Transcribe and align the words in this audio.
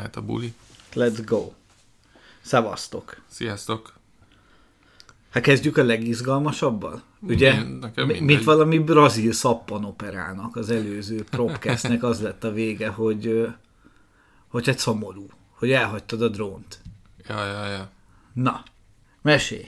mehet 0.00 0.16
a 0.16 0.22
buli. 0.22 0.54
Let's 0.94 1.22
go. 1.24 1.52
Szevasztok. 2.40 3.20
Sziasztok! 3.26 3.92
Hát 5.30 5.42
kezdjük 5.42 5.76
a 5.76 5.82
legizgalmasabbal. 5.82 7.02
Ugye, 7.20 7.52
Én- 7.54 7.66
nekem 7.66 8.06
mi- 8.06 8.12
mindegy. 8.12 8.22
mint 8.36 8.44
valami 8.44 8.78
brazil 8.78 9.32
szappanoperának 9.32 10.56
az 10.56 10.70
előző 10.70 11.24
propcastnek 11.24 12.02
az 12.02 12.20
lett 12.22 12.44
a 12.44 12.52
vége, 12.52 12.88
hogy, 12.88 13.48
hogy 14.48 14.68
egy 14.68 14.78
szomorú, 14.78 15.26
hogy 15.50 15.70
elhagytad 15.70 16.22
a 16.22 16.28
drónt. 16.28 16.80
Ja, 17.28 17.44
ja, 17.46 17.66
ja. 17.66 17.88
Na, 18.32 18.62
mesélj. 19.22 19.66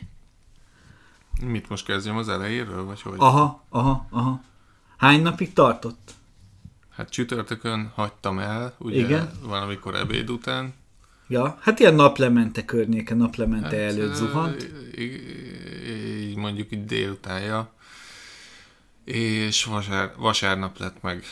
Mit 1.44 1.68
most 1.68 1.84
kezdjem 1.84 2.16
az 2.16 2.28
elejéről, 2.28 2.84
vagy 2.84 3.02
hogy? 3.02 3.14
Aha, 3.16 3.62
aha, 3.68 4.06
aha. 4.10 4.42
Hány 4.96 5.22
napig 5.22 5.52
tartott? 5.52 6.14
Hát 6.96 7.10
csütörtökön 7.10 7.92
hagytam 7.94 8.38
el, 8.38 8.74
ugye 8.78 8.98
Igen. 9.04 9.30
valamikor 9.42 9.94
ebéd 9.94 10.30
után. 10.30 10.74
Ja, 11.28 11.58
hát 11.60 11.78
ilyen 11.78 11.94
naplemente 11.94 12.64
környéke, 12.64 13.14
naplemente 13.14 13.66
Hát, 13.66 13.74
előtt 13.90 14.14
zuhant. 14.14 14.68
Így 14.98 16.36
mondjuk 16.36 16.72
így 16.72 16.84
délutánja. 16.84 17.72
És 19.04 19.64
vasár, 19.64 20.12
vasárnap 20.16 20.78
lett 20.78 21.02
meg. 21.02 21.24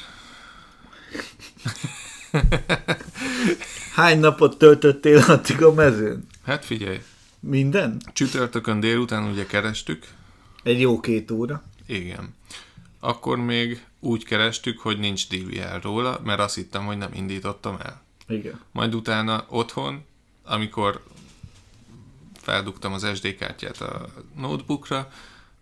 Hány 3.95 4.19
napot 4.21 4.59
töltöttél 4.59 5.19
addig 5.19 5.63
a 5.63 5.73
mezőn? 5.75 6.27
Hát 6.45 6.65
figyelj, 6.65 7.01
Minden? 7.41 8.01
csütörtökön 8.13 8.81
délután 8.81 9.31
ugye 9.31 9.47
kerestük, 9.47 10.07
Egy 10.63 10.81
jó 10.81 11.01
két 11.01 11.31
óra. 11.31 11.63
igen. 11.87 12.35
Akkor 13.01 13.39
még 13.39 13.85
úgy 14.01 14.25
kerestük, 14.25 14.79
hogy 14.81 14.99
nincs 14.99 15.29
DVR 15.29 15.83
róla, 15.83 16.21
mert 16.25 16.41
azt 16.41 16.55
hittem, 16.55 16.85
hogy 16.87 16.99
nem 16.99 17.11
indítottam 17.13 17.77
el. 17.83 18.03
Igen. 18.29 18.61
Majd 18.73 18.95
utána 18.95 19.45
otthon, 19.49 20.05
amikor 20.45 21.05
feldugtam 22.43 22.93
az 22.93 23.07
SD 23.15 23.37
kártyát 23.37 23.81
a 23.81 24.07
notebookra, 24.37 25.09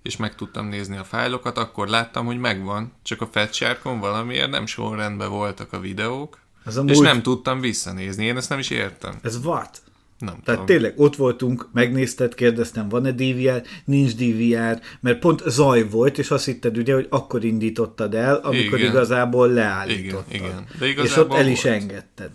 és 0.03 0.17
meg 0.17 0.35
tudtam 0.35 0.67
nézni 0.67 0.97
a 0.97 1.05
fájlokat, 1.05 1.59
akkor 1.59 1.89
láttam, 1.89 2.27
hogy 2.27 2.39
megvan, 2.39 2.93
csak 3.03 3.21
a 3.21 3.27
fetsárkon 3.27 3.99
valamiért 4.01 4.51
nem 4.51 4.67
sorrendben 4.67 5.31
voltak 5.31 5.73
a 5.73 5.81
videók, 5.81 6.39
Ez 6.65 6.77
a 6.77 6.83
és 6.83 6.97
múlt- 6.97 7.07
nem 7.13 7.23
tudtam 7.23 7.61
visszanézni, 7.61 8.25
én 8.25 8.37
ezt 8.37 8.49
nem 8.49 8.59
is 8.59 8.71
értem. 8.71 9.19
Ez 9.23 9.37
what? 9.37 9.83
Nem 10.19 10.35
Tehát 10.35 10.45
tudom. 10.45 10.67
tényleg 10.67 10.93
ott 11.01 11.17
voltunk, 11.17 11.69
megnézted, 11.73 12.35
kérdeztem, 12.35 12.89
van-e 12.89 13.13
DVR, 13.13 13.63
nincs 13.85 14.15
DVR, 14.15 14.81
mert 15.01 15.19
pont 15.19 15.43
zaj 15.47 15.89
volt, 15.89 16.19
és 16.19 16.31
azt 16.31 16.45
hitted 16.45 16.79
ugye, 16.79 16.95
hogy 16.95 17.07
akkor 17.11 17.45
indítottad 17.45 18.15
el, 18.15 18.35
amikor 18.35 18.79
Igen. 18.79 18.91
igazából 18.91 19.49
leállítottad. 19.49 20.35
Igen, 20.35 20.45
igen. 20.47 20.67
De 20.79 20.87
és 20.87 20.93
igazából 20.93 21.37
ott 21.37 21.43
el 21.43 21.49
is 21.49 21.63
volt. 21.63 21.75
engedted. 21.75 22.31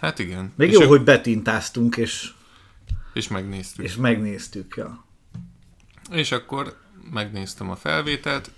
Hát 0.00 0.18
igen. 0.18 0.52
Még 0.56 0.68
és, 0.68 0.74
jó, 0.74 0.80
ő- 0.82 0.86
hogy 0.86 1.02
betintáztunk, 1.04 1.96
és, 1.96 2.30
és 3.14 3.28
megnéztük. 3.28 3.84
és 3.84 3.96
megnéztük. 3.96 4.74
Ja. 4.76 5.04
És 6.10 6.32
akkor 6.32 6.76
megnéztem 7.12 7.70
a 7.70 7.76
felvételt, 7.76 8.50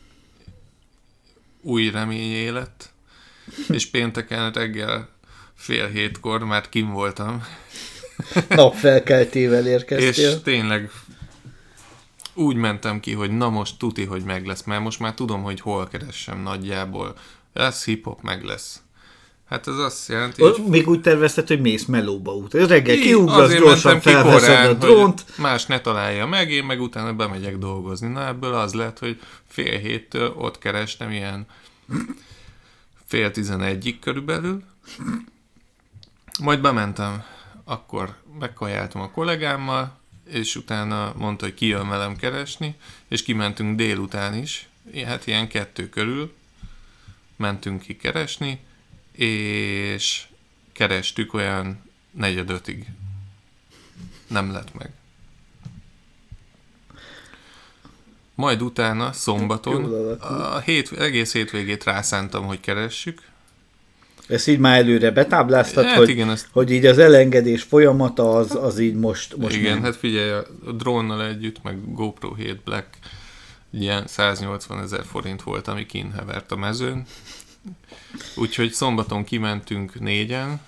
új 1.61 1.91
reményé 1.91 2.49
lett, 2.49 2.93
és 3.69 3.87
pénteken 3.87 4.53
reggel 4.53 5.09
fél 5.55 5.87
hétkor 5.89 6.45
már 6.45 6.69
kim 6.69 6.91
voltam, 6.91 7.43
Napfelkeltével 8.49 9.67
érkeztél. 9.67 10.09
és 10.09 10.43
tényleg 10.43 10.91
úgy 12.35 12.57
mentem 12.57 13.01
ki, 13.01 13.13
hogy 13.13 13.31
na 13.31 13.49
most 13.49 13.79
tuti, 13.79 14.05
hogy 14.05 14.23
meg 14.23 14.47
lesz, 14.47 14.63
mert 14.63 14.83
most 14.83 15.01
már 15.01 15.15
tudom, 15.15 15.43
hogy 15.43 15.61
hol 15.61 15.89
keressem 15.89 16.43
nagyjából. 16.43 17.15
Ez 17.53 17.85
hip-hop 17.85 18.23
meg 18.23 18.45
lesz. 18.45 18.83
Hát 19.49 19.69
ez 19.69 19.77
azt 19.77 20.09
jelenti, 20.09 20.43
hogy 20.43 20.63
még 20.67 20.89
úgy 20.89 21.01
tervezted, 21.01 21.49
hogy 21.49 21.61
mész 21.61 21.85
melóba 21.85 22.35
út. 22.35 22.55
Reggel 22.55 22.97
kiugrasz, 22.97 23.55
gyorsan 23.55 24.01
felveszed 24.01 24.69
a 24.69 24.73
drónt, 24.73 25.25
más 25.39 25.67
ne 25.67 25.81
találja 25.81 26.27
meg, 26.27 26.51
én 26.51 26.65
meg 26.65 26.81
utána 26.81 27.13
bemegyek 27.13 27.59
dolgozni. 27.59 28.09
Na 28.09 28.27
ebből 28.27 28.55
az 28.55 28.75
lett, 28.75 28.99
hogy 28.99 29.21
fél 29.49 29.79
héttől 29.79 30.35
ott 30.39 30.59
kerestem 30.59 31.11
ilyen 31.11 31.47
fél 33.05 33.31
tizenegyig 33.31 33.99
körülbelül. 33.99 34.63
Majd 36.43 36.61
bementem, 36.61 37.25
akkor 37.65 38.17
megkajáltam 38.39 39.01
a 39.01 39.11
kollégámmal, 39.11 39.99
és 40.25 40.57
utána 40.57 41.13
mondta, 41.17 41.45
hogy 41.45 41.55
kijön 41.55 41.89
velem 41.89 42.17
keresni, 42.17 42.77
és 43.09 43.23
kimentünk 43.23 43.77
délután 43.77 44.35
is, 44.35 44.69
hát 45.05 45.27
ilyen 45.27 45.49
kettő 45.49 45.89
körül 45.89 46.35
mentünk 47.37 47.83
ki 47.83 47.97
keresni, 47.97 48.61
és 49.13 50.27
kerestük 50.73 51.35
olyan 51.35 51.83
negyed 52.11 52.51
ötig. 52.51 52.87
Nem 54.27 54.53
lett 54.53 54.75
meg. 54.75 54.93
Majd 58.35 58.63
utána, 58.63 59.13
szombaton, 59.13 60.13
a 60.21 60.59
hét, 60.59 60.93
egész 60.93 61.33
hétvégét 61.33 61.85
rászántam, 61.85 62.47
hogy 62.47 62.61
keressük. 62.61 63.23
Ezt 64.29 64.49
így 64.49 64.59
már 64.59 64.79
előre 64.79 65.11
betábláztad, 65.11 65.85
Hát 65.85 65.97
hogy, 65.97 66.09
igen, 66.09 66.31
ezt- 66.31 66.49
hogy 66.53 66.71
így 66.71 66.87
az 66.87 66.99
elengedés 66.99 67.63
folyamata 67.63 68.31
az, 68.37 68.55
az 68.55 68.79
így 68.79 68.95
most, 68.95 69.37
most 69.37 69.57
Igen, 69.57 69.73
nem. 69.73 69.83
hát 69.83 69.97
figyelj, 69.97 70.31
a 70.31 70.73
drónnal 70.73 71.27
együtt, 71.27 71.63
meg 71.63 71.93
GoPro 71.95 72.35
7 72.35 72.61
Black 72.65 72.87
ilyen 73.73 74.07
180 74.07 74.81
ezer 74.83 75.05
forint 75.05 75.43
volt, 75.43 75.69
ami 75.69 75.87
kinhevert 75.87 76.53
a 76.53 76.57
mezőn. 76.57 77.03
Úgyhogy 78.37 78.73
szombaton 78.73 79.25
kimentünk 79.25 80.01
négyen, 80.01 80.61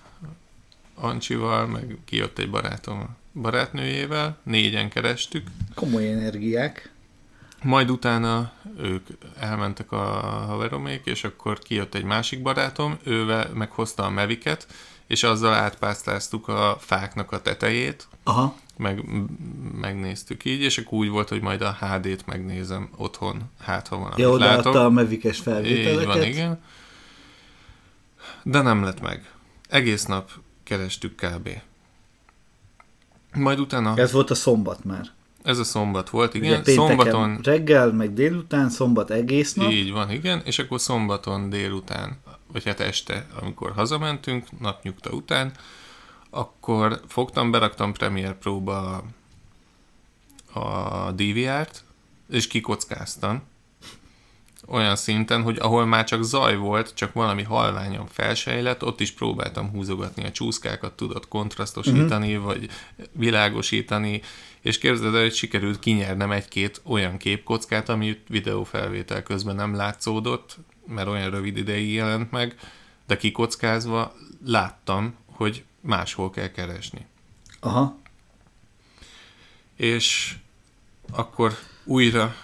Ancsival, 0.94 1.66
meg 1.66 1.96
kijött 2.04 2.38
egy 2.38 2.50
barátom 2.50 3.16
barátnőjével, 3.32 4.38
négyen 4.42 4.88
kerestük. 4.88 5.46
Komoly 5.74 6.12
energiák. 6.12 6.90
Majd 7.66 7.90
utána 7.90 8.52
ők 8.78 9.06
elmentek 9.38 9.92
a 9.92 10.02
haveromék, 10.46 11.04
és 11.04 11.24
akkor 11.24 11.58
kijött 11.58 11.94
egy 11.94 12.04
másik 12.04 12.42
barátom, 12.42 12.96
ővel 13.04 13.50
meghozta 13.54 14.04
a 14.04 14.10
meviket, 14.10 14.66
és 15.06 15.22
azzal 15.22 15.54
átpásztáztuk 15.54 16.48
a 16.48 16.76
fáknak 16.80 17.32
a 17.32 17.42
tetejét, 17.42 18.08
Aha. 18.24 18.56
meg, 18.76 19.04
megnéztük 19.80 20.44
így, 20.44 20.60
és 20.60 20.78
akkor 20.78 20.98
úgy 20.98 21.08
volt, 21.08 21.28
hogy 21.28 21.40
majd 21.40 21.60
a 21.62 21.76
HD-t 21.80 22.26
megnézem 22.26 22.90
otthon, 22.96 23.42
hát 23.60 23.88
ha 23.88 23.96
valamit 23.96 24.18
Ja, 24.18 24.36
látok. 24.38 24.74
a 24.74 24.90
mevikes 24.90 25.36
Így 25.36 25.42
felvételeket. 25.42 26.06
van, 26.06 26.22
igen. 26.22 26.62
De 28.42 28.62
nem 28.62 28.84
lett 28.84 29.00
meg. 29.00 29.30
Egész 29.68 30.04
nap 30.04 30.30
kerestük 30.64 31.14
kb. 31.14 31.48
Majd 33.34 33.58
utána, 33.58 33.96
Ez 33.96 34.12
volt 34.12 34.30
a 34.30 34.34
szombat 34.34 34.84
már. 34.84 35.14
Ez 35.46 35.58
a 35.58 35.64
szombat 35.64 36.10
volt, 36.10 36.34
Ugye 36.34 36.44
igen. 36.46 36.62
pénteken 36.62 36.96
Szombaton, 36.96 37.38
reggel, 37.42 37.92
meg 37.92 38.12
délután, 38.12 38.68
szombat 38.68 39.10
egész 39.10 39.54
nap. 39.54 39.70
így 39.70 39.92
van, 39.92 40.10
igen, 40.10 40.42
és 40.44 40.58
akkor 40.58 40.80
szombaton 40.80 41.50
délután, 41.50 42.16
vagy 42.52 42.64
hát 42.64 42.80
este, 42.80 43.26
amikor 43.40 43.72
hazamentünk, 43.72 44.60
napnyugta 44.60 45.10
után, 45.10 45.52
akkor 46.30 47.00
fogtam, 47.08 47.50
beraktam 47.50 47.92
Premiere 47.92 48.34
Pro-ba 48.34 49.04
a, 50.52 50.58
a 50.58 51.12
DVR-t, 51.12 51.84
és 52.30 52.46
kikockáztam. 52.46 53.42
Olyan 54.68 54.96
szinten, 54.96 55.42
hogy 55.42 55.58
ahol 55.58 55.86
már 55.86 56.04
csak 56.04 56.22
zaj 56.22 56.56
volt, 56.56 56.94
csak 56.94 57.12
valami 57.12 57.42
halványan 57.42 58.06
felsejlett, 58.06 58.84
ott 58.84 59.00
is 59.00 59.12
próbáltam 59.12 59.70
húzogatni 59.70 60.24
a 60.24 60.30
csúszkákat, 60.30 60.92
tudott 60.92 61.28
kontrasztosítani, 61.28 62.36
uh-huh. 62.36 62.52
vagy 62.52 62.68
világosítani, 63.12 64.22
és 64.66 64.78
képzeld 64.78 65.14
el, 65.14 65.20
hogy 65.20 65.34
sikerült 65.34 65.78
kinyernem 65.78 66.30
egy-két 66.30 66.80
olyan 66.84 67.16
képkockát, 67.16 67.88
ami 67.88 68.22
videófelvétel 68.28 69.22
közben 69.22 69.54
nem 69.54 69.74
látszódott, 69.74 70.56
mert 70.86 71.08
olyan 71.08 71.30
rövid 71.30 71.56
ideig 71.56 71.92
jelent 71.92 72.30
meg, 72.30 72.58
de 73.06 73.16
kikockázva 73.16 74.14
láttam, 74.44 75.14
hogy 75.26 75.64
máshol 75.80 76.30
kell 76.30 76.50
keresni. 76.50 77.06
Aha. 77.60 77.98
És 79.76 80.36
akkor 81.12 81.52
újra 81.84 82.34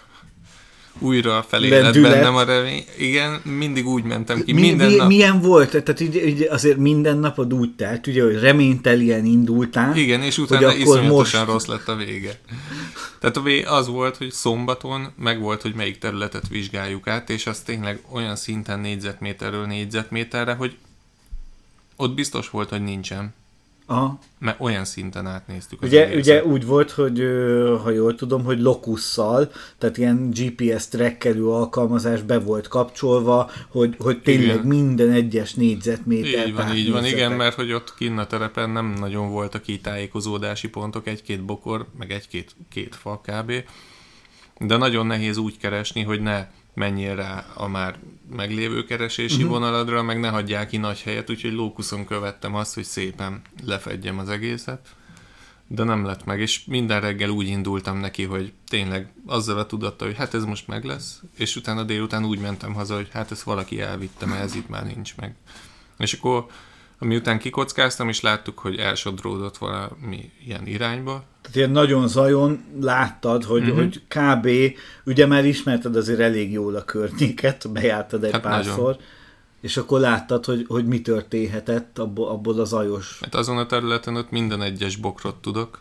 újra 1.02 1.44
Lendület. 1.50 2.12
bennem 2.12 2.36
a 2.36 2.44
remény. 2.44 2.84
Igen, 2.98 3.40
mindig 3.44 3.86
úgy 3.86 4.02
mentem 4.04 4.42
ki, 4.44 4.52
Mi, 4.52 4.60
minden 4.60 4.90
mi, 4.90 4.96
nap. 4.96 5.08
milyen 5.08 5.40
volt? 5.40 5.70
Tehát 5.70 6.00
így, 6.00 6.16
így 6.26 6.46
azért 6.50 6.76
minden 6.76 7.18
napod 7.18 7.54
úgy 7.54 7.74
telt, 7.74 8.06
ugye, 8.06 8.22
hogy 8.24 8.38
reménytelien 8.40 9.24
indultál. 9.24 9.96
Igen, 9.96 10.22
és 10.22 10.38
utána 10.38 10.74
iszonyatosan 10.74 11.40
most- 11.40 11.52
rossz 11.52 11.66
lett 11.66 11.88
a 11.88 11.96
vége. 11.96 12.38
Tehát 13.20 13.66
az 13.66 13.88
volt, 13.88 14.16
hogy 14.16 14.30
szombaton 14.30 15.12
meg 15.16 15.40
volt, 15.40 15.62
hogy 15.62 15.74
melyik 15.74 15.98
területet 15.98 16.48
vizsgáljuk 16.48 17.06
át, 17.08 17.30
és 17.30 17.46
az 17.46 17.60
tényleg 17.60 18.00
olyan 18.12 18.36
szinten 18.36 18.80
négyzetméterről 18.80 19.66
négyzetméterre, 19.66 20.52
hogy 20.54 20.76
ott 21.96 22.14
biztos 22.14 22.50
volt, 22.50 22.68
hogy 22.68 22.82
nincsen. 22.82 23.34
Aha. 23.92 24.18
Mert 24.38 24.60
olyan 24.60 24.84
szinten 24.84 25.26
átnéztük 25.26 25.82
az 25.82 25.88
Ugye, 25.88 26.04
egészet. 26.04 26.20
ugye 26.20 26.44
úgy 26.44 26.66
volt, 26.66 26.90
hogy 26.90 27.18
ha 27.82 27.90
jól 27.90 28.14
tudom, 28.14 28.44
hogy 28.44 28.60
lokusszal, 28.60 29.50
tehát 29.78 29.98
ilyen 29.98 30.30
GPS 30.30 30.88
trackerű 30.88 31.42
alkalmazás 31.42 32.22
be 32.22 32.38
volt 32.38 32.68
kapcsolva, 32.68 33.50
hogy, 33.68 33.96
hogy 33.98 34.22
tényleg 34.22 34.54
Igen. 34.56 34.66
minden 34.66 35.10
egyes 35.10 35.54
négyzetmétert 35.54 36.46
Így 36.46 36.54
van, 36.54 36.76
így 36.76 36.90
van, 36.90 37.04
igen, 37.04 37.32
mert 37.32 37.54
hogy 37.54 37.72
ott 37.72 37.94
kinn 37.94 38.18
a 38.18 38.26
terepen 38.26 38.70
nem 38.70 38.94
nagyon 38.98 39.30
voltak 39.30 39.68
így 39.68 39.80
tájékozódási 39.80 40.68
pontok, 40.68 41.06
egy-két 41.06 41.44
bokor, 41.44 41.86
meg 41.98 42.10
egy-két 42.10 42.56
két 42.70 42.94
fa 42.94 43.20
kb. 43.26 43.52
De 44.58 44.76
nagyon 44.76 45.06
nehéz 45.06 45.36
úgy 45.36 45.58
keresni, 45.58 46.02
hogy 46.02 46.20
ne 46.20 46.46
menjél 46.74 47.14
rá 47.14 47.46
a 47.54 47.68
már 47.68 47.98
meglévő 48.30 48.84
keresési 48.84 49.34
uh-huh. 49.34 49.50
vonaladra, 49.50 50.02
meg 50.02 50.20
ne 50.20 50.28
hagyják 50.28 50.68
ki 50.68 50.76
nagy 50.76 51.02
helyet, 51.02 51.30
úgyhogy 51.30 51.52
lókuszon 51.52 52.06
követtem 52.06 52.54
azt, 52.54 52.74
hogy 52.74 52.84
szépen 52.84 53.42
lefedjem 53.64 54.18
az 54.18 54.28
egészet. 54.28 54.88
De 55.66 55.84
nem 55.84 56.04
lett 56.04 56.24
meg, 56.24 56.40
és 56.40 56.64
minden 56.64 57.00
reggel 57.00 57.28
úgy 57.28 57.46
indultam 57.46 57.98
neki, 57.98 58.24
hogy 58.24 58.52
tényleg 58.68 59.12
azzal 59.26 59.58
a 59.58 59.66
tudattal, 59.66 60.06
hogy 60.08 60.16
hát 60.16 60.34
ez 60.34 60.44
most 60.44 60.68
meg 60.68 60.84
lesz, 60.84 61.22
és 61.36 61.56
utána 61.56 61.82
délután 61.82 62.24
úgy 62.24 62.38
mentem 62.38 62.74
haza, 62.74 62.94
hogy 62.94 63.08
hát 63.12 63.30
ezt 63.30 63.42
valaki 63.42 63.80
elvitte, 63.80 64.26
mert 64.26 64.42
ez 64.42 64.54
itt 64.54 64.68
már 64.68 64.86
nincs 64.86 65.16
meg. 65.16 65.34
És 65.98 66.12
akkor, 66.12 66.46
miután 67.04 67.38
kikockáztam, 67.38 68.08
és 68.08 68.20
láttuk, 68.20 68.58
hogy 68.58 68.76
elsodródott 68.76 69.56
valami 69.56 70.30
ilyen 70.46 70.66
irányba, 70.66 71.24
Tehát 71.40 71.56
ilyen 71.56 71.70
nagyon 71.70 72.08
zajon 72.08 72.64
láttad, 72.80 73.44
hogy, 73.44 73.62
uh-huh. 73.62 73.76
hogy 73.76 74.02
kb. 74.08 74.48
ugye 75.04 75.26
már 75.26 75.44
ismerted 75.44 75.96
azért 75.96 76.20
elég 76.20 76.52
jól 76.52 76.74
a 76.74 76.84
környéket, 76.84 77.72
bejártad 77.72 78.24
egy 78.24 78.32
Hát 78.32 78.44
hát 78.44 78.52
párszor, 78.52 78.82
nagyon. 78.82 79.00
és 79.60 79.76
akkor 79.76 80.00
láttad, 80.00 80.44
hogy, 80.44 80.64
hogy 80.68 80.86
mi 80.86 81.00
történhetett 81.00 81.98
abból, 81.98 82.28
abból 82.28 82.60
az 82.60 82.68
zajos. 82.68 83.18
mert 83.20 83.34
azon 83.34 83.58
a 83.58 83.66
területen 83.66 84.16
ott 84.16 84.30
minden 84.30 84.62
egyes 84.62 84.96
bokrot 84.96 85.36
tudok. 85.36 85.80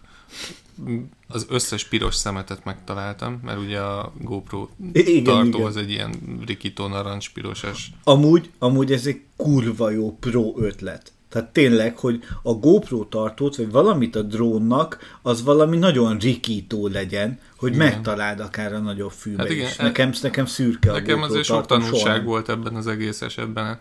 Az 1.27 1.45
összes 1.49 1.85
piros 1.85 2.15
szemetet 2.15 2.63
megtaláltam, 2.63 3.39
mert 3.43 3.59
ugye 3.59 3.79
a 3.79 4.13
GoPro 4.19 4.67
Igen, 4.91 5.23
tartó 5.23 5.47
igen. 5.57 5.61
az 5.67 5.77
egy 5.77 5.89
ilyen 5.89 6.39
rikító 6.45 6.87
narancspirosas. 6.87 7.91
Amúgy, 8.03 8.49
amúgy 8.59 8.91
ez 8.91 9.05
egy 9.05 9.21
kurva 9.35 9.89
jó 9.89 10.17
pro 10.19 10.53
ötlet. 10.57 11.11
Tehát 11.29 11.49
tényleg, 11.53 11.97
hogy 11.97 12.23
a 12.43 12.53
GoPro 12.53 13.03
tartót, 13.05 13.55
vagy 13.55 13.71
valamit 13.71 14.15
a 14.15 14.21
drónnak, 14.21 15.17
az 15.21 15.43
valami 15.43 15.77
nagyon 15.77 16.17
rikító 16.17 16.87
legyen, 16.87 17.39
hogy 17.57 17.73
Igen. 17.73 17.87
megtaláld 17.87 18.39
akár 18.39 18.73
a 18.73 18.79
nagyobb 18.79 19.11
fűbe 19.11 19.41
Hát 19.41 19.51
igen, 19.51 19.65
is. 19.67 19.77
e- 19.77 19.83
Nekem, 19.83 20.11
nekem 20.21 20.45
szürke 20.45 20.89
a 20.89 20.93
Nekem 20.93 21.21
azért 21.21 21.43
sok 21.43 21.55
soha 21.55 21.65
tanulság 21.65 22.15
nem. 22.15 22.25
volt 22.25 22.49
ebben 22.49 22.75
az 22.75 22.87
egész 22.87 23.21
esetben. 23.21 23.79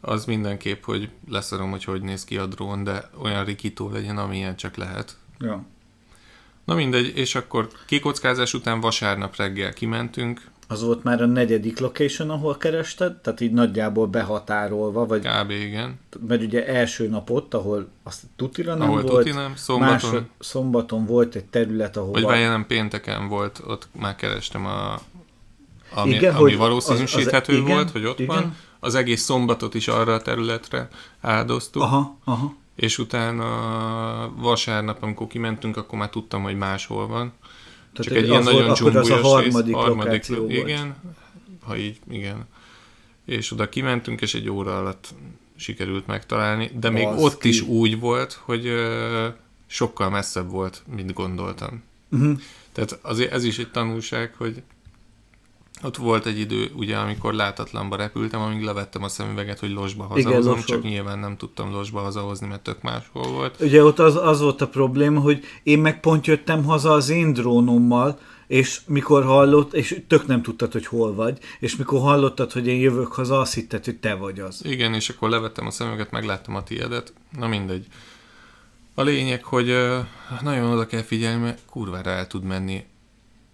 Az 0.00 0.24
mindenképp, 0.24 0.84
hogy 0.84 1.08
leszarom, 1.28 1.70
hogy 1.70 1.84
hogy 1.84 2.02
néz 2.02 2.24
ki 2.24 2.36
a 2.36 2.46
drón, 2.46 2.84
de 2.84 3.10
olyan 3.22 3.44
rikító 3.44 3.90
legyen, 3.90 4.18
amilyen 4.18 4.56
csak 4.56 4.76
lehet. 4.76 5.16
Ja. 5.38 5.64
Na 6.64 6.74
mindegy, 6.74 7.12
és 7.16 7.34
akkor 7.34 7.68
kikockázás 7.86 8.54
után 8.54 8.80
vasárnap 8.80 9.36
reggel 9.36 9.72
kimentünk, 9.72 10.50
Az 10.68 10.82
volt 10.82 11.02
már 11.04 11.22
a 11.22 11.26
negyedik 11.26 11.78
location, 11.78 12.30
ahol 12.30 12.56
kerested, 12.56 13.16
tehát 13.16 13.40
így 13.40 13.52
nagyjából 13.52 14.06
behatárolva, 14.06 15.06
vagy 15.06 15.20
kb. 15.26 15.50
igen, 15.50 15.98
mert 16.26 16.42
ugye 16.42 16.66
első 16.66 17.08
nap 17.08 17.30
ott, 17.30 17.54
ahol 17.54 17.88
azt 18.02 18.22
tutira 18.36 18.74
nem 18.74 18.88
ahol 18.88 19.02
volt, 19.02 19.24
tuti 19.24 19.36
nem, 19.36 19.56
szombaton, 19.56 19.92
másod, 19.92 20.24
szombaton 20.38 21.06
volt 21.06 21.34
egy 21.34 21.44
terület, 21.44 21.96
ahol 21.96 22.12
vagy 22.12 22.22
várjál, 22.22 22.50
nem 22.50 22.66
pénteken 22.66 23.28
volt, 23.28 23.62
ott 23.66 23.88
már 24.00 24.16
kerestem 24.16 24.66
a 24.66 25.00
ami, 25.94 26.10
Igen, 26.14 26.34
ami 26.34 26.54
valószínűsíthető 26.54 27.52
az- 27.52 27.58
az- 27.58 27.64
igen, 27.64 27.74
volt, 27.76 27.90
hogy 27.90 28.04
ott 28.04 28.18
igen. 28.20 28.34
van. 28.34 28.56
Az 28.80 28.94
egész 28.94 29.22
szombatot 29.22 29.74
is 29.74 29.88
arra 29.88 30.14
a 30.14 30.20
területre 30.22 30.88
áldoztuk. 31.20 31.82
Aha, 31.82 32.18
aha. 32.24 32.54
És 32.74 32.98
utána 32.98 34.32
vasárnap, 34.36 35.02
amikor 35.02 35.26
kimentünk, 35.26 35.76
akkor 35.76 35.98
már 35.98 36.10
tudtam, 36.10 36.42
hogy 36.42 36.56
máshol 36.56 37.06
van. 37.06 37.32
Tehát 37.92 38.08
Csak 38.08 38.14
egy 38.16 38.26
ilyen 38.26 38.38
az 38.38 38.44
nagyon 38.44 38.64
volt, 38.66 38.80
akkor 38.80 38.96
az 38.96 39.10
a 39.10 39.14
dzsumbujos 39.14 39.64
rész, 39.64 39.74
harmadik, 39.74 40.26
volt. 40.26 40.50
igen, 40.52 40.96
ha 41.64 41.76
így, 41.76 41.98
igen. 42.10 42.48
És 43.24 43.52
oda 43.52 43.68
kimentünk, 43.68 44.20
és 44.20 44.34
egy 44.34 44.48
óra 44.50 44.78
alatt 44.78 45.14
sikerült 45.56 46.06
megtalálni, 46.06 46.70
de 46.80 46.90
még 46.90 47.06
Az 47.06 47.22
ott 47.22 47.38
ki. 47.38 47.48
is 47.48 47.60
úgy 47.60 47.98
volt, 47.98 48.32
hogy 48.32 48.66
ö, 48.66 49.28
sokkal 49.66 50.10
messzebb 50.10 50.50
volt, 50.50 50.82
mint 50.94 51.12
gondoltam. 51.12 51.82
Uh-huh. 52.10 52.38
Tehát 52.72 52.98
azért 53.02 53.32
ez 53.32 53.44
is 53.44 53.58
egy 53.58 53.70
tanulság, 53.70 54.34
hogy 54.36 54.62
ott 55.82 55.96
volt 55.96 56.26
egy 56.26 56.38
idő, 56.38 56.70
ugye, 56.76 56.96
amikor 56.96 57.34
látatlanba 57.34 57.96
repültem, 57.96 58.40
amíg 58.40 58.62
levettem 58.62 59.02
a 59.02 59.08
szemüveget, 59.08 59.58
hogy 59.58 59.70
losba 59.70 60.04
Igen, 60.10 60.24
hazahozom, 60.24 60.54
losol. 60.54 60.66
csak 60.76 60.82
nyilván 60.82 61.18
nem 61.18 61.36
tudtam 61.36 61.72
losba 61.72 62.00
hazahozni, 62.00 62.46
mert 62.46 62.62
tök 62.62 62.82
máshol 62.82 63.28
volt. 63.28 63.60
Ugye 63.60 63.84
ott 63.84 63.98
az, 63.98 64.16
az 64.16 64.40
volt 64.40 64.60
a 64.60 64.68
probléma, 64.68 65.20
hogy 65.20 65.44
én 65.62 65.78
meg 65.78 66.00
pont 66.00 66.26
jöttem 66.26 66.64
haza 66.64 66.92
az 66.92 67.08
én 67.08 67.32
drónommal, 67.32 68.18
és 68.46 68.80
mikor 68.86 69.24
hallott, 69.24 69.74
és 69.74 70.02
tök 70.06 70.26
nem 70.26 70.42
tudtad, 70.42 70.72
hogy 70.72 70.86
hol 70.86 71.14
vagy, 71.14 71.38
és 71.60 71.76
mikor 71.76 72.00
hallottad, 72.00 72.52
hogy 72.52 72.66
én 72.66 72.80
jövök 72.80 73.12
haza, 73.12 73.40
azt 73.40 73.54
hitted, 73.54 73.84
hogy 73.84 73.96
te 73.96 74.14
vagy 74.14 74.40
az. 74.40 74.64
Igen, 74.64 74.94
és 74.94 75.08
akkor 75.08 75.28
levettem 75.28 75.66
a 75.66 75.70
szemüveget, 75.70 76.10
megláttam 76.10 76.54
a 76.54 76.62
tiédet. 76.62 77.12
Na 77.38 77.48
mindegy. 77.48 77.86
A 78.94 79.02
lényeg, 79.02 79.44
hogy 79.44 79.68
ö, 79.68 79.98
nagyon 80.42 80.72
oda 80.72 80.86
kell 80.86 81.02
figyelni, 81.02 81.42
mert 81.42 81.60
kurvára 81.70 82.10
el 82.10 82.26
tud 82.26 82.42
menni 82.42 82.84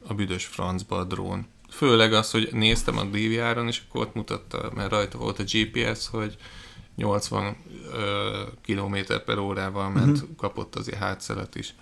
a 0.06 0.14
büdös 0.14 0.44
francba 0.44 0.96
a 0.96 1.04
drón. 1.04 1.46
Főleg 1.70 2.12
az, 2.12 2.30
hogy 2.30 2.48
néztem 2.52 2.98
a 2.98 3.04
DVR-on, 3.04 3.66
és 3.66 3.82
akkor 3.88 4.00
ott 4.00 4.14
mutatta, 4.14 4.72
mert 4.74 4.90
rajta 4.90 5.18
volt 5.18 5.38
a 5.38 5.44
GPS, 5.52 6.08
hogy 6.10 6.36
80 6.96 7.56
ö, 7.92 8.42
km 8.66 8.96
per 9.24 9.38
órával 9.38 9.90
ment, 9.90 10.16
uh-huh. 10.16 10.36
kapott 10.36 10.76
azért 10.76 10.98
hátszelet 10.98 11.54
is. 11.54 11.74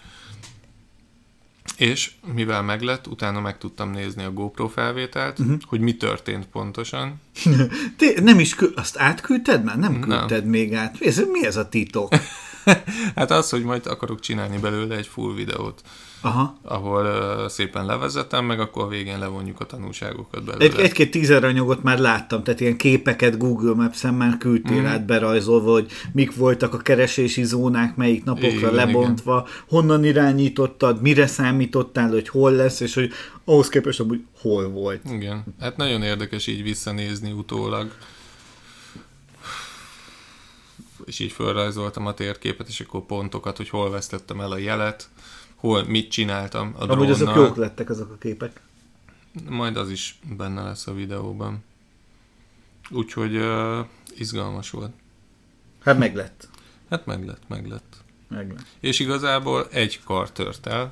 És 1.77 2.11
mivel 2.35 2.63
meglett, 2.63 3.07
utána 3.07 3.41
meg 3.41 3.59
tudtam 3.59 3.91
nézni 3.91 4.25
a 4.25 4.33
GoPro 4.33 4.69
felvételt, 4.69 5.39
uh-huh. 5.39 5.61
hogy 5.67 5.81
mi 5.81 5.97
történt 5.97 6.47
pontosan, 6.47 7.21
Te 7.99 8.21
nem 8.21 8.39
is 8.39 8.55
kü- 8.55 8.79
azt 8.79 8.99
átküldted 8.99 9.65
már? 9.65 9.79
Nem 9.79 9.93
Nem. 9.93 10.01
küldted 10.01 10.47
még 10.47 10.75
át. 10.75 11.01
Ez, 11.01 11.23
mi 11.31 11.47
ez 11.47 11.57
a 11.57 11.69
titok? 11.69 12.15
Hát 13.15 13.31
az, 13.31 13.51
hogy 13.51 13.63
majd 13.63 13.87
akarok 13.87 14.21
csinálni 14.21 14.59
belőle 14.59 14.97
egy 14.97 15.07
full 15.07 15.35
videót, 15.35 15.83
Aha. 16.21 16.57
ahol 16.63 17.05
uh, 17.05 17.49
szépen 17.49 17.87
levezetem, 17.87 18.45
meg 18.45 18.61
akkor 18.61 18.83
a 18.85 18.89
végén 18.89 19.19
levonjuk 19.19 19.61
a 19.61 19.65
tanulságokat 19.67 20.45
belőle. 20.45 20.65
Egy, 20.65 20.79
egy-két 20.79 21.11
tízeranyagot 21.11 21.83
már 21.83 21.99
láttam, 21.99 22.43
tehát 22.43 22.61
ilyen 22.61 22.77
képeket 22.77 23.39
Google 23.39 23.75
Maps-en 23.75 24.15
már 24.15 24.37
küldtél 24.39 24.77
Mhm. 24.81 24.87
át 24.87 25.07
berajzolva, 25.07 25.71
hogy 25.73 25.91
mik 26.13 26.37
voltak 26.37 26.75
a 26.75 26.79
keresési 26.79 27.45
zónák, 27.45 27.97
melyik 27.97 28.25
napokra 28.25 28.49
Igen, 28.49 28.75
lebontva, 28.75 29.49
honnan 29.69 30.05
irányítottad, 30.05 31.01
mire 31.03 31.27
számítottál, 31.27 32.09
hogy 32.09 32.29
hol 32.29 32.53
lesz, 32.53 32.81
és 32.81 32.95
hogy 32.95 33.11
ahhoz 33.45 33.69
képest 33.69 34.01
amúgy 34.01 34.25
hol 34.41 34.69
volt. 34.69 35.01
Igen, 35.11 35.45
hát 35.61 35.77
nagyon 35.77 36.03
érdekes 36.03 36.47
így 36.47 36.63
visszanézni 36.63 37.33
utólag. 37.33 37.91
És 41.05 41.19
így 41.19 41.33
felrajzoltam 41.33 42.07
a 42.07 42.15
térképet, 42.15 42.69
és 42.69 42.81
akkor 42.81 43.07
pontokat, 43.07 43.57
hogy 43.57 43.69
hol 43.69 43.91
vesztettem 43.91 44.41
el 44.41 44.51
a 44.51 44.59
jelet, 44.59 45.09
hol 45.57 45.85
mit 45.85 46.11
csináltam 46.11 46.75
a 46.79 46.89
Amúgy 46.91 47.11
azok 47.11 47.27
drónnal. 47.29 47.47
jók 47.47 47.57
lettek 47.57 47.91
azok 47.91 48.11
a 48.11 48.17
képek. 48.19 48.61
Majd 49.49 49.77
az 49.77 49.91
is 49.91 50.19
benne 50.37 50.63
lesz 50.63 50.87
a 50.87 50.95
videóban. 50.95 51.65
Úgyhogy 52.91 53.37
uh, 53.37 53.79
izgalmas 54.17 54.71
volt. 54.71 54.93
Hát 55.83 55.99
meg 55.99 56.15
lett. 56.15 56.49
Hát 56.91 57.07
meg 57.07 57.27
lett, 57.27 57.43
meg 57.49 57.67
lett. 57.67 57.97
Meg 58.29 58.49
lett. 58.53 58.67
És 58.81 58.99
igazából 58.99 59.67
egy 59.71 60.01
kar 60.05 60.31
tört 60.33 60.67
el, 60.67 60.91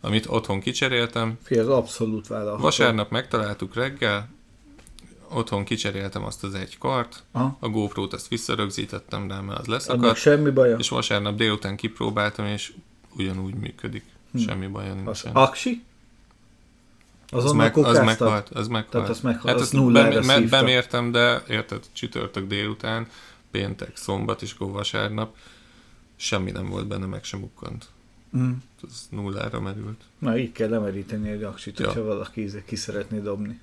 amit 0.00 0.26
otthon 0.26 0.60
kicseréltem. 0.60 1.38
Fé, 1.42 1.58
az 1.58 1.68
abszolút 1.68 2.26
vállalható. 2.26 2.62
Vasárnap 2.62 3.10
megtaláltuk 3.10 3.74
reggel, 3.74 4.28
otthon 5.28 5.64
kicseréltem 5.64 6.24
azt 6.24 6.44
az 6.44 6.54
egy 6.54 6.78
kart, 6.78 7.22
Aha. 7.32 7.56
a 7.60 7.68
GoPro-t 7.68 8.12
azt 8.12 8.28
visszarögzítettem 8.28 9.28
rá, 9.28 9.40
mert 9.40 9.58
az 9.60 9.66
Annak 9.66 9.68
leszakadt, 9.68 10.16
semmi 10.16 10.50
baja. 10.50 10.76
és 10.76 10.88
vasárnap 10.88 11.36
délután 11.36 11.76
kipróbáltam, 11.76 12.46
és 12.46 12.72
ugyanúgy 13.16 13.54
működik. 13.54 14.04
Semmi 14.46 14.66
baja 14.66 14.90
Az 14.90 14.96
nincsen. 14.96 15.32
aksi? 15.34 15.82
Az, 17.30 17.44
Azon 17.44 17.56
meg, 17.56 17.76
az 17.76 17.98
meghalt, 17.98 18.48
az 18.48 18.68
meghalt. 18.68 18.90
Tehát 18.90 19.08
az 19.08 19.20
meghalt, 19.20 19.46
hát 19.46 19.54
az 19.54 19.60
azt 19.60 19.72
nullára 19.72 20.20
bem- 20.20 20.38
szívta. 20.38 20.56
bemértem, 20.58 21.10
de 21.12 21.42
érted, 21.48 21.84
csütörtök 21.92 22.46
délután, 22.46 23.06
péntek, 23.50 23.96
szombat, 23.96 24.42
és 24.42 24.52
akkor 24.52 24.70
vasárnap 24.70 25.36
semmi 26.16 26.50
nem 26.50 26.68
volt 26.68 26.86
benne, 26.86 27.06
meg 27.06 27.24
sem 27.24 27.42
ukkant. 27.42 27.86
Mm. 28.36 28.52
Az 28.82 29.06
nullára 29.10 29.60
merült. 29.60 30.00
Na, 30.18 30.38
így 30.38 30.52
kell 30.52 30.68
lemeríteni 30.68 31.30
egy 31.30 31.42
aksit, 31.42 31.78
Ja. 31.78 31.86
hogyha 31.86 32.02
valaki 32.02 32.50
ki 32.66 32.76
szeretné 32.76 33.18
dobni. 33.18 33.60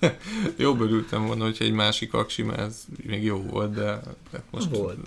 Jobb 0.56 0.80
örültem 0.80 1.26
volna, 1.26 1.44
hogyha 1.44 1.64
egy 1.64 1.72
másik 1.72 2.14
aksi, 2.14 2.42
mert 2.42 2.58
ez 2.58 2.84
még 3.06 3.24
jó 3.24 3.42
volt, 3.42 3.74
de 3.74 3.84
hát 4.32 4.42
most 4.50 4.70
Volt. 4.70 4.98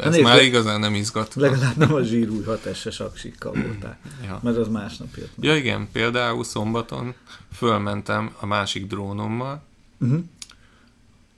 ez 0.00 0.10
nézd, 0.12 0.22
már 0.24 0.42
igazán 0.42 0.80
nem 0.80 0.94
izgat. 0.94 1.34
Legalább 1.34 1.76
nem 1.76 1.94
a 1.94 2.02
zsírúj 2.02 2.44
6 2.44 2.66
aksikkal 2.98 3.52
voltál, 3.52 3.98
Ja. 4.26 4.40
mert 4.42 4.56
az 4.56 4.68
másnap 4.68 5.08
jött. 5.16 5.36
meg. 5.36 5.48
ja 5.48 5.56
igen, 5.56 5.88
például 5.92 6.44
szombaton 6.44 7.14
fölmentem 7.52 8.34
a 8.40 8.46
másik 8.46 8.86
drónommal, 8.86 9.64
Uh-huh. 10.00 10.22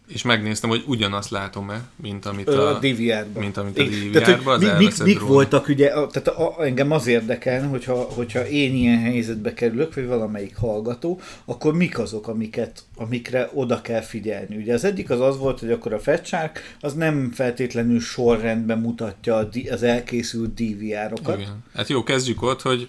És 0.09 0.23
megnéztem, 0.23 0.71
hogy 0.71 0.83
ugyanazt 0.87 1.31
látom-e, 1.31 1.81
mint 1.97 2.27
amit 2.27 2.49
a, 2.49 2.69
a 2.69 2.79
DVR-ban. 2.79 3.43
mint 3.43 3.57
amit 3.57 3.79
a 3.79 3.83
DVR-ban, 3.83 4.55
az 4.55 4.61
mi- 4.62 4.85
mik, 4.85 5.03
mik 5.03 5.17
drón. 5.17 5.29
voltak 5.29 5.69
ugye, 5.69 5.88
a- 5.88 6.07
tehát 6.07 6.29
a, 6.29 6.65
engem 6.65 6.91
az 6.91 7.07
érdekel, 7.07 7.69
hogyha, 7.69 7.95
hogyha 7.95 8.47
én 8.47 8.75
ilyen 8.75 8.99
helyzetbe 8.99 9.55
kerülök, 9.55 9.95
vagy 9.95 10.07
valamelyik 10.07 10.57
hallgató, 10.57 11.21
akkor 11.45 11.75
mik 11.75 11.99
azok, 11.99 12.29
amiket, 12.29 12.83
amikre 12.97 13.50
oda 13.55 13.81
kell 13.81 14.00
figyelni. 14.00 14.57
Ugye 14.57 14.75
az 14.75 14.85
egyik 14.85 15.11
az 15.11 15.21
az 15.21 15.38
volt, 15.38 15.61
hogy 15.61 15.71
akkor 15.71 15.93
a 15.93 15.99
Fatshark 15.99 16.77
az 16.81 16.95
nem 16.95 17.31
feltétlenül 17.35 18.00
sorrendben 18.00 18.79
mutatja 18.79 19.49
az 19.71 19.83
elkészült 19.83 20.55
DVR-okat. 20.55 21.38
Igen. 21.38 21.65
Hát 21.75 21.88
jó, 21.88 22.03
kezdjük 22.03 22.43
ott, 22.43 22.62
hogy 22.62 22.88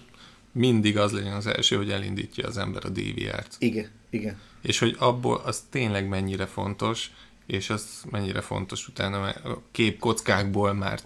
mindig 0.52 0.98
az 0.98 1.12
legyen 1.12 1.32
az 1.32 1.46
első, 1.46 1.76
hogy 1.76 1.90
elindítja 1.90 2.46
az 2.48 2.58
ember 2.58 2.82
a 2.84 2.88
DVR-t. 2.88 3.56
Igen, 3.58 3.86
igen. 4.10 4.36
És 4.60 4.78
hogy 4.78 4.96
abból 4.98 5.36
az 5.36 5.62
tényleg 5.70 6.08
mennyire 6.08 6.46
fontos, 6.46 7.10
és 7.46 7.70
az 7.70 8.02
mennyire 8.10 8.40
fontos 8.40 8.88
utána, 8.88 9.20
mert 9.20 9.44
a 9.44 9.62
képkockákból 9.72 10.72
már 10.72 11.00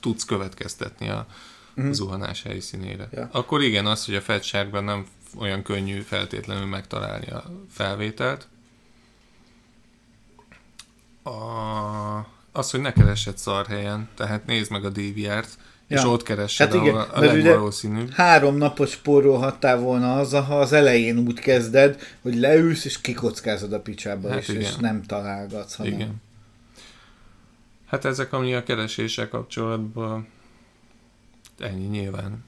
tudsz 0.00 0.24
következtetni 0.24 1.08
a 1.08 1.26
Mhm. 1.74 1.90
zuhanás 1.90 2.42
helyszínére. 2.42 3.08
Ja. 3.12 3.28
Akkor 3.32 3.62
igen, 3.62 3.86
az, 3.86 4.04
hogy 4.04 4.14
a 4.14 4.20
fedságban 4.20 4.84
nem 4.84 5.06
olyan 5.38 5.62
könnyű 5.62 6.00
feltétlenül 6.00 6.66
megtalálni 6.66 7.26
a 7.26 7.44
felvételt. 7.70 8.48
A, 11.22 11.30
az, 12.52 12.70
hogy 12.70 12.80
ne 12.80 12.92
keressed 12.92 13.38
szar 13.38 13.66
helyen, 13.66 14.08
tehát 14.14 14.46
nézd 14.46 14.70
meg 14.70 14.84
a 14.84 14.90
DVR-t, 14.90 15.58
és 15.86 16.00
Ja. 16.02 16.08
ott 16.08 16.22
keressed, 16.22 16.66
Hát 16.66 16.82
igen, 16.82 16.94
ahol 16.94 17.08
a 17.10 17.20
legvalószínűbb. 17.20 18.10
Három 18.10 18.56
napot 18.56 18.88
spórolhattál 18.88 19.78
volna 19.78 20.18
azzal, 20.18 20.42
ha 20.42 20.58
az 20.58 20.72
elején 20.72 21.18
úgy 21.18 21.40
kezded, 21.40 22.00
hogy 22.22 22.34
leülsz 22.34 22.84
és 22.84 23.00
kikockázod 23.00 23.72
a 23.72 23.80
picsába, 23.80 24.28
Hát 24.28 24.38
és, 24.38 24.48
és 24.48 24.54
igen. 24.54 24.74
nem 24.80 25.02
találgatsz, 25.02 25.74
hanem... 25.74 25.92
Igen. 25.92 26.14
Hát 27.86 28.04
ezek, 28.04 28.32
ami 28.32 28.54
a 28.54 28.62
kereséssel 28.62 29.28
kapcsolatban 29.28 30.28
ennyi 31.58 31.86
nyilván. 31.86 32.44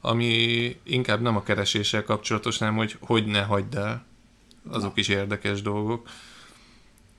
Ami 0.00 0.76
inkább 0.82 1.20
nem 1.20 1.36
a 1.36 1.42
kereséssel 1.42 2.04
kapcsolatos, 2.04 2.58
hanem 2.58 2.76
hogy 2.76 2.96
hogy 3.00 3.26
ne 3.26 3.42
hagyd 3.42 3.74
el. 3.74 4.04
Azok 4.70 4.98
is 4.98 5.08
érdekes 5.08 5.62
dolgok. 5.62 6.08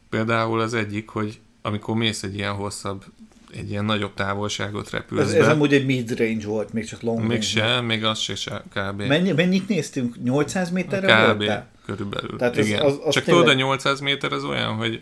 Például 0.09 0.59
az 0.59 0.73
egyik, 0.73 1.09
hogy 1.09 1.39
amikor 1.61 1.95
mész 1.95 2.23
egy 2.23 2.35
ilyen 2.35 2.53
hosszabb, 2.53 3.05
egy 3.53 3.69
ilyen 3.69 3.85
nagyobb 3.85 4.13
távolságot 4.13 4.89
repülsz 4.89 5.21
Ez, 5.21 5.33
be, 5.33 5.39
ez 5.39 5.47
amúgy 5.47 5.73
egy 5.73 5.85
mid-range 5.85 6.47
volt, 6.47 6.73
még 6.73 6.85
csak 6.85 7.01
long 7.01 7.19
még 7.19 7.29
range. 7.29 7.41
se, 7.45 7.81
még 7.81 8.03
az 8.05 8.19
se, 8.19 8.35
se 8.35 8.63
kb. 8.73 9.01
Mennyi, 9.01 9.31
mennyit 9.31 9.67
néztünk? 9.67 10.23
800 10.23 10.71
méterre 10.71 11.07
Kb. 11.31 11.37
voltál? 11.37 11.67
körülbelül. 11.85 12.37
Tehát 12.37 12.57
Igen. 12.57 12.81
az- 12.81 12.99
az 13.05 13.13
Csak 13.13 13.23
tényleg- 13.23 13.43
tudod, 13.43 13.59
a 13.59 13.59
800 13.59 13.99
méter 13.99 14.31
az 14.31 14.43
olyan, 14.43 14.73
hogy 14.75 15.01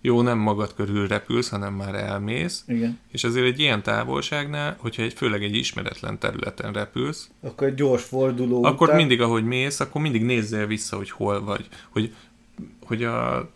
jó, 0.00 0.22
nem 0.22 0.38
magad 0.38 0.74
körül 0.74 1.06
repülsz, 1.08 1.48
hanem 1.48 1.74
már 1.74 1.94
elmész, 1.94 2.64
Igen. 2.68 2.98
és 3.12 3.24
azért 3.24 3.46
egy 3.46 3.60
ilyen 3.60 3.82
távolságnál, 3.82 4.76
hogyha 4.78 5.02
egy, 5.02 5.12
főleg 5.12 5.42
egy 5.42 5.54
ismeretlen 5.56 6.18
területen 6.18 6.72
repülsz, 6.72 7.30
Akkor 7.42 7.66
egy 7.66 7.74
gyors 7.74 8.02
forduló 8.02 8.64
akkor 8.64 8.86
után... 8.86 8.96
mindig, 9.00 9.20
ahogy 9.20 9.44
mész, 9.44 9.80
akkor 9.80 10.00
mindig 10.00 10.22
nézzél 10.24 10.66
vissza, 10.66 10.96
hogy 10.96 11.10
hol 11.10 11.44
vagy. 11.44 11.66
Hogy, 11.90 12.14
hogy 12.84 13.04
a 13.04 13.48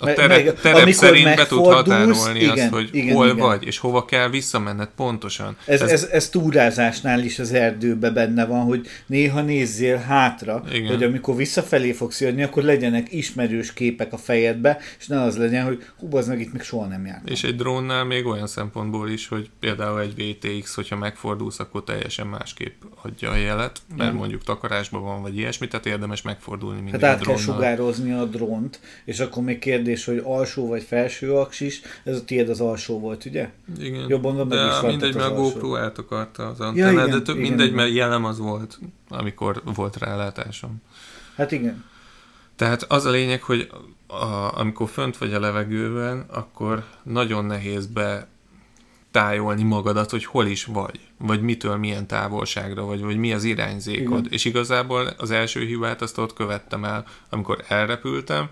a 0.00 0.12
terep, 0.12 0.44
meg 0.44 0.54
terep 0.60 0.90
szerint 0.90 1.36
be 1.36 1.46
tud 1.46 1.64
határolni 1.64 2.38
igen, 2.40 2.50
azt, 2.50 2.68
hogy 2.68 2.88
igen, 2.92 3.14
hol 3.14 3.24
igen. 3.26 3.36
vagy, 3.36 3.66
és 3.66 3.78
hova 3.78 4.04
kell 4.04 4.28
visszamenned 4.28 4.88
pontosan. 4.96 5.56
Ez, 5.64 5.80
ez, 5.80 6.08
ez 6.12 6.28
túrázásnál 6.28 7.20
is 7.24 7.38
az 7.38 7.52
erdőben 7.52 8.14
benne 8.14 8.46
van, 8.46 8.64
hogy 8.64 8.86
néha 9.06 9.40
nézzél 9.40 9.96
hátra, 9.96 10.62
Igen. 10.72 10.88
hogy 10.88 11.02
amikor 11.02 11.36
visszafelé 11.36 11.92
fogsz 11.92 12.20
jönni, 12.20 12.42
akkor 12.42 12.62
legyenek 12.62 13.12
ismerős 13.12 13.72
képek 13.72 14.12
a 14.12 14.16
fejedbe, 14.16 14.78
és 14.98 15.06
ne 15.06 15.20
az 15.22 15.36
legyen, 15.36 15.64
hogy 15.64 15.84
hú, 15.98 16.16
az 16.16 16.26
meg 16.26 16.40
itt 16.40 16.52
még 16.52 16.62
soha 16.62 16.86
nem 16.86 17.06
jártam. 17.06 17.32
És 17.32 17.42
egy 17.44 17.56
drónnál 17.56 18.04
még 18.04 18.26
olyan 18.26 18.46
szempontból 18.46 19.08
is, 19.10 19.28
hogy 19.28 19.50
például 19.60 20.00
egy 20.00 20.14
VTX, 20.14 20.74
hogyha 20.74 20.96
megfordulsz, 20.96 21.58
akkor 21.58 21.84
teljesen 21.84 22.26
másképp 22.26 22.82
adja 23.02 23.30
a 23.30 23.36
jelet, 23.36 23.80
mert 23.96 24.12
Ja. 24.12 24.16
mondjuk 24.18 24.44
takarásban 24.44 25.02
van, 25.02 25.22
vagy 25.22 25.36
ilyesmi, 25.38 25.68
tehát 25.68 25.86
érdemes 25.86 26.22
megfordulni 26.22 26.80
mindig 26.80 27.00
Hát 27.00 27.02
a 27.02 27.06
át 27.06 27.22
kell 27.22 27.34
drónnal. 27.34 27.54
sugározni 27.54 28.12
a 28.12 28.24
drónt, 28.24 28.80
és 29.04 29.20
akkor 29.20 29.42
még 29.42 29.58
kérdés, 29.58 29.89
hogy 30.04 30.22
alsó 30.24 30.66
vagy 30.66 30.82
felső 30.82 31.32
aksis, 31.32 31.80
ez 32.04 32.16
a 32.16 32.24
tiéd 32.24 32.48
az 32.48 32.60
alsó 32.60 32.98
volt, 32.98 33.24
ugye? 33.24 33.50
Igen. 33.78 34.08
Jobban 34.08 34.36
van, 34.36 34.46
meg 34.46 34.66
is 34.66 34.80
De 34.80 34.86
mindegy, 34.86 35.14
mert 35.14 35.30
a. 35.30 35.34
GoPro 35.34 35.74
eltakarta 35.74 36.46
az 36.46 36.60
antennát, 36.60 36.92
igen, 36.92 37.10
de 37.10 37.22
több, 37.22 37.36
igen, 37.36 37.48
mindegy, 37.48 37.66
igen. 37.66 37.78
mert 37.78 37.94
jelem 37.94 38.24
az 38.24 38.38
volt, 38.38 38.78
amikor 39.08 39.62
volt 39.74 39.96
rálátásom. 39.96 40.82
Hát 41.36 41.52
igen. 41.52 41.84
Tehát 42.56 42.82
az 42.82 43.04
a 43.04 43.10
lényeg, 43.10 43.42
hogy 43.42 43.70
a, 44.06 44.58
amikor 44.58 44.88
fönt 44.88 45.16
vagy 45.16 45.34
a 45.34 45.40
levegőben, 45.40 46.24
akkor 46.28 46.84
nagyon 47.02 47.44
nehéz 47.44 47.86
be 47.86 48.26
tájolni 49.10 49.62
magadat, 49.62 50.10
hogy 50.10 50.24
hol 50.24 50.46
is 50.46 50.64
vagy, 50.64 51.00
vagy 51.18 51.42
mitől 51.42 51.76
milyen 51.76 52.06
távolságra 52.06 52.84
vagy, 52.84 53.00
vagy 53.00 53.16
mi 53.16 53.32
az 53.32 53.44
irányzékod. 53.44 54.18
Igen. 54.18 54.32
És 54.32 54.44
igazából 54.44 55.06
az 55.18 55.30
első 55.30 55.64
hibát 55.64 56.02
azt 56.02 56.18
ott 56.18 56.32
követtem 56.32 56.84
el, 56.84 57.04
amikor 57.28 57.64
elrepültem, 57.68 58.48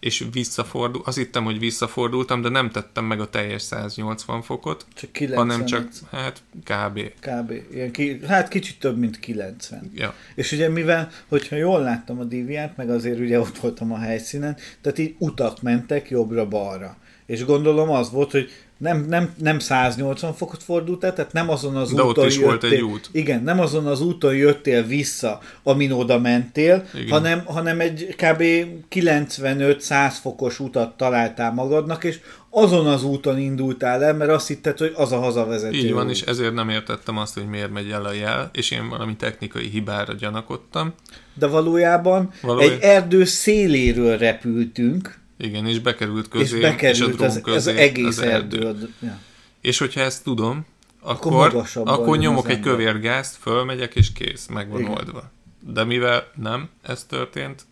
és 0.00 0.24
visszafordul, 0.32 1.02
azt 1.04 1.16
hittem, 1.16 1.44
hogy 1.44 1.58
visszafordultam, 1.58 2.42
de 2.42 2.48
nem 2.48 2.70
tettem 2.70 3.04
meg 3.04 3.20
a 3.20 3.28
teljes 3.28 3.62
180 3.62 4.42
fokot, 4.42 4.86
Csak 4.94 5.12
90. 5.12 5.48
hanem 5.48 5.66
csak, 5.66 5.88
hát 6.10 6.42
kb. 6.64 7.00
Kb. 7.20 7.52
Ilyen 7.72 7.90
ki, 7.90 8.20
hát 8.26 8.48
kicsit 8.48 8.78
több, 8.78 8.98
mint 8.98 9.20
90. 9.20 9.90
Ja. 9.94 10.14
És 10.34 10.52
ugye 10.52 10.68
mivel, 10.68 11.10
hogyha 11.28 11.56
jól 11.56 11.80
láttam 11.80 12.18
a 12.18 12.24
DVR-t, 12.24 12.76
meg 12.76 12.90
azért 12.90 13.18
ugye 13.18 13.40
ott 13.40 13.58
voltam 13.58 13.92
a 13.92 13.98
helyszínen, 13.98 14.56
tehát 14.80 14.98
így 14.98 15.14
utak 15.18 15.62
mentek 15.62 16.10
jobbra-balra. 16.10 16.96
És 17.26 17.44
gondolom 17.44 17.90
az 17.90 18.10
volt, 18.10 18.30
hogy 18.30 18.50
nem, 18.78 19.04
nem, 19.08 19.32
nem 19.38 19.58
180 19.58 20.34
fokot 20.34 20.62
fordult 20.62 21.04
el, 21.04 21.12
tehát 21.12 21.32
nem 21.32 21.50
azon 21.50 21.76
az 21.76 21.92
De 21.92 22.02
ott 22.02 22.08
úton 22.08 22.26
is 22.26 22.38
volt 22.38 22.64
egy 22.64 22.70
jöttél- 22.70 22.86
út. 22.88 23.08
Igen, 23.12 23.42
nem 23.42 23.60
azon 23.60 23.86
az 23.86 24.00
úton 24.00 24.34
jöttél 24.34 24.82
vissza, 24.82 25.40
amin 25.62 25.90
oda 25.92 26.18
mentél, 26.18 26.84
Igen. 26.94 27.08
hanem, 27.10 27.42
hanem 27.44 27.80
egy 27.80 28.14
kb. 28.16 28.42
95-100 28.90 30.12
fokos 30.20 30.60
utat 30.60 30.96
találtál 30.96 31.52
magadnak, 31.52 32.04
és 32.04 32.20
azon 32.50 32.86
az 32.86 33.04
úton 33.04 33.38
indultál 33.38 34.04
el, 34.04 34.14
mert 34.14 34.30
azt 34.30 34.46
hitted, 34.48 34.78
hogy 34.78 34.92
az 34.96 35.12
a 35.12 35.18
hazavezető 35.18 35.76
Így 35.76 35.92
van, 35.92 36.04
út. 36.06 36.10
és 36.10 36.20
ezért 36.22 36.54
nem 36.54 36.68
értettem 36.68 37.18
azt, 37.18 37.34
hogy 37.34 37.46
miért 37.48 37.72
megy 37.72 37.90
el 37.90 38.04
a 38.04 38.12
jel, 38.12 38.50
és 38.52 38.70
én 38.70 38.88
valami 38.88 39.16
technikai 39.16 39.68
hibára 39.68 40.12
gyanakodtam. 40.12 40.92
De 41.34 41.46
valójában 41.46 42.30
Valójában- 42.42 42.76
egy 42.76 42.82
erdő 42.82 43.24
széléről 43.24 44.16
repültünk, 44.18 45.18
Igen, 45.38 45.66
és 45.66 45.78
bekerült 45.78 46.24
és 46.24 46.30
közé, 46.30 46.58
és, 46.58 46.64
a 46.64 46.68
bekerült 46.68 47.16
drón 47.16 47.28
az, 47.28 47.36
az 47.36 47.42
közé 47.42 47.76
egész 47.76 48.06
az 48.06 48.18
erdő. 48.18 48.66
erdő. 48.66 48.94
Ja. 49.00 49.18
És 49.60 49.78
hogyha 49.78 50.00
ezt 50.00 50.24
tudom, 50.24 50.66
Akkor 51.00 51.46
akkor, 51.46 51.66
akkor 51.74 52.18
nyomok 52.18 52.44
az 52.44 52.50
egy 52.50 52.60
kövér 52.60 53.00
gázt, 53.00 53.36
fölmegyek, 53.36 53.94
és 53.94 54.12
kész, 54.12 54.46
meg 54.46 54.70
van 54.70 54.80
Igen. 54.80 54.92
oldva. 54.92 55.30
De 55.60 55.84
mivel 55.84 56.30
nem 56.34 56.68
ez 56.82 57.04
történt, 57.04 57.66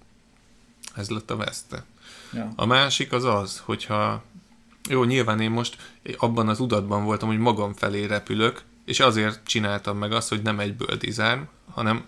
ez 0.95 1.09
lett 1.09 1.31
a 1.31 1.37
veszte. 1.37 1.85
Ja. 2.33 2.53
A 2.57 2.67
másik 2.67 3.13
az 3.13 3.25
az, 3.25 3.63
hogyha 3.65 4.23
jó, 4.89 5.05
nyilván 5.05 5.41
én 5.41 5.51
most 5.51 5.77
abban 6.17 6.49
az 6.49 6.61
udatban 6.61 7.05
voltam, 7.05 7.29
hogy 7.29 7.39
magam 7.39 7.75
felé 7.75 8.05
repülök, 8.05 8.63
és 8.85 9.01
azért 9.01 9.41
csináltam 9.47 9.99
meg 9.99 10.13
azt, 10.13 10.29
hogy 10.29 10.43
nem 10.43 10.61
egyből 10.61 10.97
disarm, 10.97 11.41
hanem 11.71 12.05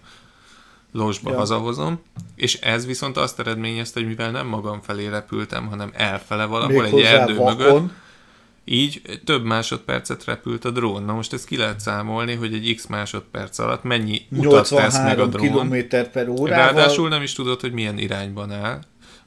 lósba 0.93 1.31
Ja. 1.31 1.37
hazahozom, 1.37 2.01
és 2.37 2.55
ez 2.55 2.87
viszont 2.87 3.17
azt 3.17 3.39
eredményezte, 3.41 4.01
hogy 4.01 4.09
mivel 4.09 4.31
nem 4.31 4.47
magam 4.47 4.81
felé 4.81 5.07
repültem, 5.07 5.67
hanem 5.67 5.91
elfele 5.95 6.45
valahol 6.45 6.85
egy 6.85 6.93
Méghozzá 6.93 7.09
erdő 7.21 7.35
mögött, 7.35 7.59
vakon. 7.69 7.93
így 8.65 9.03
több 9.25 9.45
másodpercet 9.45 10.25
repült 10.25 10.65
a 10.65 10.71
drón. 10.71 11.03
Na 11.03 11.13
most 11.13 11.33
ezt 11.33 11.47
ki 11.47 11.57
lehet 11.57 11.81
számolni, 11.81 12.35
hogy 12.35 12.55
egy 12.55 12.75
x 12.77 12.87
másodperc 12.87 13.59
alatt 13.59 13.83
mennyi 13.83 14.21
utat 14.31 14.69
tesz 14.69 14.99
meg 14.99 15.19
a 15.19 15.25
83 15.27 15.31
drón. 15.31 15.69
km 15.69 16.11
per 16.13 16.29
órával. 16.29 16.47
Ráadásul 16.75 17.09
nem 17.09 17.23
is 17.23 17.33
tudod, 17.33 17.61
hogy 17.61 17.73
milyen 17.73 17.99
irányban 17.99 18.53
áll, 18.53 18.81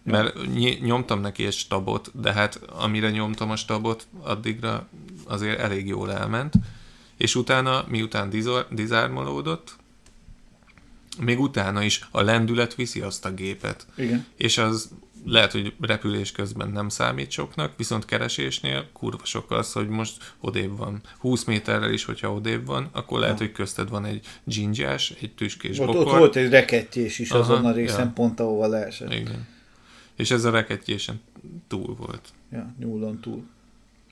mert 0.04 0.36
ny- 0.54 0.82
nyomtam 0.82 1.20
neki 1.22 1.46
egy 1.46 1.54
stabot, 1.54 2.12
de 2.22 2.34
hát 2.34 2.60
amire 2.80 3.10
nyomtam 3.10 3.50
a 3.52 3.56
stabot, 3.56 4.08
addigra 4.24 4.88
azért 5.28 5.60
elég 5.60 5.88
jól 5.88 6.12
elment, 6.14 6.54
és 7.18 7.36
utána, 7.36 7.86
miután 7.88 8.30
dizor- 8.30 8.68
dizármolódott, 8.70 9.76
még 11.20 11.40
utána 11.40 11.84
is 11.84 12.08
a 12.12 12.22
lendület 12.22 12.76
viszi 12.76 13.02
azt 13.02 13.26
a 13.26 13.34
gépet, 13.34 13.88
Igen. 13.96 14.26
és 14.36 14.58
az 14.58 14.90
lehet, 15.26 15.52
hogy 15.52 15.74
repülés 15.80 16.32
közben 16.32 16.70
nem 16.70 16.90
számít 16.90 17.32
soknak, 17.32 17.74
viszont 17.78 18.06
keresésnél 18.06 18.90
kurva 18.94 19.26
sok 19.26 19.52
az, 19.52 19.72
hogy 19.72 19.88
most 19.88 20.34
odébb 20.40 20.78
van. 20.78 21.02
20 21.20 21.44
méterrel 21.44 21.92
is, 21.92 22.06
hogyha 22.06 22.34
odébb 22.34 22.66
van, 22.66 22.90
akkor 22.92 23.20
lehet, 23.20 23.38
hogy 23.38 23.52
közted 23.52 23.90
van 23.90 24.06
egy 24.06 24.26
dzsingyás, 24.44 25.14
egy 25.22 25.34
tüskés 25.36 25.80
Ott, 25.80 25.86
bokor. 25.86 26.06
ott 26.06 26.18
volt 26.18 26.36
egy 26.36 26.50
rekettyés 26.50 27.20
is 27.20 27.32
Aha, 27.32 27.40
azon 27.40 27.66
a 27.66 27.72
részen, 27.72 28.06
ja. 28.06 28.12
pont 28.14 28.40
ahova 28.40 28.68
leesett. 28.68 29.14
Igen. 29.14 29.48
És 30.16 30.32
ez 30.32 30.44
a 30.44 30.52
rekettyésen 30.52 31.22
túl 31.68 31.96
volt. 31.96 32.22
Ja, 32.52 32.74
nyúlon 32.80 33.20
túl. 33.20 33.44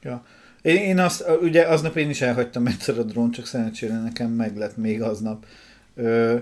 Ja. 0.02 0.26
Én, 0.62 0.76
én 0.76 1.00
azt, 1.00 1.26
ugye 1.42 1.64
aznap 1.64 1.96
én 1.96 2.10
is 2.10 2.22
elhagytam 2.22 2.68
egyszer 2.68 3.00
a 3.00 3.04
drón, 3.04 3.32
csak 3.32 3.46
szerencsére 3.46 4.02
nekem 4.02 4.32
meg 4.32 4.58
lett 4.58 4.78
még 4.78 5.02
aznap. 5.02 5.46
Ö, 5.96 6.38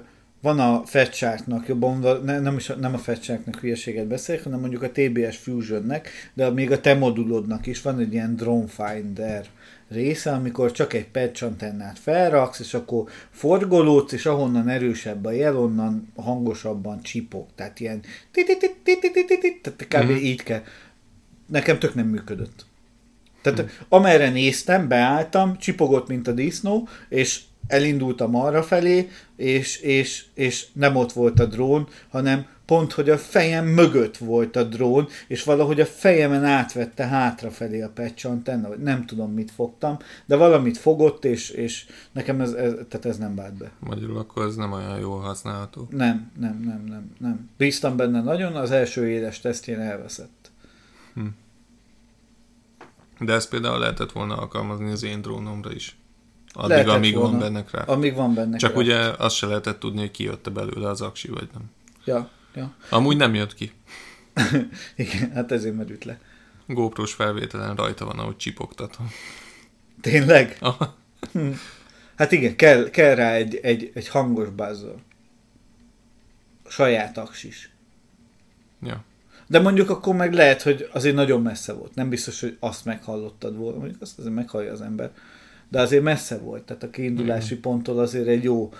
van 0.47 0.59
a 0.59 0.81
Fatsharknak, 0.85 1.67
jobban 1.67 2.21
ne, 2.23 2.39
nem, 2.39 2.55
is, 2.57 2.69
a- 2.69 2.75
nem 2.75 2.93
a 2.93 2.97
Fatsharknak 2.97 3.59
hülyeséget 3.59 4.07
beszélek, 4.07 4.43
hanem 4.43 4.59
mondjuk 4.59 4.81
a 4.81 4.91
TBS 4.91 5.37
Fusionnek, 5.37 6.09
de 6.33 6.49
még 6.49 6.71
a 6.71 6.81
te 6.81 6.93
modulodnak 6.93 7.65
is 7.65 7.81
van 7.81 7.99
egy 7.99 8.13
ilyen 8.13 8.35
Drone 8.35 8.67
Finder 8.67 9.45
része, 9.89 10.31
amikor 10.31 10.71
csak 10.71 10.93
egy 10.93 11.07
patch 11.07 11.43
antennát 11.43 11.99
felraksz, 11.99 12.59
és 12.59 12.73
akkor 12.73 13.09
forgolódsz, 13.31 14.11
és 14.11 14.25
ahonnan 14.25 14.69
erősebb 14.69 15.25
a 15.25 15.31
jel, 15.31 15.57
onnan 15.57 16.11
hangosabban 16.15 17.01
csipog. 17.01 17.45
Tehát 17.55 17.79
ilyen 17.79 17.99
kb. 19.87 19.93
Mhm. 19.93 20.11
így 20.11 20.43
kell. 20.43 20.61
Nekem 21.47 21.79
tök 21.79 21.95
nem 21.95 22.07
működött. 22.07 22.65
Tehát 23.41 23.85
amerre 23.89 24.29
néztem, 24.29 24.87
beálltam, 24.87 25.57
csipogott, 25.57 26.07
mint 26.07 26.27
a 26.27 26.31
disznó, 26.31 26.87
és 27.09 27.41
elindultam 27.67 28.35
arra 28.35 28.63
felé, 28.63 29.09
és, 29.35 29.77
és, 29.77 30.25
és 30.33 30.67
nem 30.73 30.95
ott 30.95 31.11
volt 31.11 31.39
a 31.39 31.45
drón, 31.45 31.87
hanem 32.09 32.45
pont, 32.65 32.91
hogy 32.91 33.09
a 33.09 33.17
fejem 33.17 33.65
mögött 33.65 34.17
volt 34.17 34.55
a 34.55 34.63
drón, 34.63 35.07
és 35.27 35.43
valahogy 35.43 35.79
a 35.79 35.85
fejemen 35.85 36.43
átvette 36.43 37.07
hátrafelé 37.07 37.81
a 37.81 37.89
patch 37.89 38.25
antenna, 38.25 38.67
vagy 38.67 38.79
nem 38.79 39.05
tudom, 39.05 39.31
mit 39.31 39.51
fogtam, 39.51 39.97
de 40.25 40.35
valamit 40.35 40.77
fogott, 40.77 41.25
és, 41.25 41.49
és 41.49 41.85
nekem 42.11 42.41
ez, 42.41 42.51
ez, 42.51 42.73
tehát 42.89 43.05
ez 43.05 43.17
nem 43.17 43.35
vált 43.35 43.53
be. 43.53 43.71
Magyarul 43.79 44.17
akkor 44.17 44.45
ez 44.45 44.55
nem 44.55 44.71
olyan 44.71 44.99
jól 44.99 45.19
használható. 45.19 45.87
Nem, 45.89 46.31
nem, 46.39 46.61
nem, 46.65 46.83
nem, 46.87 47.11
nem. 47.19 47.49
Bíztam 47.57 47.97
benne 47.97 48.21
nagyon, 48.21 48.55
az 48.55 48.71
első 48.71 49.09
éles 49.09 49.39
tesztjén 49.39 49.79
elveszett. 49.79 50.51
De 53.19 53.33
ezt 53.33 53.49
például 53.49 53.79
lehetett 53.79 54.11
volna 54.11 54.37
alkalmazni 54.37 54.91
az 54.91 55.03
én 55.03 55.21
drónomra 55.21 55.73
is. 55.73 55.97
Addig, 56.53 56.69
Lehetett 56.69 56.93
amíg 56.93 57.13
van 57.13 57.23
volna. 57.23 57.37
benne 57.37 57.63
rá. 57.71 57.81
Amíg 57.83 58.15
van 58.15 58.33
benne. 58.33 58.57
Csak 58.57 58.71
kraft. 58.71 58.85
ugye 58.87 58.97
azt 58.97 59.35
se 59.35 59.45
lehetett 59.47 59.79
tudni, 59.79 59.99
hogy 59.99 60.11
kijött 60.11 60.51
belőle 60.51 60.89
az 60.89 61.01
aksi, 61.01 61.27
vagy 61.27 61.49
nem. 61.53 61.63
Ja, 62.05 62.29
ja. 62.55 62.75
Amúgy 62.89 63.17
nem 63.17 63.33
jött 63.33 63.53
ki. 63.53 63.71
Igen, 64.95 65.31
hát 65.31 65.51
ezért 65.51 65.75
merült 65.75 66.03
le. 66.03 66.19
GoPro-s 66.67 67.13
felvételen 67.13 67.75
rajta 67.75 68.05
van, 68.05 68.19
ahogy 68.19 68.37
csipogtatom. 68.37 69.11
Tényleg? 70.01 70.57
Aha. 70.59 70.95
Hát 72.17 72.31
igen, 72.31 72.55
kell, 72.55 72.89
kell 72.89 73.15
rá 73.15 73.33
egy, 73.33 73.55
egy, 73.55 73.91
egy 73.93 74.07
hangos 74.07 74.49
buzzer. 74.49 74.95
Saját 76.67 77.17
aksis. 77.17 77.71
Ja. 78.81 79.03
De 79.47 79.59
mondjuk 79.59 79.89
akkor 79.89 80.15
meg 80.15 80.33
lehet, 80.33 80.61
hogy 80.61 80.89
azért 80.93 81.15
nagyon 81.15 81.41
messze 81.41 81.73
volt. 81.73 81.95
Nem 81.95 82.09
biztos, 82.09 82.39
hogy 82.39 82.57
azt 82.59 82.85
meghallottad 82.85 83.55
volna. 83.55 83.77
Mondjuk 83.77 84.01
azt 84.01 84.19
azért 84.19 84.33
meghallja 84.33 84.71
az 84.71 84.81
ember. 84.81 85.11
De 85.69 85.81
azért 85.81 86.03
messze 86.03 86.37
volt. 86.37 86.63
Tehát 86.63 86.83
a 86.83 86.89
kiindulási 86.89 87.57
ponttól 87.57 87.99
azért 87.99 88.27
egy 88.27 88.43
jó, 88.43 88.73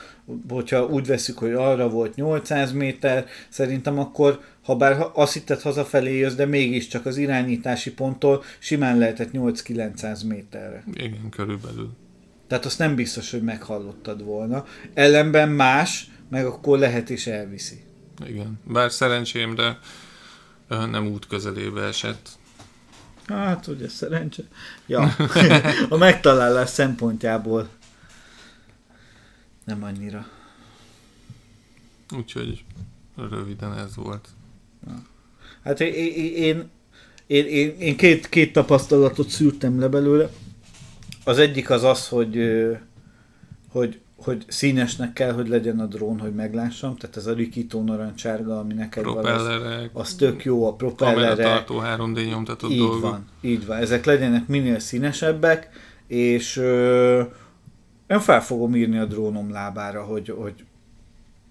hogyha 0.50 0.86
úgy 0.86 1.06
veszük, 1.06 1.38
hogy 1.38 1.54
arra 1.54 1.90
volt 1.90 2.16
800 2.16 2.72
méter, 2.72 3.26
szerintem 3.50 4.00
akkor, 4.00 4.40
ha 4.64 4.76
bár 4.76 5.06
azt 5.14 5.34
hitted 5.34 5.62
hazafelé 5.62 6.18
jössz, 6.18 6.36
de 6.36 6.46
mégiscsak 6.46 7.06
az 7.06 7.18
irányítási 7.18 7.94
ponttól 7.94 8.44
simán 8.60 8.98
lehetett 8.98 9.30
8-900 9.34 10.28
méterre. 10.28 10.84
Igen, 10.94 11.30
körülbelül. 11.30 11.90
Tehát 12.48 12.66
azt 12.66 12.80
nem 12.80 12.96
biztos, 12.96 13.32
hogy 13.32 13.42
meghallottad 13.42 14.24
volna. 14.24 14.66
Ellenben 14.94 15.50
más, 15.50 16.12
meg 16.30 16.46
akkor 16.46 16.80
lehet 16.80 17.10
is 17.10 17.28
elviszi. 17.28 17.84
Igen. 18.28 18.60
Bár 18.64 18.92
szerencsémre 18.92 19.80
nem 20.68 21.08
út 21.08 21.28
közelébe 21.28 21.82
esett. 21.82 22.30
Hát, 23.28 23.68
ugye 23.68 23.90
szerencse. 23.90 24.44
Ja, 24.86 25.16
a 25.90 25.98
megtalálás 25.98 26.70
szempontjából 26.70 27.70
nem 29.66 29.84
annyira. 29.84 30.28
Úgyhogy 32.16 32.64
röviden 33.16 33.78
ez 33.78 33.96
volt. 33.96 34.28
Hát 35.64 35.80
én, 35.80 35.94
én, 35.94 36.70
én, 37.28 37.46
én, 37.46 37.80
én, 37.80 37.98
két, 37.98 38.30
két 38.30 38.54
tapasztalatot 38.54 39.30
szűrtem 39.30 39.80
le 39.80 39.88
belőle. 39.88 40.30
Az 41.24 41.38
egyik 41.38 41.70
az 41.70 41.84
az, 41.84 42.08
hogy, 42.08 42.40
hogy, 43.70 44.00
hogy 44.18 44.46
színesnek 44.48 45.14
kell, 45.14 45.32
hogy 45.32 45.48
legyen 45.48 45.80
a 45.80 45.86
drón, 45.86 46.20
hogy 46.20 46.34
meglássam. 46.36 46.96
Tehát 46.96 47.18
ez 47.18 47.26
a 47.26 47.34
rikító 47.34 47.84
narancsárga, 47.84 48.60
ami 48.60 48.74
neked 48.74 49.04
van, 49.04 49.18
az, 49.18 49.24
Propellerek, 49.24 49.90
az 49.94 50.14
tök 50.16 50.44
jó, 50.44 50.68
a 50.68 50.74
propellere. 50.74 51.28
kameratartó 51.30 51.82
3D 51.84 52.30
nyomtatott 52.30 52.72
Így 52.72 52.78
dolgok. 52.78 53.02
van, 53.02 53.26
így 53.42 53.66
van. 53.66 53.78
Ezek 53.78 54.06
legyenek 54.06 54.48
minél 54.48 54.80
színesebbek, 54.80 55.70
és 56.08 56.58
ö, 56.58 57.22
én 58.08 58.20
fel 58.20 58.42
fogom 58.42 58.76
írni 58.76 58.98
a 58.98 59.06
drónom 59.06 59.52
lábára, 59.52 60.04
hogy, 60.04 60.30
hogy 60.38 60.54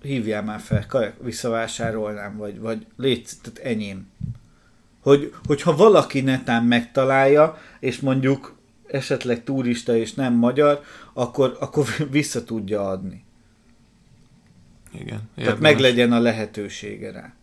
hívjál 0.02 0.42
már 0.42 0.60
fel, 0.60 0.86
kajak, 0.86 1.14
visszavásárolnám, 1.22 2.36
vagy, 2.36 2.60
vagy 2.60 2.86
légy, 2.96 3.28
tehát 3.42 3.58
enyém. 3.74 4.06
Hogy, 5.02 5.32
hogyha 5.46 5.76
valaki 5.76 6.20
netán 6.20 6.64
megtalálja, 6.64 7.58
és 7.80 8.00
mondjuk 8.00 8.55
esetleg 8.86 9.44
turista 9.44 9.96
és 9.96 10.14
nem 10.14 10.34
magyar, 10.34 10.80
akkor, 11.12 11.56
akkor 11.60 11.86
vissza 12.10 12.44
tudja 12.44 12.88
adni. 12.88 13.24
Igen. 14.92 15.20
Tehát 15.34 15.60
meg 15.60 15.78
legyen 15.78 16.12
a 16.12 16.18
lehetősége 16.18 17.10
rá. 17.10 17.34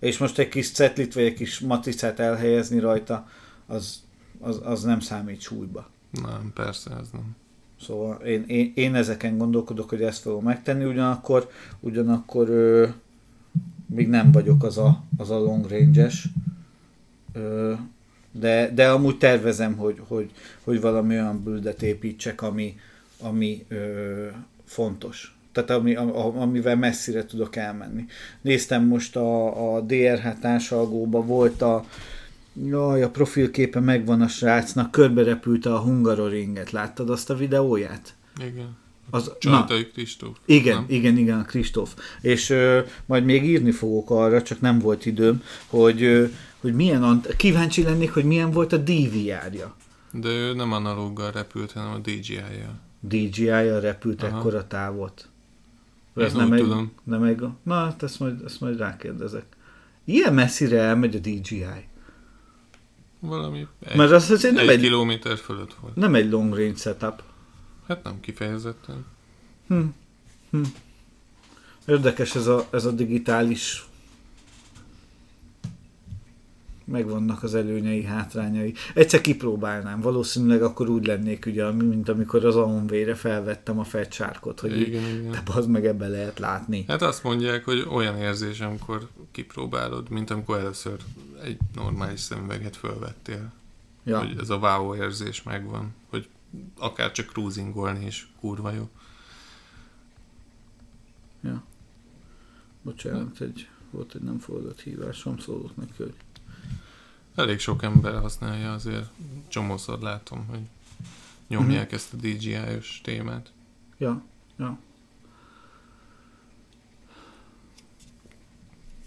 És 0.00 0.18
most 0.18 0.38
egy 0.38 0.48
kis 0.48 0.70
cetlit 0.70 1.14
vagy 1.14 1.24
egy 1.24 1.34
kis 1.34 1.60
matricát 1.60 2.20
elhelyezni 2.20 2.78
rajta, 2.78 3.28
az, 3.66 4.02
az, 4.40 4.60
az 4.64 4.82
nem 4.82 5.00
számít 5.00 5.40
súlyba. 5.40 5.90
Nem, 6.10 6.50
persze, 6.54 6.90
ez 7.00 7.08
nem. 7.12 7.36
Szóval 7.80 8.16
én, 8.16 8.44
én, 8.46 8.72
én 8.74 8.94
ezeken 8.94 9.38
gondolkodok, 9.38 9.88
hogy 9.88 10.02
ezt 10.02 10.22
fogom 10.22 10.44
megtenni, 10.44 10.84
ugyanakkor, 10.84 11.48
ugyanakkor 11.80 12.48
ö, 12.48 12.88
még 13.86 14.08
nem 14.08 14.32
vagyok 14.32 14.64
az 14.64 14.78
a, 14.78 15.02
az 15.16 15.30
a 15.30 15.38
long 15.38 15.66
range-es, 15.68 16.28
ö, 17.32 17.72
de, 18.32 18.70
de 18.74 18.90
amúgy 18.90 19.18
tervezem, 19.18 19.76
hogy, 19.76 20.00
hogy, 20.08 20.30
hogy 20.64 20.80
valami 20.80 21.14
olyan 21.14 21.42
buildet 21.42 21.82
építsek, 21.82 22.42
ami, 22.42 22.80
ami 23.20 23.64
ö, 23.68 24.26
fontos. 24.64 25.36
Tehát 25.52 25.70
ami, 25.70 25.94
amivel 25.94 26.76
messzire 26.76 27.26
tudok 27.26 27.56
elmenni. 27.56 28.04
Néztem 28.40 28.84
most 28.84 29.16
a, 29.16 29.74
a 29.74 29.80
DRH 29.80 30.28
társalgóba, 30.40 31.24
volt 31.24 31.62
a, 31.62 31.84
Jaj, 32.68 33.02
a 33.02 33.10
profilképe 33.10 33.80
megvan 33.80 34.20
a 34.20 34.28
srácnak, 34.28 34.90
körbe 34.90 35.22
repülte 35.22 35.74
a 35.74 35.78
Hungaroringet. 35.78 36.70
Láttad 36.70 37.10
azt 37.10 37.30
a 37.30 37.34
videóját? 37.34 38.14
Igen. 38.40 38.76
Az, 39.10 39.32
Csaltai 39.38 39.86
Kristóf. 39.86 40.36
igen, 40.44 40.74
nem? 40.74 40.84
igen, 40.88 41.16
igen, 41.16 41.38
a 41.38 41.44
Kristóf. 41.44 41.94
És 42.20 42.50
ö, 42.50 42.80
majd 43.06 43.24
még 43.24 43.44
írni 43.44 43.70
fogok 43.70 44.10
arra, 44.10 44.42
csak 44.42 44.60
nem 44.60 44.78
volt 44.78 45.06
időm, 45.06 45.42
hogy, 45.66 46.02
ö, 46.02 46.24
hogy 46.62 46.74
milyen, 46.74 47.02
ant- 47.02 47.36
kíváncsi 47.36 47.82
lennék, 47.82 48.12
hogy 48.12 48.24
milyen 48.24 48.50
volt 48.50 48.72
a 48.72 48.76
DVR-ja. 48.76 49.74
De 50.12 50.28
ő 50.28 50.54
nem 50.54 50.72
analóggal 50.72 51.30
repült, 51.30 51.72
hanem 51.72 51.92
a 51.92 51.98
DJI-jel. 51.98 52.80
DJI-jal 53.00 53.80
repült 53.80 54.22
Aha. 54.22 54.36
ekkora 54.38 54.66
távot. 54.66 55.28
Én 56.16 56.24
Ez 56.24 56.32
nem 56.32 56.52
egy, 56.52 56.60
tudom. 56.60 56.92
nem 57.04 57.22
egy, 57.22 57.42
na, 57.62 57.74
hát 57.74 58.02
ezt 58.02 58.20
majd, 58.20 58.44
ezt 58.44 58.60
majd 58.60 58.78
rákérdezek. 58.78 59.44
Ilyen 60.04 60.34
messzire 60.34 60.80
elmegy 60.80 61.14
a 61.14 61.18
DJI. 61.18 61.66
Valami 63.20 63.66
egy, 63.86 63.96
Mert 63.96 64.10
az 64.10 64.30
azért 64.30 64.54
nem 64.54 64.68
egy 64.68 64.74
egy, 64.74 64.80
kilométer 64.80 65.36
fölött 65.38 65.74
volt. 65.80 65.96
nem 65.96 66.14
egy 66.14 66.30
long 66.30 66.54
range 66.54 66.76
setup. 66.76 67.22
Hát 67.88 68.02
nem 68.02 68.20
kifejezetten. 68.20 69.04
Hm. 69.68 69.80
Hm. 70.50 70.62
Érdekes 71.86 72.34
ez 72.34 72.46
a, 72.46 72.66
ez 72.70 72.84
a 72.84 72.90
digitális 72.90 73.86
megvannak 76.84 77.42
az 77.42 77.54
előnyei, 77.54 78.04
hátrányai. 78.04 78.74
Egyszer 78.94 79.20
kipróbálnám, 79.20 80.00
valószínűleg 80.00 80.62
akkor 80.62 80.88
úgy 80.88 81.06
lennék, 81.06 81.46
ugye, 81.46 81.70
mint 81.70 82.08
amikor 82.08 82.44
az 82.44 82.56
Aonvére 82.56 83.14
felvettem 83.14 83.78
a 83.78 83.84
fetsárkot, 83.84 84.60
hogy 84.60 84.80
így, 84.80 84.88
Igen, 84.88 85.02
igen. 85.02 85.30
de 85.44 85.66
meg 85.66 85.86
ebbe 85.86 86.08
lehet 86.08 86.38
látni. 86.38 86.84
Hát 86.88 87.02
azt 87.02 87.22
mondják, 87.22 87.64
hogy 87.64 87.86
olyan 87.90 88.16
érzés, 88.16 88.60
amikor 88.60 89.08
kipróbálod, 89.30 90.10
mint 90.10 90.30
amikor 90.30 90.58
először 90.58 90.96
egy 91.42 91.58
normális 91.74 92.20
szemüveget 92.20 92.76
fölvettél. 92.76 93.52
Ja, 94.04 94.18
Hogy 94.18 94.36
ez 94.40 94.50
a 94.50 94.56
wow 94.56 94.94
érzés 94.94 95.42
megvan. 95.42 95.94
Hogy 96.08 96.28
akár 96.78 97.12
csak 97.12 97.26
cruisingolni 97.26 98.06
is 98.06 98.32
kurva 98.40 98.70
jó. 98.70 98.88
ja. 101.40 101.62
Bocsánat, 102.82 103.40
egy, 103.40 103.68
volt 103.90 104.14
egy 104.14 104.22
nem 104.22 104.38
fordult 104.38 104.80
hívásom, 104.80 105.38
szólok 105.38 105.76
neki, 105.76 105.92
hogy 105.96 106.14
Elég 107.34 107.58
sok 107.58 107.82
ember 107.82 108.20
használja, 108.20 108.72
azért 108.72 109.10
csomószor 109.48 109.98
látom, 110.00 110.46
hogy 110.50 110.60
nyomják 111.48 111.86
Mhm. 111.86 111.94
ezt 111.94 112.12
a 112.12 112.16
DJI-os 112.16 113.00
témát. 113.04 113.52
Ja, 113.98 114.22
ja. 114.58 114.78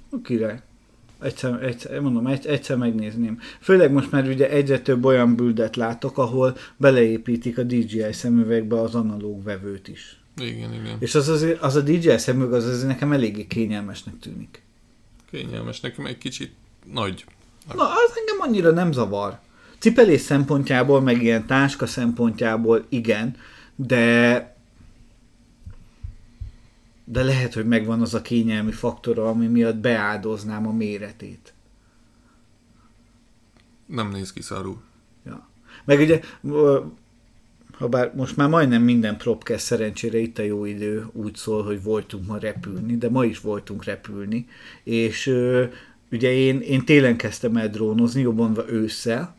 A 0.09 0.21
király. 0.23 0.61
Egyszer, 1.19 1.63
egyszer, 1.63 1.99
mondom, 1.99 2.27
egy, 2.27 2.45
egyszer 2.45 2.77
megnézném. 2.77 3.39
Főleg 3.59 3.91
most 3.91 4.11
már 4.11 4.27
ugye 4.27 4.49
egyre 4.49 4.79
több 4.81 5.05
olyan 5.05 5.35
büldet 5.35 5.75
látok, 5.75 6.17
ahol 6.17 6.57
beleépítik 6.77 7.57
a 7.57 7.63
DJI 7.63 8.11
szemüvegbe 8.13 8.79
az 8.81 8.95
analóg 8.95 9.43
vevőt 9.43 9.87
is. 9.87 10.19
Igen, 10.37 10.73
igen. 10.73 10.95
És 10.99 11.15
az, 11.15 11.27
azért, 11.27 11.61
az 11.61 11.75
a 11.75 11.81
DJI 11.81 12.17
szemüveg 12.17 12.53
az 12.53 12.65
azért 12.65 12.87
nekem 12.87 13.11
eléggé 13.11 13.47
kényelmesnek 13.47 14.19
tűnik. 14.19 14.61
Kényelmes, 15.29 15.79
nekem 15.79 16.05
egy 16.05 16.17
kicsit 16.17 16.53
nagy. 16.91 17.25
Na, 17.73 17.83
az 17.83 18.13
engem 18.15 18.39
annyira 18.39 18.71
nem 18.71 18.91
zavar. 18.91 19.39
Cipelés 19.79 20.21
szempontjából, 20.21 21.01
meg 21.01 21.23
ilyen 21.23 21.45
táska 21.45 21.85
szempontjából 21.85 22.85
igen, 22.89 23.35
de 23.75 24.55
de 27.05 27.23
lehet, 27.23 27.53
hogy 27.53 27.65
megvan 27.65 28.01
az 28.01 28.13
a 28.13 28.21
kényelmi 28.21 28.71
faktora, 28.71 29.27
ami 29.27 29.47
miatt 29.47 29.75
beáldoznám 29.75 30.67
a 30.67 30.71
méretét. 30.71 31.53
Nem 33.85 34.09
néz 34.11 34.33
ki 34.33 34.41
szarul. 34.41 34.81
Ja. 35.25 35.47
Meg 35.83 35.99
ugye, 35.99 36.19
ha 37.77 37.87
bár 37.87 38.13
most 38.15 38.37
már 38.37 38.49
majdnem 38.49 38.81
minden 38.81 39.17
propcast 39.17 39.65
szerencsére 39.65 40.17
itt 40.17 40.37
a 40.37 40.43
jó 40.43 40.65
idő 40.65 41.07
úgy 41.11 41.35
szól, 41.35 41.63
hogy 41.63 41.83
voltunk 41.83 42.27
ma 42.27 42.37
repülni, 42.37 42.97
de 42.97 43.09
ma 43.09 43.25
is 43.25 43.39
voltunk 43.39 43.83
repülni, 43.83 44.47
és 44.83 45.33
ugye 46.11 46.33
én, 46.33 46.59
én 46.59 46.85
télen 46.85 47.15
kezdtem 47.15 47.57
el 47.57 47.69
drónozni, 47.69 48.21
jobban 48.21 48.57
ősszel, 48.69 49.35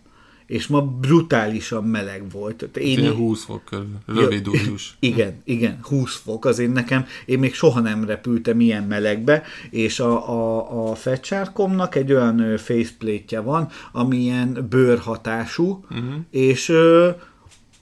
és 0.47 0.67
ma 0.67 0.83
brutálisan 0.83 1.85
meleg 1.85 2.31
volt. 2.31 2.57
Tehát 2.57 2.77
Én 2.77 2.99
Én, 2.99 3.13
20 3.13 3.45
fok 3.45 3.65
körül. 3.65 3.99
Rövid 4.07 4.49
ujjus. 4.55 4.97
igen, 4.99 5.41
igen, 5.45 5.79
20 5.83 6.17
fok, 6.17 6.45
azért 6.45 6.73
nekem, 6.73 7.07
én 7.25 7.39
még 7.39 7.55
soha 7.55 7.81
nem 7.81 8.05
repültem 8.05 8.61
ilyen 8.61 8.85
melegbe, 8.85 9.43
és 9.71 10.01
a, 10.01 10.31
a, 10.31 10.91
a 10.91 10.95
fecsárkomnak 10.95 11.95
egy 11.95 12.13
olyan 12.13 12.57
faceplate 12.57 13.41
van, 13.41 13.69
ami 13.93 14.17
ilyen 14.17 14.67
bőrhatású, 14.71 15.85
uh-huh. 15.91 16.15
és 16.31 16.69
ö, 16.69 17.11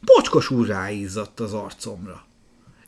pocskosul 0.04 0.66
ráizzadt 0.66 1.40
az 1.40 1.52
arcomra. 1.52 2.24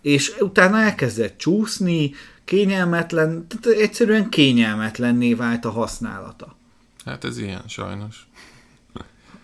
És 0.01 0.33
utána 0.41 0.79
elkezdett 0.79 1.39
csúszni, 1.39 2.13
kényelmetlen, 2.47 3.47
tehát 3.49 3.79
egyszerűen 3.79 4.29
kényelmetlenné 4.29 5.35
vált 5.35 5.65
a 5.65 5.71
használata. 5.71 6.57
Hát 7.05 7.25
ez 7.25 7.39
ilyen, 7.39 7.63
sajnos. 7.67 8.29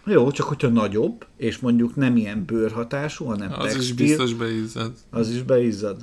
Jó, 0.07 0.31
csak 0.31 0.47
hogyha 0.47 0.69
nagyobb, 0.69 1.27
és 1.37 1.59
mondjuk 1.59 1.97
nem 1.97 2.17
ilyen 2.17 2.45
bőrhatású, 2.45 3.25
hanem 3.25 3.53
Az 3.53 3.67
is 3.67 3.73
textil, 3.73 3.95
biztos 4.07 4.35
beizzad. 4.35 4.93
az 5.11 5.31
is 5.31 5.43
beizzad. 5.43 5.97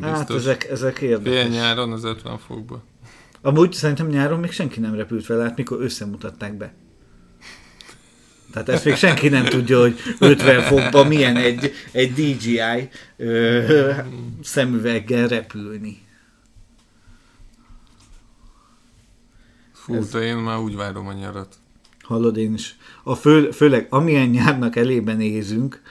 Hát 0.00 0.30
ezek, 0.30 0.64
ezek 0.70 0.96
Fél 0.96 1.08
érdekes. 1.10 1.48
nyáron 1.48 1.92
az 1.92 2.04
50 2.04 2.38
fokba. 2.38 2.82
Amúgy 3.42 3.72
szerintem 3.72 4.06
nyáron 4.08 4.40
még 4.40 4.50
senki 4.52 4.80
nem 4.80 4.94
repült 4.94 5.26
vele, 5.26 5.42
hát 5.42 5.56
mikor 5.56 5.80
összemutatták 5.80 6.56
be. 6.56 6.74
Tehát 8.52 8.68
ezt 8.68 8.84
még 8.84 8.94
senki 8.94 9.28
nem 9.28 9.44
tudja, 9.44 9.80
hogy 9.80 9.98
50 10.18 10.60
fokban 10.62 11.06
milyen 11.06 11.36
egy, 11.36 11.72
egy 11.92 12.12
DJI 12.12 12.88
ö, 13.16 13.90
szemüveggel 14.42 15.28
repülni. 15.28 16.00
Fú, 19.84 19.94
Ez- 19.94 20.14
én 20.14 20.36
már 20.36 20.58
úgy 20.58 20.76
várom 20.76 21.06
a 21.06 21.12
nyarat. 21.12 21.54
Hallod, 22.02 22.36
én 22.36 22.54
is. 22.54 22.76
A 23.02 23.14
fő, 23.14 23.50
főleg 23.50 23.86
amilyen 23.90 24.28
nyárnak 24.28 24.76
elébe 24.76 25.14
nézünk, 25.14 25.82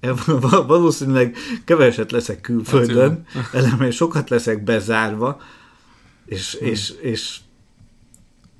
e- 0.00 0.12
val- 0.26 0.66
valószínűleg 0.66 1.36
keveset 1.64 2.10
leszek 2.10 2.40
külföldön, 2.40 3.24
ellenben 3.52 3.90
sokat 3.90 4.28
leszek 4.30 4.64
bezárva, 4.64 5.40
és, 6.26 6.54
és, 6.54 6.90
és 7.00 7.38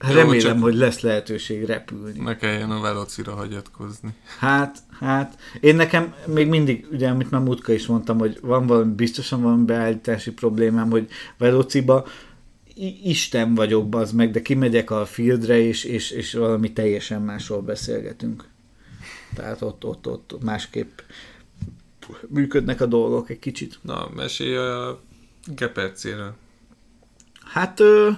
Jó, 0.09 0.15
remélem, 0.15 0.39
csak- 0.39 0.61
hogy 0.61 0.75
lesz 0.75 1.01
lehetőség 1.01 1.65
repülni. 1.65 2.21
Ne 2.21 2.37
kelljen 2.37 2.71
a 2.71 2.81
velocira 2.81 3.35
hagyatkozni. 3.35 4.15
Hát, 4.39 4.79
hát, 5.01 5.39
én 5.61 5.77
nekem 5.77 6.15
még 6.27 6.49
mindig, 6.49 6.87
ugye, 6.93 7.09
amit 7.09 7.31
már 7.31 7.41
múltkor 7.43 7.75
is 7.75 7.87
mondtam, 7.87 8.19
hogy 8.19 8.39
van 8.43 8.67
valami, 8.67 8.93
biztosan 8.93 9.43
van 9.43 9.67
beállítási 9.67 10.33
problémám, 10.33 10.91
hogy 10.91 11.09
velociba 11.39 12.07
Isten 13.03 13.55
vagyok, 13.55 13.95
az 13.95 14.13
meg, 14.13 14.31
de 14.31 14.43
kimegyek 14.43 14.91
a 14.91 15.07
fieldre, 15.07 15.59
és, 15.59 15.85
és, 15.85 16.11
és 16.11 16.35
valami 16.35 16.73
teljesen 16.73 17.23
másról 17.23 17.63
beszélgetünk. 17.63 18.49
Tehát 19.35 19.63
ott, 19.63 19.85
ott, 19.85 20.07
ott 20.07 20.43
másképp 20.43 20.99
működnek 22.29 22.81
a 22.81 22.87
dolgok 22.87 23.31
egy 23.31 23.39
kicsit. 23.39 23.79
Na, 23.83 24.09
mesélj 24.15 24.57
a 24.57 25.01
gepercéről. 25.47 26.35
Hát, 27.45 27.81
ö, 27.81 28.11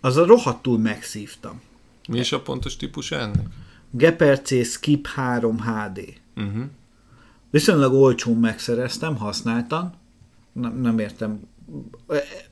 az 0.00 0.16
a 0.16 0.26
rohadtul 0.26 0.78
megszívtam. 0.78 1.60
Mi 2.08 2.18
is 2.18 2.32
a 2.32 2.40
pontos 2.40 2.76
típus 2.76 3.12
ennek? 3.12 3.46
Gepercé 3.90 4.62
Skip 4.62 5.06
3 5.06 5.60
HD. 5.60 6.00
Uh-huh. 6.36 6.64
Viszonylag 7.50 7.92
olcsón 7.92 8.36
megszereztem, 8.36 9.16
használtan. 9.16 9.94
Nem, 10.52 10.80
nem 10.80 10.98
értem. 10.98 11.40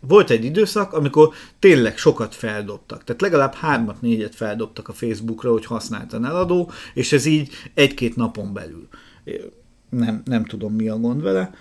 Volt 0.01 0.31
egy 0.31 0.45
időszak, 0.45 0.93
amikor 0.93 1.35
tényleg 1.59 1.99
sokat 1.99 2.35
feldobtak. 2.35 3.05
Tehát 3.05 3.21
legalább 3.21 3.55
hármat, 3.55 4.01
négyet 4.01 4.35
feldobtak 4.35 4.89
a 4.89 4.93
Facebookra, 4.93 5.53
hogy 5.53 5.67
használtan 5.67 6.25
eladó, 6.25 6.71
és 6.95 7.13
ez 7.13 7.25
így 7.25 7.51
egy-két 7.75 8.17
napon 8.17 8.53
belül. 8.53 8.89
Nem, 9.91 10.23
nem 10.25 10.45
tudom, 10.45 10.75
mi 10.75 10.89
a 10.89 10.99
gond 10.99 11.23
vele. 11.23 11.55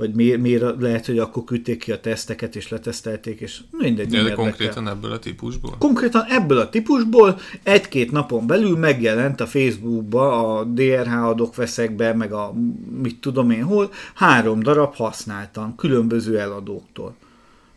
Vagy 0.00 0.14
miért, 0.14 0.40
miért 0.40 0.80
lehet, 0.80 1.06
hogy 1.06 1.18
akkor 1.18 1.44
küldték 1.44 1.78
ki 1.78 1.92
a 1.92 2.00
teszteket, 2.00 2.56
és 2.56 2.68
letesztelték, 2.68 3.40
és 3.40 3.60
mindegy. 3.70 4.08
De 4.08 4.16
érdekel. 4.16 4.36
konkrétan 4.36 4.88
ebből 4.88 5.12
a 5.12 5.18
típusból? 5.18 5.74
Konkrétan 5.78 6.24
ebből 6.28 6.58
a 6.58 6.68
típusból 6.68 7.38
egy-két 7.62 8.10
napon 8.10 8.46
belül 8.46 8.76
megjelent 8.76 9.40
a 9.40 9.46
Facebookba, 9.46 10.56
a 10.56 10.64
DRH 10.64 11.24
adok 11.24 11.56
veszek 11.56 11.96
be, 11.96 12.14
meg 12.14 12.32
a 12.32 12.54
mit 13.02 13.20
tudom 13.20 13.50
én 13.50 13.62
hol, 13.62 13.90
három 14.14 14.60
darab 14.60 14.94
használtan, 14.94 15.76
különböző 15.76 16.38
eladóktól. 16.38 17.14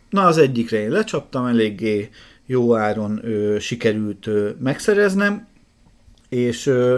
Na 0.09 0.25
az 0.25 0.37
egyikre 0.37 0.79
én 0.79 0.89
lecsaptam, 0.89 1.45
eléggé 1.45 2.09
jó 2.45 2.75
áron 2.75 3.19
ö, 3.23 3.59
sikerült 3.59 4.27
ö, 4.27 4.49
megszereznem, 4.59 5.47
és 6.29 6.65
ö, 6.65 6.97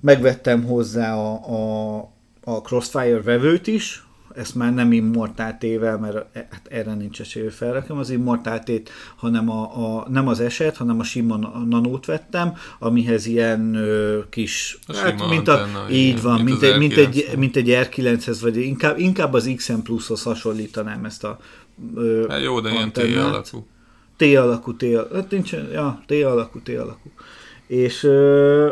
megvettem 0.00 0.64
hozzá 0.64 1.14
a, 1.14 1.32
a, 1.32 1.98
a 2.44 2.60
Crossfire 2.60 3.22
vevőt 3.22 3.66
is, 3.66 4.07
ezt 4.38 4.54
már 4.54 4.74
nem 4.74 4.92
immortáltével, 4.92 5.98
mert 5.98 6.16
e- 6.36 6.48
hát 6.50 6.66
erre 6.70 6.94
nincs 6.94 7.20
esély, 7.20 7.42
hogy 7.42 7.52
felrakom 7.52 7.98
az 7.98 8.10
immortáltét, 8.10 8.90
hanem 9.16 9.50
a, 9.50 9.96
a, 9.96 10.06
nem 10.08 10.28
az 10.28 10.40
eset, 10.40 10.76
hanem 10.76 10.98
a 11.00 11.02
sima 11.02 11.36
na- 11.36 11.64
nanót 11.68 12.06
vettem, 12.06 12.54
amihez 12.78 13.26
ilyen 13.26 13.74
ö, 13.74 14.18
kis, 14.28 14.78
A 14.86 14.96
hát, 14.96 15.28
mint 15.28 15.48
a, 15.48 15.52
antenna, 15.52 15.90
így 15.90 16.06
igen, 16.08 16.22
van, 16.22 16.40
mint 16.40 16.62
egy, 16.62 16.78
mint, 16.78 16.96
egy, 16.96 17.26
R9-hez. 17.30 17.38
mint 17.38 17.56
egy 17.56 17.68
R9-hez, 17.68 18.38
vagy 18.40 18.56
inkább, 18.56 18.98
inkább 18.98 19.32
az 19.32 19.50
XM 19.56 19.78
Plus-hoz 19.78 20.22
hasonlítanám 20.22 21.04
ezt 21.04 21.24
a 21.24 21.38
ö, 21.94 22.26
Hát 22.28 22.42
jó, 22.42 22.60
de 22.60 22.70
ilyen 22.70 22.92
T 22.92 22.98
antennát. 22.98 23.24
alakú. 23.26 23.66
T 24.16 24.22
alakú, 24.22 24.76
T 24.76 24.82
alakú, 24.82 25.14
hát 25.14 25.30
nincs, 25.30 25.52
ja, 25.72 26.02
T 26.06 26.10
alakú, 26.12 26.60
T 26.62 26.68
alakú. 26.68 27.10
És 27.66 28.02
ö, 28.04 28.68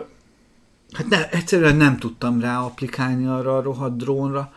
hát 0.93 1.09
ne, 1.09 1.31
egyszerűen 1.31 1.77
nem 1.77 1.97
tudtam 1.99 2.41
rá 2.41 2.61
applikálni 2.61 3.27
arra 3.27 3.57
a 3.57 3.63
rohadt 3.63 3.97
drónra. 3.97 4.53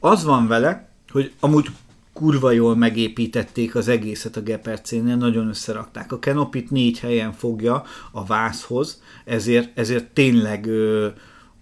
Az 0.00 0.24
van 0.24 0.46
vele, 0.46 0.88
hogy 1.10 1.32
amúgy 1.40 1.66
kurva 2.12 2.50
jól 2.50 2.76
megépítették 2.76 3.74
az 3.74 3.88
egészet 3.88 4.36
a 4.36 4.40
Gepercénél, 4.40 5.16
nagyon 5.16 5.48
összerakták. 5.48 6.12
A 6.12 6.18
Canopit 6.18 6.70
négy 6.70 6.98
helyen 6.98 7.32
fogja 7.32 7.84
a 8.12 8.24
vászhoz, 8.24 9.02
ezért, 9.24 9.78
ezért 9.78 10.06
tényleg 10.06 10.66
ö, 10.66 11.08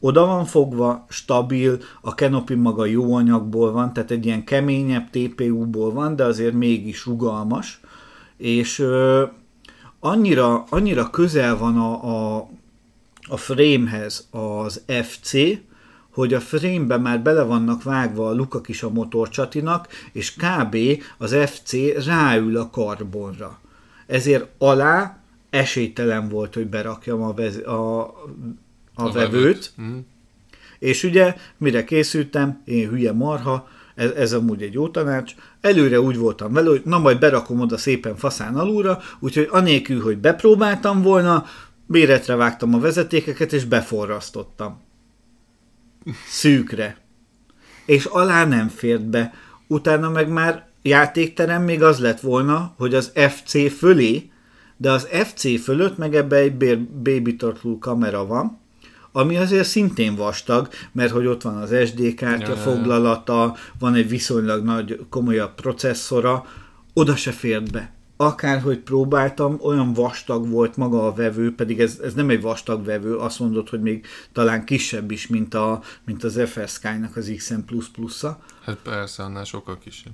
oda 0.00 0.26
van 0.26 0.44
fogva, 0.44 1.06
stabil, 1.08 1.78
a 2.00 2.10
Canopy 2.10 2.54
maga 2.54 2.84
jó 2.84 3.14
anyagból 3.14 3.72
van, 3.72 3.92
tehát 3.92 4.10
egy 4.10 4.26
ilyen 4.26 4.44
keményebb 4.44 5.10
TPU-ból 5.10 5.92
van, 5.92 6.16
de 6.16 6.24
azért 6.24 6.54
mégis 6.54 7.06
rugalmas, 7.06 7.80
és 8.36 8.78
ö, 8.78 9.24
annyira, 10.00 10.64
annyira 10.68 11.10
közel 11.10 11.58
van 11.58 11.76
a, 11.76 12.04
a, 12.04 12.48
a 13.28 13.36
framehez 13.36 14.28
az 14.30 14.82
FC, 15.02 15.32
hogy 16.16 16.34
a 16.34 16.40
frame-be 16.40 16.96
már 16.96 17.20
bele 17.22 17.42
vannak 17.42 17.82
vágva 17.82 18.28
a 18.28 18.32
lukak 18.34 18.68
is 18.68 18.82
a 18.82 18.90
motorcsatinak, 18.90 19.88
és 20.12 20.34
kb. 20.34 20.76
az 21.18 21.36
FC 21.44 21.72
ráül 22.06 22.56
a 22.56 22.70
karbonra. 22.70 23.58
Ezért 24.06 24.46
alá 24.58 25.18
esélytelen 25.50 26.28
volt, 26.28 26.54
hogy 26.54 26.66
berakjam 26.66 27.22
a, 27.22 27.32
vez, 27.32 27.56
a, 27.56 28.00
a, 28.00 28.14
a 28.94 29.12
vevőt, 29.12 29.72
Mhm. 29.76 29.96
és 30.78 31.02
ugye, 31.04 31.34
mire 31.56 31.84
készültem, 31.84 32.62
én 32.64 32.88
hülye 32.88 33.12
marha, 33.12 33.68
ez, 33.94 34.10
ez 34.10 34.32
amúgy 34.32 34.62
egy 34.62 34.72
jó 34.72 34.88
tanács, 34.88 35.34
előre 35.60 36.00
úgy 36.00 36.16
voltam 36.16 36.52
vele, 36.52 36.68
hogy 36.68 36.82
na 36.84 36.98
majd 36.98 37.18
berakom 37.18 37.60
oda 37.60 37.76
szépen 37.76 38.16
faszán 38.16 38.56
alulra, 38.56 39.00
úgyhogy 39.18 39.48
anélkül, 39.50 40.02
hogy 40.02 40.18
bepróbáltam 40.18 41.02
volna, 41.02 41.44
méretre 41.86 42.34
vágtam 42.36 42.74
a 42.74 42.78
vezetékeket, 42.78 43.52
és 43.52 43.64
beforrasztottam. 43.64 44.84
Szűkre. 46.28 46.98
És 47.86 48.04
alá 48.04 48.46
nem 48.46 48.68
fért 48.68 49.04
be. 49.04 49.34
Utána 49.66 50.10
meg 50.10 50.28
már 50.28 50.66
játékterem 50.82 51.62
még 51.62 51.82
az 51.82 51.98
lett 51.98 52.20
volna, 52.20 52.74
hogy 52.76 52.94
az 52.94 53.12
FC 53.14 53.76
fölé, 53.76 54.30
de 54.76 54.90
az 54.90 55.08
FC 55.10 55.62
fölött 55.62 55.98
meg 55.98 56.14
ebbe 56.14 56.36
egy 56.36 56.56
baby 56.78 57.36
turtle 57.36 57.76
kamera 57.80 58.26
van, 58.26 58.58
ami 59.12 59.36
azért 59.36 59.68
szintén 59.68 60.14
vastag, 60.14 60.68
mert 60.92 61.10
hogy 61.10 61.26
ott 61.26 61.42
van 61.42 61.56
az 61.56 61.74
SD 61.86 62.14
kártya 62.14 62.48
ja. 62.48 62.56
foglalata, 62.56 63.56
van 63.78 63.94
egy 63.94 64.08
viszonylag 64.08 64.64
nagy, 64.64 65.06
komolyabb 65.08 65.54
processzora, 65.54 66.46
oda 66.92 67.16
se 67.16 67.30
fért 67.30 67.70
be. 67.70 67.95
Akárhogy 68.16 68.78
próbáltam, 68.78 69.58
olyan 69.60 69.92
vastag 69.92 70.48
volt 70.48 70.76
maga 70.76 71.06
a 71.06 71.12
vevő, 71.12 71.54
pedig 71.54 71.80
ez, 71.80 71.98
ez 72.02 72.14
nem 72.14 72.30
egy 72.30 72.40
vastag 72.40 72.84
vevő, 72.84 73.16
azt 73.16 73.38
mondod, 73.38 73.68
hogy 73.68 73.80
még 73.80 74.06
talán 74.32 74.64
kisebb 74.64 75.10
is, 75.10 75.26
mint, 75.26 75.54
a, 75.54 75.82
mint 76.04 76.24
az 76.24 76.40
FS 76.46 76.72
Sky-nak 76.72 77.16
az 77.16 77.32
XM++-a, 77.36 78.28
Hát 78.64 78.76
persze, 78.82 79.22
annál 79.22 79.44
sokkal 79.44 79.78
kisebb. 79.78 80.12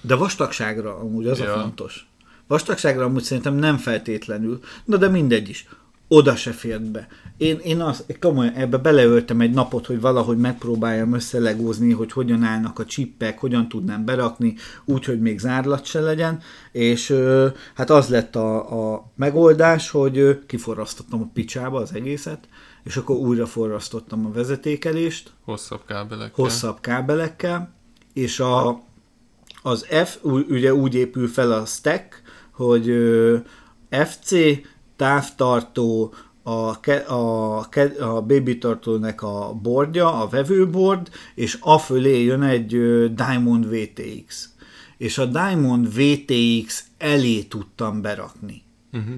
de 0.00 0.14
vastagságra 0.14 0.96
amúgy 0.98 1.26
az 1.26 1.38
ja. 1.38 1.54
A 1.54 1.60
fontos. 1.60 2.06
Vastagságra 2.46 3.04
amúgy 3.04 3.22
szerintem 3.22 3.54
nem 3.54 3.76
feltétlenül, 3.76 4.60
na 4.84 4.96
de 4.96 5.08
mindegy 5.08 5.48
is. 5.48 5.68
Oda 6.08 6.36
se 6.36 6.52
fért 6.52 6.90
be. 6.90 7.08
Én, 7.36 7.58
én 7.58 7.80
az, 7.80 8.04
komolyan 8.20 8.54
ebbe 8.54 8.76
beleöltem 8.76 9.40
egy 9.40 9.50
napot, 9.50 9.86
hogy 9.86 10.00
valahogy 10.00 10.38
megpróbáljam 10.38 11.12
összelegózni, 11.12 11.92
hogy 11.92 12.12
hogyan 12.12 12.42
állnak 12.42 12.78
a 12.78 12.84
csippek, 12.84 13.38
hogyan 13.38 13.68
tudnám 13.68 14.04
berakni, 14.04 14.54
úgy, 14.84 15.04
hogy 15.04 15.20
még 15.20 15.38
zárlat 15.38 15.84
se 15.84 16.00
legyen, 16.00 16.40
és 16.72 17.14
hát 17.74 17.90
az 17.90 18.08
lett 18.08 18.36
a, 18.36 18.92
a 18.94 19.10
megoldás, 19.16 19.90
hogy 19.90 20.44
kiforrasztottam 20.46 21.22
a 21.22 21.30
picsába 21.32 21.78
az 21.80 21.94
egészet, 21.94 22.48
és 22.82 22.96
akkor 22.96 23.16
újra 23.16 23.46
forrasztottam 23.46 24.26
a 24.26 24.32
vezetékelést, 24.32 25.30
Hosszabb 25.44 25.84
kábelekkel. 25.86 26.44
hosszabb 26.44 26.80
kábelekkel, 26.80 27.72
és 28.12 28.40
a, 28.40 28.82
az 29.62 29.86
F 30.04 30.18
ugye 30.24 30.74
úgy 30.74 30.94
épül 30.94 31.28
fel 31.28 31.52
a 31.52 31.64
stack, 31.64 32.22
hogy 32.50 32.92
FC, 33.90 34.30
távtartó, 34.96 36.14
a, 36.46 36.80
ke- 36.80 37.08
a, 37.08 37.66
ke- 37.70 37.98
a 38.00 38.20
baby 38.22 38.58
tartónak 38.58 39.22
a 39.22 39.52
bordja, 39.62 40.20
a 40.22 40.28
vevőbord, 40.28 41.08
és 41.34 41.58
a 41.60 41.78
fölé 41.78 42.22
jön 42.24 42.42
egy 42.42 42.68
Diamond 43.14 43.66
VTX. 43.68 44.48
És 44.96 45.18
a 45.18 45.24
Diamond 45.26 45.88
VTX 45.94 46.84
elé 46.98 47.42
tudtam 47.42 48.02
berakni. 48.02 48.62
Uh-huh. 48.92 49.14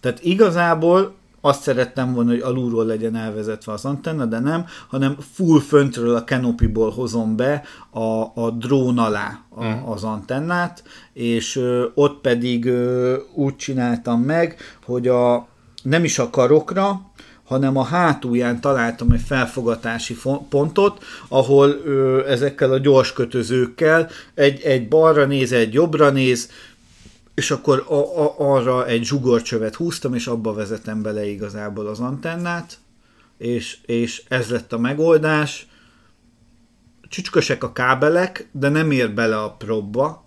Tehát 0.00 0.24
igazából 0.24 1.14
azt 1.40 1.62
szerettem 1.62 2.14
volna, 2.14 2.30
hogy 2.30 2.40
alulról 2.40 2.84
legyen 2.84 3.16
elvezetve 3.16 3.72
az 3.72 3.84
antenna, 3.84 4.24
de 4.24 4.38
nem, 4.38 4.64
hanem 4.88 5.16
full 5.32 5.60
föntről 5.60 6.14
a 6.14 6.24
canopyból 6.24 6.90
hozom 6.90 7.36
be 7.36 7.62
a, 7.90 8.22
a 8.42 8.50
drón 8.58 8.98
alá 8.98 9.40
a, 9.48 9.64
Mhm. 9.64 9.88
az 9.90 10.04
antennát, 10.04 10.82
és 11.12 11.56
ö, 11.56 11.86
ott 11.94 12.20
pedig 12.20 12.64
ö, 12.66 13.16
úgy 13.34 13.56
csináltam 13.56 14.20
meg, 14.20 14.56
hogy 14.84 15.08
a, 15.08 15.48
nem 15.82 16.04
is 16.04 16.18
a 16.18 16.30
karokra, 16.30 17.10
hanem 17.44 17.76
a 17.76 17.82
hátulján 17.82 18.60
találtam 18.60 19.10
egy 19.10 19.20
felfogatási 19.20 20.14
fo- 20.14 20.48
pontot, 20.48 21.04
ahol 21.28 21.68
ö, 21.68 22.26
ezekkel 22.26 22.72
a 22.72 22.78
gyors 22.78 23.12
kötözőkkel 23.12 24.10
egy, 24.34 24.60
egy 24.60 24.88
balra 24.88 25.24
néz, 25.24 25.52
egy 25.52 25.72
jobbra 25.72 26.10
néz, 26.10 26.50
és 27.34 27.50
akkor 27.50 27.84
a, 27.88 27.94
a, 27.94 28.34
arra 28.38 28.86
egy 28.86 29.04
zsugorcsövet 29.04 29.74
húztam, 29.74 30.14
és 30.14 30.26
abba 30.26 30.52
vezetem 30.52 31.02
bele 31.02 31.26
igazából 31.26 31.86
az 31.86 32.00
antennát, 32.00 32.78
és, 33.38 33.78
és 33.86 34.22
ez 34.28 34.50
lett 34.50 34.72
a 34.72 34.78
megoldás. 34.78 35.66
Csücskösek 37.08 37.64
a 37.64 37.72
kábelek, 37.72 38.48
de 38.52 38.68
nem 38.68 38.90
ér 38.90 39.14
bele 39.14 39.42
a 39.42 39.52
probba, 39.52 40.24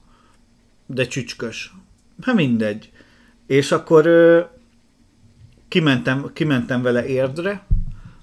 de 0.86 1.08
csücskös. 1.08 1.74
Hát 2.22 2.36
mindegy. 2.36 2.92
És 3.48 3.72
akkor 3.72 4.06
ö, 4.06 4.42
kimentem, 5.72 6.30
kimentem 6.34 6.82
vele 6.82 7.06
érdre, 7.06 7.66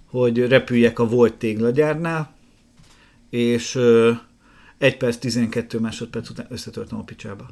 hogy 0.06 0.48
repüljek 0.48 0.98
a 0.98 1.08
volt 1.08 1.34
téglagyárnál, 1.34 2.34
és 3.30 3.74
ö, 3.74 4.12
1 4.78 4.96
perc 4.96 5.16
12 5.16 5.78
másodperc 5.78 6.30
után 6.30 6.46
összetörtem 6.48 6.98
a 6.98 7.02
picsába. 7.02 7.46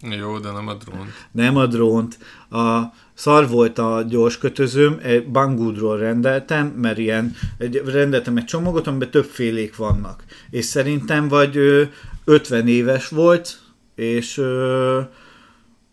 Jó, 0.00 0.38
de 0.38 0.50
nem 0.50 0.68
a 0.68 0.74
drón. 0.74 1.06
Nem 1.32 1.56
a 1.56 1.66
drónt. 1.66 2.18
A 2.50 2.82
szar 3.14 3.48
volt 3.48 3.78
a 3.78 4.04
gyors 4.08 4.38
kötözőm, 4.38 4.98
egy 5.02 5.28
Banggoodról 5.28 5.98
rendeltem, 5.98 6.66
mert 6.66 6.98
ilyen, 6.98 7.34
egy, 7.58 7.82
rendeltem 7.84 8.36
egy 8.36 8.44
csomagot, 8.44 8.86
amiben 8.86 9.10
többfélék 9.10 9.76
vannak. 9.76 10.24
És 10.50 10.64
szerintem 10.64 11.28
vagy 11.28 11.56
ö, 11.56 11.82
50 12.24 12.68
éves 12.68 13.08
volt, 13.08 13.60
és 13.94 14.38
ö, 14.38 15.00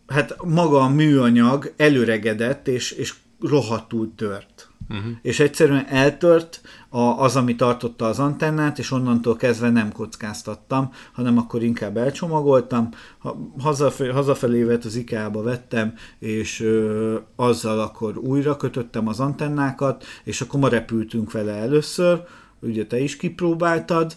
hát 0.10 0.36
maga 0.46 0.80
a 0.80 0.90
műanyag 0.90 1.74
előregedett, 1.78 2.68
és, 2.68 2.92
és 2.92 3.14
rohadtul 3.42 4.12
tört. 4.16 4.70
Uh-huh. 4.90 5.12
És 5.22 5.40
egyszerűen 5.40 5.86
eltört 5.88 6.62
a, 6.90 7.00
az, 7.00 7.36
ami 7.36 7.56
tartotta 7.56 8.06
az 8.06 8.20
antennát, 8.20 8.80
és 8.80 8.92
onnantól 8.92 9.36
kezdve 9.36 9.70
nem 9.70 9.92
kockáztattam, 9.92 10.92
hanem 11.14 11.38
akkor 11.38 11.64
inkább 11.64 11.98
elcsomagoltam. 11.98 12.90
Ha, 13.18 13.52
hazafelé, 13.60 14.10
hazafelé 14.10 14.64
vett 14.64 14.86
az 14.86 14.96
IKEA-ba 14.96 15.42
vettem, 15.42 15.94
és 16.20 16.62
ö, 16.62 17.18
azzal 17.36 17.80
akkor 17.80 18.18
újra 18.18 18.58
kötöttem 18.58 19.08
az 19.08 19.20
antennákat, 19.20 20.04
és 20.24 20.42
akkor 20.42 20.60
ma 20.60 20.68
repültünk 20.68 21.32
vele 21.32 21.54
először, 21.54 22.24
ugye 22.60 22.86
te 22.86 23.00
is 23.00 23.16
kipróbáltad, 23.16 24.16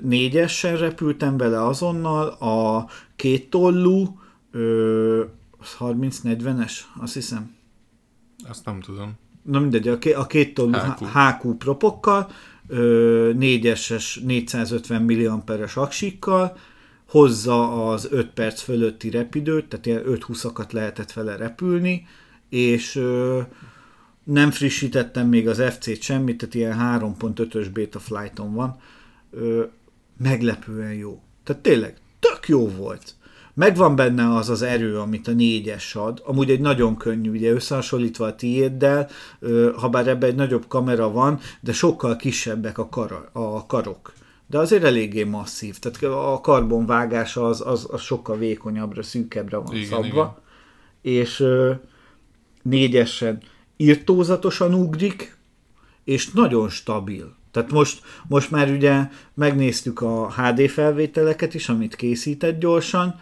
négyessel 0.00 0.76
repültem 0.76 1.36
vele 1.36 1.64
azonnal, 1.64 2.26
a 2.28 2.86
két 3.16 3.50
tollú, 3.50 4.20
ö, 4.50 5.15
30-40-es, 5.80 6.72
azt 7.00 7.14
hiszem, 7.14 7.54
Azt 8.48 8.64
nem 8.64 8.80
tudom. 8.80 9.12
Na 9.42 9.58
mindegy, 9.60 9.88
a, 9.88 9.98
ké- 9.98 10.14
a 10.14 10.26
két 10.26 10.54
tollú 10.54 10.72
HQ. 10.72 11.04
HQ 11.04 11.56
propokkal, 11.56 12.30
ö, 12.68 13.30
4-es 13.34 14.22
450 14.24 15.02
milliamperes 15.02 15.76
aksikkal, 15.76 16.56
hozza 17.08 17.90
az 17.90 18.08
5 18.10 18.30
perc 18.30 18.60
fölötti 18.60 19.10
repidőt, 19.10 19.68
tehát 19.68 19.86
ilyen 19.86 20.02
5-20-akat 20.06 20.72
lehetett 20.72 21.12
vele 21.12 21.36
repülni, 21.36 22.06
és 22.48 22.96
ö, 22.96 23.40
nem 24.24 24.50
frissítettem 24.50 25.28
még 25.28 25.48
az 25.48 25.62
FC-t 25.70 26.02
semmit, 26.02 26.38
tehát 26.38 26.54
ilyen 26.54 27.00
3.5-ös 27.00 27.68
beta 27.72 27.98
flighton 27.98 28.54
van, 28.54 28.76
ö, 29.30 29.64
meglepően 30.18 30.92
jó. 30.92 31.22
Tehát 31.44 31.62
tényleg, 31.62 31.96
tök 32.18 32.48
jó 32.48 32.68
volt. 32.68 33.14
Megvan 33.56 33.96
benne 33.96 34.34
az 34.34 34.48
az 34.50 34.62
erő, 34.62 34.98
amit 34.98 35.28
a 35.28 35.32
négyes 35.32 35.94
ad. 35.94 36.22
Amúgy 36.24 36.50
egy 36.50 36.60
nagyon 36.60 36.96
könnyű, 36.96 37.30
ugye 37.30 37.50
összehasonlítva 37.50 38.26
a 38.26 38.34
tiéddel, 38.34 39.08
ha 39.76 39.88
bár 39.88 40.08
ebben 40.08 40.28
egy 40.28 40.34
nagyobb 40.34 40.64
kamera 40.68 41.10
van, 41.10 41.40
de 41.60 41.72
sokkal 41.72 42.16
kisebbek 42.16 42.78
a, 42.78 42.88
kar, 42.88 43.28
a 43.32 43.66
karok. 43.66 44.12
De 44.46 44.58
azért 44.58 44.84
eléggé 44.84 45.24
masszív. 45.24 45.78
Tehát 45.78 46.02
a 46.02 46.40
karbonvágása 46.40 47.46
az, 47.46 47.62
az, 47.66 47.86
az 47.90 48.00
sokkal 48.00 48.36
vékonyabbra, 48.36 49.02
szűkebbre 49.02 49.56
van 49.56 49.74
Igen, 49.74 49.88
szabva. 49.88 50.42
És 51.02 51.40
ö, 51.40 51.72
négyesen 52.62 53.42
írtózatosan 53.76 54.74
ugrik, 54.74 55.36
és 56.04 56.30
nagyon 56.30 56.68
stabil. 56.68 57.34
Tehát 57.50 57.70
most, 57.70 58.02
most 58.28 58.50
már 58.50 58.70
ugye 58.70 59.08
megnéztük 59.34 60.00
a 60.00 60.32
HD 60.32 60.68
felvételeket 60.68 61.54
is, 61.54 61.68
amit 61.68 61.96
készített 61.96 62.58
gyorsan, 62.58 63.20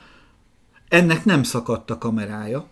ennek 0.88 1.24
nem 1.24 1.42
szakadt 1.42 1.90
a 1.90 1.98
kamerája, 1.98 2.66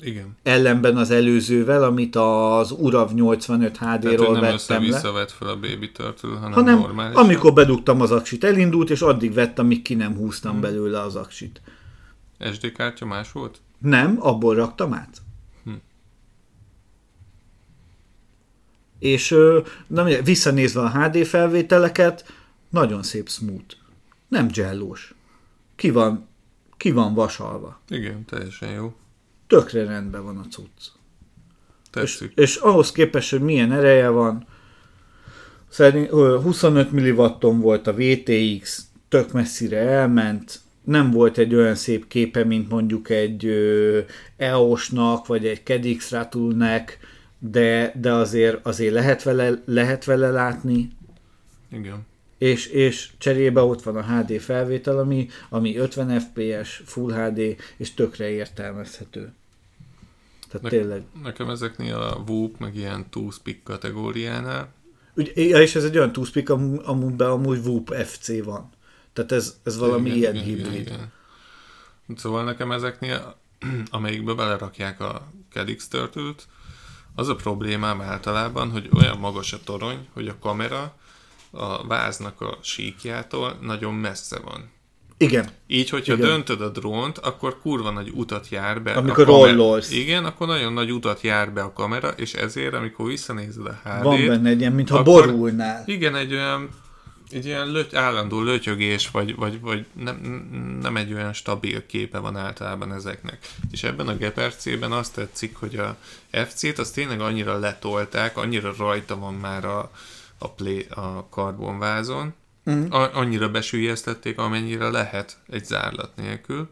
Igen. 0.00 0.36
ellenben 0.42 0.96
az 0.96 1.10
előzővel, 1.10 1.82
amit 1.82 2.16
az 2.16 2.70
URAV 2.70 3.12
85 3.14 3.78
Tehát, 3.78 4.02
hogy 4.02 4.12
HD-ról 4.12 4.32
nem 4.32 4.40
vettem 4.40 4.52
le. 4.82 4.88
össze-vissza 4.88 5.12
vett 5.12 5.30
fel 5.30 5.48
a 5.48 5.54
baby 5.54 5.92
turtle, 5.92 6.30
hanem, 6.30 6.52
Hanem 6.52 6.78
normális. 6.78 7.16
amikor 7.16 7.52
bedugtam 7.52 8.00
az 8.00 8.10
aksit, 8.10 8.44
elindult, 8.44 8.90
és 8.90 9.00
addig 9.00 9.32
vettem, 9.32 9.64
amíg 9.64 9.82
ki 9.82 9.94
nem 9.94 10.14
húztam 10.14 10.52
hmm. 10.52 10.60
belőle 10.60 11.00
az 11.00 11.16
aksit. 11.16 11.60
SD 12.52 12.72
kártya 12.72 13.06
más 13.06 13.32
volt? 13.32 13.60
Nem, 13.78 14.16
abból 14.20 14.54
raktam 14.54 14.92
át. 14.92 15.22
Hm. 15.64 15.72
És 18.98 19.34
mindegy, 19.86 20.24
visszanézve 20.24 20.80
a 20.80 20.90
HD 20.90 21.26
felvételeket, 21.26 22.32
nagyon 22.70 23.02
szép 23.02 23.28
smooth. 23.28 23.74
Nem 24.28 24.48
gellós. 24.48 25.14
Ki 25.76 25.90
van, 25.90 26.27
ki 26.78 26.90
van 26.90 27.14
vasalva. 27.14 27.80
Igen, 27.88 28.24
teljesen 28.24 28.70
jó. 28.70 28.94
Tökre 29.46 29.84
rendben 29.84 30.24
van 30.24 30.38
a 30.38 30.46
cucc. 30.50 30.66
És, 32.02 32.16
Tetszik. 32.16 32.32
és 32.34 32.56
ahhoz 32.56 32.92
képest, 32.92 33.30
hogy 33.30 33.40
milyen 33.40 33.72
ereje 33.72 34.08
van, 34.08 34.46
szerint 35.68 36.12
ö, 36.12 36.38
25 36.42 36.92
milliwatton 36.92 37.60
volt 37.60 37.86
a 37.86 37.94
VTX, 37.94 38.84
tök 39.08 39.32
messzire 39.32 39.78
elment, 39.78 40.60
nem 40.84 41.10
volt 41.10 41.38
egy 41.38 41.54
olyan 41.54 41.74
szép 41.74 42.08
képe, 42.08 42.44
mint 42.44 42.68
mondjuk 42.68 43.10
egy 43.10 43.46
EOS-nak, 44.36 45.26
vagy 45.26 45.46
egy 45.46 45.62
Kedix 45.62 46.10
Ratulnek, 46.10 46.98
de, 47.38 47.92
de 48.00 48.12
azért, 48.12 48.66
azért 48.66 48.92
lehet, 48.92 49.22
vele, 49.22 49.62
lehet 49.64 50.04
vele 50.04 50.30
látni, 50.30 50.90
Igen. 51.72 52.06
És, 52.38 52.66
és 52.66 53.10
cserébe 53.18 53.60
ott 53.60 53.82
van 53.82 53.96
a 53.96 54.02
HD 54.02 54.40
felvétel, 54.40 54.98
ami, 54.98 55.28
ami 55.48 55.76
50 55.76 56.20
fps, 56.20 56.82
Full 56.84 57.12
HD, 57.12 57.56
és 57.76 57.94
tökre 57.94 58.28
értelmezhető. 58.28 59.32
Tehát 60.48 60.62
Ne- 60.62 60.68
tényleg. 60.68 61.02
Nekem 61.22 61.50
ezeknél 61.50 61.96
a 61.96 62.22
Whoop, 62.26 62.58
meg 62.58 62.76
ilyen 62.76 63.10
two-speak 63.10 63.62
kategóriánál, 63.64 64.76
Ugye, 65.18 65.32
ja, 65.34 65.60
és 65.60 65.74
ez 65.74 65.84
egy 65.84 65.98
olyan 65.98 66.12
am, 66.46 66.80
amiben 66.84 67.30
amúgy 67.30 67.58
Whoop 67.58 67.94
FC 67.94 68.44
van. 68.44 68.70
Tehát 69.12 69.32
ez, 69.32 69.56
ez 69.62 69.78
valami 69.78 70.08
Igen, 70.08 70.18
ilyen 70.18 70.34
igen, 70.34 70.46
hibrid. 70.46 70.66
igen, 70.66 70.80
igen. 70.80 71.12
Szóval 72.16 72.44
nekem 72.44 72.72
ezeknél, 72.72 73.36
amelyikbe 73.90 74.34
belerakják 74.34 75.00
a 75.00 75.32
Cadix 75.52 75.88
turtle 75.88 76.34
az 77.14 77.28
a 77.28 77.34
problémám 77.34 78.00
általában, 78.00 78.70
hogy 78.70 78.88
olyan 78.96 79.18
magas 79.18 79.52
a 79.52 79.58
torony, 79.64 80.08
hogy 80.12 80.28
a 80.28 80.38
kamera 80.38 80.96
a 81.50 81.86
váznak 81.86 82.40
a 82.40 82.58
síkjától 82.62 83.58
nagyon 83.60 83.94
messze 83.94 84.38
van. 84.44 84.70
Igen. 85.16 85.48
Így, 85.66 85.88
hogyha 85.90 86.12
Igen. 86.14 86.26
Döntöd 86.26 86.60
a 86.60 86.68
drónt, 86.68 87.18
akkor 87.18 87.58
kurva 87.60 87.90
nagy 87.90 88.10
utat 88.14 88.48
jár 88.48 88.82
be 88.82 88.92
Amikor 88.92 89.22
a 89.22 89.26
kamera. 89.26 89.46
rollolsz. 89.50 89.90
Igen, 89.90 90.24
akkor 90.24 90.46
nagyon 90.46 90.72
nagy 90.72 90.90
utat 90.92 91.20
jár 91.20 91.52
be 91.52 91.62
a 91.62 91.72
kamera, 91.72 92.08
és 92.08 92.32
ezért, 92.34 92.74
amikor 92.74 93.06
visszanézed 93.06 93.66
a 93.66 93.80
HD-t, 93.84 94.02
Van 94.02 94.26
benne 94.26 94.48
egy 94.48 94.60
ilyen, 94.60 94.72
mintha 94.72 94.98
akkor- 94.98 95.26
borulnál. 95.26 95.82
igen, 95.86 96.14
egy 96.16 96.32
olyan 96.32 96.68
egy 97.30 97.44
ilyen 97.46 97.66
löty, 97.70 97.96
állandó 97.96 98.40
lötyögés, 98.42 99.10
vagy, 99.10 99.36
vagy, 99.36 99.60
vagy 99.60 99.84
nem, 99.92 100.16
nem 100.82 100.96
egy 100.96 101.12
olyan 101.12 101.32
stabil 101.32 101.86
képe 101.86 102.18
van 102.18 102.36
általában 102.36 102.92
ezeknek. 102.92 103.38
És 103.70 103.82
ebben 103.82 104.08
a 104.08 104.16
Geperc-ben 104.16 104.92
azt 104.92 105.14
tetszik, 105.14 105.56
hogy 105.56 105.76
a 105.76 105.96
FC-t 106.30 106.78
azt 106.78 106.94
tényleg 106.94 107.20
annyira 107.20 107.58
letolták, 107.58 108.36
annyira 108.36 108.74
rajta 108.78 109.18
van 109.18 109.34
már 109.34 109.64
a, 109.64 109.90
a, 110.38 110.50
play, 110.52 110.86
a 110.90 111.28
karbonvázon, 111.28 112.34
Mhm. 112.64 112.92
a, 112.92 113.16
annyira 113.16 113.48
besülyeztették, 113.50 114.38
amennyire 114.38 114.88
lehet 114.90 115.36
egy 115.50 115.64
zárlat 115.64 116.16
nélkül. 116.16 116.70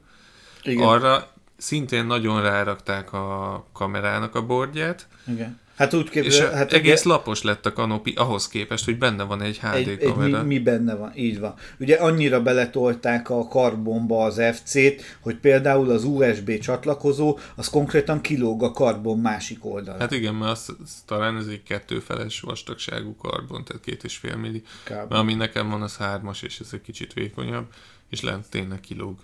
Igen. 0.62 0.86
Arra 0.88 1.28
szintén 1.56 2.06
nagyon 2.06 2.42
rárakták 2.42 3.12
a 3.12 3.64
kamerának 3.72 4.34
a 4.34 4.46
bordját, 4.46 5.08
Igen. 5.26 5.60
Hát 5.76 5.94
úgy 5.94 6.04
és 6.04 6.10
képzel, 6.10 6.52
hát 6.52 6.72
egész 6.72 7.04
ugye 7.04 7.12
lapos 7.12 7.42
lett 7.42 7.66
a 7.66 7.72
kanopi 7.72 8.12
ahhoz 8.12 8.48
képest, 8.48 8.84
hogy 8.84 8.98
benne 8.98 9.22
van 9.22 9.42
egy 9.42 9.58
HD 9.58 9.74
egy, 9.74 9.88
egy 9.88 9.98
kamera. 9.98 10.42
mi, 10.42 10.54
mi, 10.54 10.58
benne 10.58 10.94
van, 10.94 11.12
így 11.14 11.38
van. 11.38 11.54
Ugye 11.78 11.96
annyira 11.96 12.42
beletolták 12.42 13.30
a 13.30 13.48
karbonba 13.48 14.24
az 14.24 14.42
FC-t, 14.52 15.18
hogy 15.20 15.36
például 15.36 15.90
az 15.90 16.04
USB 16.04 16.58
csatlakozó, 16.58 17.38
az 17.54 17.68
konkrétan 17.68 18.20
kilóg 18.20 18.62
a 18.62 18.70
karbon 18.70 19.18
másik 19.18 19.64
oldalán. 19.64 20.00
Hát 20.00 20.12
igen, 20.12 20.34
mert 20.34 20.50
az, 20.50 20.76
az 20.82 21.02
talán 21.06 21.36
ez 21.36 21.46
egy 21.46 21.62
kettőfeles 21.62 22.40
vastagságú 22.40 23.16
karbon, 23.16 23.64
tehát 23.64 23.82
két 23.82 24.04
és 24.04 24.16
fél 24.16 24.36
milli. 24.36 24.62
Mert 24.88 25.12
ami 25.12 25.34
nekem 25.34 25.70
van, 25.70 25.82
az 25.82 25.96
hármas, 25.96 26.42
és 26.42 26.60
ez 26.60 26.68
egy 26.72 26.82
kicsit 26.82 27.12
vékonyabb, 27.12 27.66
és 28.08 28.20
lent 28.22 28.48
tényleg 28.50 28.80
kilóg. 28.80 29.18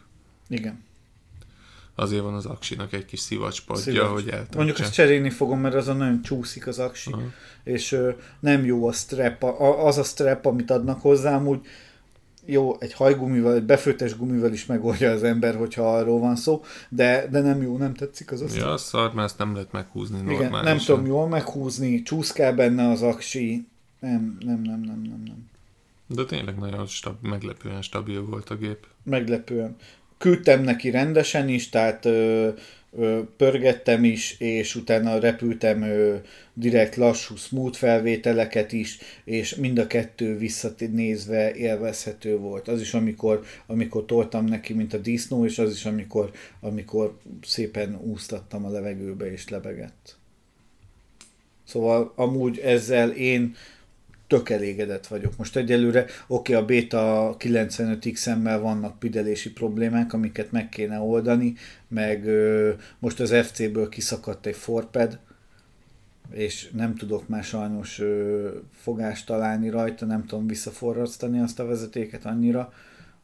Igen. 0.48 0.90
Azért 1.94 2.22
van 2.22 2.34
az 2.34 2.46
aksinak 2.46 2.92
egy 2.92 3.04
kis 3.04 3.20
szivacspadja, 3.20 3.82
Szivacs. 3.82 4.08
hogy 4.10 4.28
eltartsa. 4.28 4.56
Mondjuk 4.56 4.78
ezt 4.78 4.92
cserélni 4.92 5.30
fogom, 5.30 5.60
mert 5.60 5.74
azon 5.74 5.96
nagyon 5.96 6.22
csúszik 6.22 6.66
az 6.66 6.78
aksi, 6.78 7.12
Aha. 7.12 7.22
és 7.64 7.92
ö, 7.92 8.10
nem 8.40 8.64
jó 8.64 8.86
a 8.86 8.92
strap, 8.92 9.42
a, 9.42 9.86
az 9.86 9.98
a 9.98 10.02
strap, 10.02 10.46
amit 10.46 10.70
adnak 10.70 11.00
hozzám, 11.00 11.46
úgy 11.46 11.60
jó, 12.46 12.76
egy 12.80 12.92
hajgumival, 12.92 13.54
egy 13.54 13.62
befőttes 13.62 14.16
gumival 14.16 14.52
is 14.52 14.66
megoldja 14.66 15.10
az 15.10 15.22
ember, 15.22 15.54
hogyha 15.56 15.96
arról 15.96 16.18
van 16.20 16.36
szó, 16.36 16.64
de, 16.88 17.26
de 17.30 17.40
nem 17.40 17.62
jó, 17.62 17.76
nem 17.76 17.94
tetszik 17.94 18.32
az 18.32 18.40
a 18.40 18.48
strap. 18.48 18.62
Ja, 18.64 18.72
az 18.72 18.82
szar, 18.82 19.12
mert 19.14 19.28
ezt 19.28 19.38
nem 19.38 19.54
lehet 19.54 19.72
meghúzni 19.72 20.16
Igen, 20.18 20.26
normálisan. 20.32 20.64
nem 20.64 20.78
tudom 20.78 21.06
jól 21.06 21.28
meghúzni, 21.28 22.02
csúszkál 22.02 22.54
benne 22.54 22.88
az 22.90 23.02
aksi, 23.02 23.66
nem, 24.00 24.36
nem, 24.40 24.60
nem, 24.60 24.80
nem, 24.80 25.02
nem, 25.02 25.22
nem. 25.24 25.50
De 26.06 26.24
tényleg 26.24 26.58
nagyon 26.58 26.86
stab, 26.86 27.16
meglepően 27.22 27.82
stabil 27.82 28.24
volt 28.24 28.50
a 28.50 28.54
gép. 28.56 28.86
Meglepően. 29.02 29.76
Küldtem 30.22 30.62
neki 30.62 30.90
rendesen 30.90 31.48
is, 31.48 31.68
tehát 31.68 32.04
ö, 32.04 32.48
ö, 32.96 33.20
pörgettem 33.36 34.04
is, 34.04 34.36
és 34.38 34.74
utána 34.74 35.18
repültem 35.18 35.82
ö, 35.82 36.16
direkt 36.54 36.96
lassú, 36.96 37.36
smooth 37.36 37.78
felvételeket 37.78 38.72
is, 38.72 38.98
és 39.24 39.54
mind 39.54 39.78
a 39.78 39.86
kettő 39.86 40.38
visszanézve 40.38 41.54
élvezhető 41.54 42.36
volt. 42.36 42.68
Az 42.68 42.80
is, 42.80 42.94
amikor, 42.94 43.44
amikor 43.66 44.04
toltam 44.04 44.44
neki, 44.44 44.72
mint 44.72 44.94
a 44.94 44.98
disznó, 44.98 45.44
és 45.44 45.58
az 45.58 45.72
is, 45.72 45.84
amikor, 45.84 46.30
amikor 46.60 47.18
szépen 47.42 48.00
úsztattam 48.02 48.64
a 48.64 48.70
levegőbe, 48.70 49.32
és 49.32 49.48
lebegett. 49.48 50.16
Szóval 51.64 52.12
amúgy 52.16 52.58
ezzel 52.58 53.10
én 53.10 53.54
tök 54.32 54.50
elégedett 54.50 55.06
vagyok. 55.06 55.36
Most 55.36 55.56
egyelőre, 55.56 56.04
oké, 56.26 56.52
a 56.52 56.64
Beta 56.64 57.36
95X-emmel 57.38 58.58
vannak 58.62 58.98
pidelési 58.98 59.52
problémák, 59.52 60.12
amiket 60.12 60.52
meg 60.52 60.68
kéne 60.68 60.98
oldani, 60.98 61.54
meg 61.88 62.26
ö, 62.26 62.72
most 62.98 63.20
az 63.20 63.34
FC-ből 63.42 63.88
kiszakadt 63.88 64.46
egy 64.46 64.56
forped, 64.56 65.18
és 66.30 66.70
nem 66.70 66.94
tudok 66.94 67.28
már 67.28 67.44
sajnos 67.44 67.98
ö, 67.98 68.48
fogást 68.80 69.26
találni 69.26 69.68
rajta, 69.68 70.06
nem 70.06 70.26
tudom 70.26 70.46
visszaforrasztani 70.46 71.40
azt 71.40 71.60
a 71.60 71.66
vezetéket, 71.66 72.24
annyira, 72.24 72.72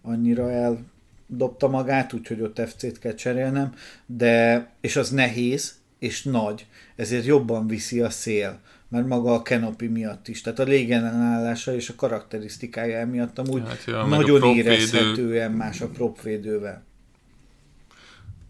annyira 0.02 0.50
eldobta 0.50 1.68
magát, 1.68 2.12
úgyhogy 2.12 2.40
ott 2.40 2.60
FC-t 2.68 2.98
kell 2.98 3.14
cserélnem, 3.14 3.74
de, 4.06 4.66
és 4.80 4.96
az 4.96 5.10
nehéz, 5.10 5.74
és 5.98 6.22
nagy, 6.22 6.66
ezért 6.96 7.26
jobban 7.26 7.66
viszi 7.66 8.00
a 8.00 8.10
szél, 8.10 8.60
mert 8.88 9.06
maga 9.06 9.34
a 9.34 9.42
canopy 9.42 9.86
miatt 9.86 10.28
is, 10.28 10.40
tehát 10.40 10.58
a 10.58 10.62
légellenállása 10.62 11.74
és 11.74 11.88
a 11.88 11.94
karakterisztikája 11.94 12.98
emiatt 12.98 13.38
amúgy 13.38 13.62
Hát, 13.66 13.84
ja, 13.86 14.00
a 14.00 14.06
nagyon 14.06 14.40
propvédő 14.40 14.70
érezhetően 14.70 15.52
más 15.52 15.80
a 15.80 15.88
propvédővel. 15.88 16.84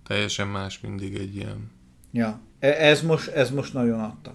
Teljesen 0.06 0.48
más 0.48 0.80
mindig 0.80 1.14
egy 1.14 1.36
ilyen. 1.36 1.70
Ja, 2.12 2.40
E- 2.58 2.86
ez 2.86 3.02
most, 3.02 3.28
ez 3.28 3.50
most 3.50 3.72
nagyon 3.72 4.00
adta. 4.00 4.34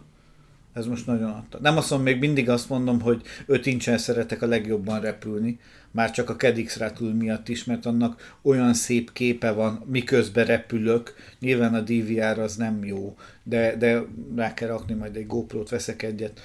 Ez 0.73 0.85
most 0.85 1.05
nagyon 1.05 1.29
adta. 1.29 1.59
Nem 1.61 1.77
azt 1.77 1.89
mondom, 1.89 2.07
még 2.07 2.19
mindig 2.19 2.49
azt 2.49 2.69
mondom, 2.69 3.01
hogy 3.01 3.21
5 3.45 3.65
incsen 3.65 3.97
szeretek 3.97 4.41
a 4.41 4.47
legjobban 4.47 5.01
repülni, 5.01 5.59
már 5.91 6.11
csak 6.11 6.29
a 6.29 6.35
Kedix 6.35 6.77
Rattle 6.77 7.13
miatt 7.13 7.49
is, 7.49 7.63
mert 7.63 7.85
annak 7.85 8.37
olyan 8.41 8.73
szép 8.73 9.13
képe 9.13 9.51
van, 9.51 9.83
miközben 9.85 10.45
repülök. 10.45 11.15
Nyilván 11.39 11.73
a 11.73 11.81
DVR 11.81 12.39
az 12.39 12.55
nem 12.55 12.85
jó, 12.85 13.17
de, 13.43 13.75
de 13.75 14.03
rá 14.35 14.53
kell 14.53 14.67
rakni, 14.67 14.93
majd 14.93 15.15
egy 15.15 15.27
GoPro-t 15.27 15.69
veszek 15.69 16.01
egyet. 16.01 16.39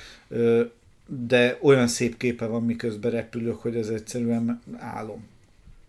De 1.07 1.59
olyan 1.61 1.87
szép 1.87 2.17
képe 2.17 2.47
van, 2.47 2.63
miközben 2.63 3.11
repülök, 3.11 3.57
hogy 3.57 3.77
ez 3.77 3.89
egyszerűen 3.89 4.61
álom. 4.79 5.27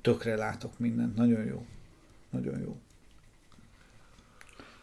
Tökre 0.01 0.35
látok 0.35 0.79
mindent. 0.79 1.15
Nagyon 1.15 1.45
jó. 1.45 1.65
Nagyon 2.29 2.59
jó. 2.59 2.77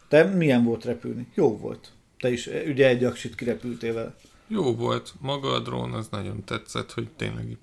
Te 0.07 0.23
milyen 0.23 0.63
volt 0.63 0.85
repülni? 0.85 1.27
Jó 1.33 1.57
volt. 1.57 1.91
Te 2.19 2.31
is 2.31 2.47
eh, 2.47 2.67
ugye 2.67 2.87
egy 2.87 3.03
aksit 3.03 3.35
kirepültél 3.35 3.93
vele. 3.93 4.15
Jó 4.47 4.75
volt. 4.75 5.13
Maga 5.19 5.51
a 5.53 5.59
drón 5.59 5.93
az 5.93 6.07
nagyon 6.11 6.43
tetszett, 6.43 6.91
hogy 6.91 7.09
tényleg 7.15 7.57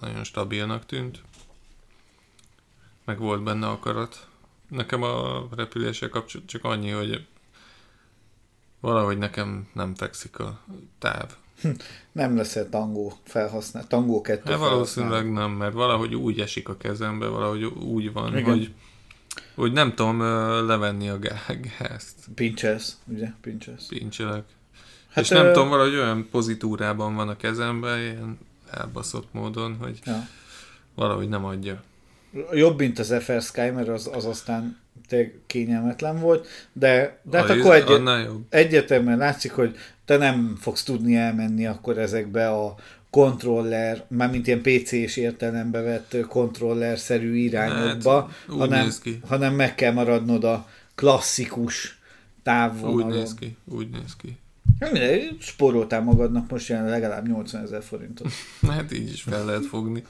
nagyon 0.00 0.24
stabilnak 0.24 0.86
tűnt. 0.86 1.22
Meg 3.04 3.18
volt 3.18 3.42
benne 3.42 3.68
akarat. 3.68 4.26
Nekem 4.68 5.02
a 5.02 5.46
repüléssel 5.56 6.08
kapcsolatban 6.08 6.58
csak 6.60 6.64
annyi, 6.72 6.90
hogy 6.90 7.26
valahogy 8.80 9.18
nekem 9.18 9.68
nem 9.72 9.94
fekszik 9.94 10.38
a 10.38 10.60
táv. 10.98 11.34
Nem 12.12 12.36
leszel 12.36 12.68
tangó 12.68 13.12
felhasznál, 13.24 13.86
tangó 13.86 14.20
kettő 14.20 14.50
Hát 14.50 14.58
felhasználó. 14.60 14.74
valószínűleg 14.74 15.32
nem, 15.32 15.50
mert 15.50 15.72
valahogy 15.74 16.14
úgy 16.14 16.40
esik 16.40 16.68
a 16.68 16.76
kezembe, 16.76 17.26
valahogy 17.26 17.64
úgy 17.64 18.12
van, 18.12 18.36
Igen. 18.36 18.44
hogy, 18.44 18.74
hogy 19.54 19.72
nem 19.72 19.94
tudom 19.94 20.20
levenni 20.66 21.08
a 21.08 21.18
gá- 21.18 21.60
gázt. 21.78 22.14
Pincsesz, 22.34 22.96
ugye? 23.06 23.28
Pincsesz. 23.40 23.86
Pincselek. 23.86 24.44
Hát, 25.10 25.24
és 25.24 25.30
nem 25.30 25.46
ö- 25.46 25.52
tudom, 25.52 25.68
valahogy 25.68 25.94
olyan 25.94 26.28
pozitúrában 26.30 27.14
van 27.14 27.28
a 27.28 27.36
kezemben, 27.36 27.98
ilyen 28.00 28.38
elbaszott 28.70 29.32
módon, 29.32 29.76
hogy 29.80 29.98
Ja. 30.04 30.28
valahogy 30.94 31.28
nem 31.28 31.44
adja. 31.44 31.82
Jobb, 32.52 32.78
mint 32.78 32.98
az 32.98 33.14
FR 33.20 33.42
Sky, 33.42 33.70
mert 33.70 33.88
az, 33.88 34.10
az 34.12 34.24
aztán 34.24 34.78
tényleg 35.08 35.38
kényelmetlen 35.46 36.20
volt, 36.20 36.46
de, 36.72 37.20
de 37.22 37.38
hát 37.38 37.50
Az- 37.50 37.58
akkor 37.58 37.74
egy, 37.74 37.88
jobb. 38.24 38.46
egyértelműen 38.48 39.18
látszik, 39.18 39.52
hogy 39.52 39.76
te 40.04 40.16
nem 40.16 40.56
fogsz 40.60 40.82
tudni 40.82 41.16
elmenni 41.16 41.66
akkor 41.66 41.98
ezekbe 41.98 42.50
a 42.50 42.74
kontroller, 43.16 44.04
mármint 44.08 44.46
ilyen 44.46 44.62
PC-s 44.62 45.16
értelembe 45.16 45.80
vett 45.80 46.16
kontroller-szerű 46.28 47.34
irányokba, 47.34 48.20
Hát, 48.22 48.56
hanem, 48.58 48.88
hanem 49.26 49.54
meg 49.54 49.74
kell 49.74 49.92
maradnod 49.92 50.44
a 50.44 50.68
klasszikus 50.94 51.98
távvonalon. 52.42 53.06
Úgy 53.06 53.14
néz 53.14 53.34
ki, 53.34 53.56
úgy 53.64 53.88
néz 53.88 54.16
ki. 54.16 54.36
Mindegy, 54.78 55.36
spóroltál 55.40 56.02
magadnak 56.02 56.50
most 56.50 56.68
ilyen 56.68 56.84
legalább 56.84 57.26
80 57.28 57.62
ezer 57.62 57.82
forintot. 57.82 58.28
Hát 58.68 58.92
így 58.92 59.12
is 59.12 59.22
fel 59.22 59.44
lehet 59.44 59.66
fogni. 59.66 60.02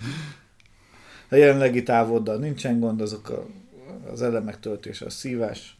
A 1.28 1.34
jelenlegi 1.34 1.82
távoddal 1.82 2.36
nincsen 2.36 2.80
gond, 2.80 3.00
azok 3.00 3.28
a, 3.28 3.46
az 4.12 4.22
elemek 4.22 4.60
töltése, 4.60 5.04
a 5.04 5.10
szívás. 5.10 5.76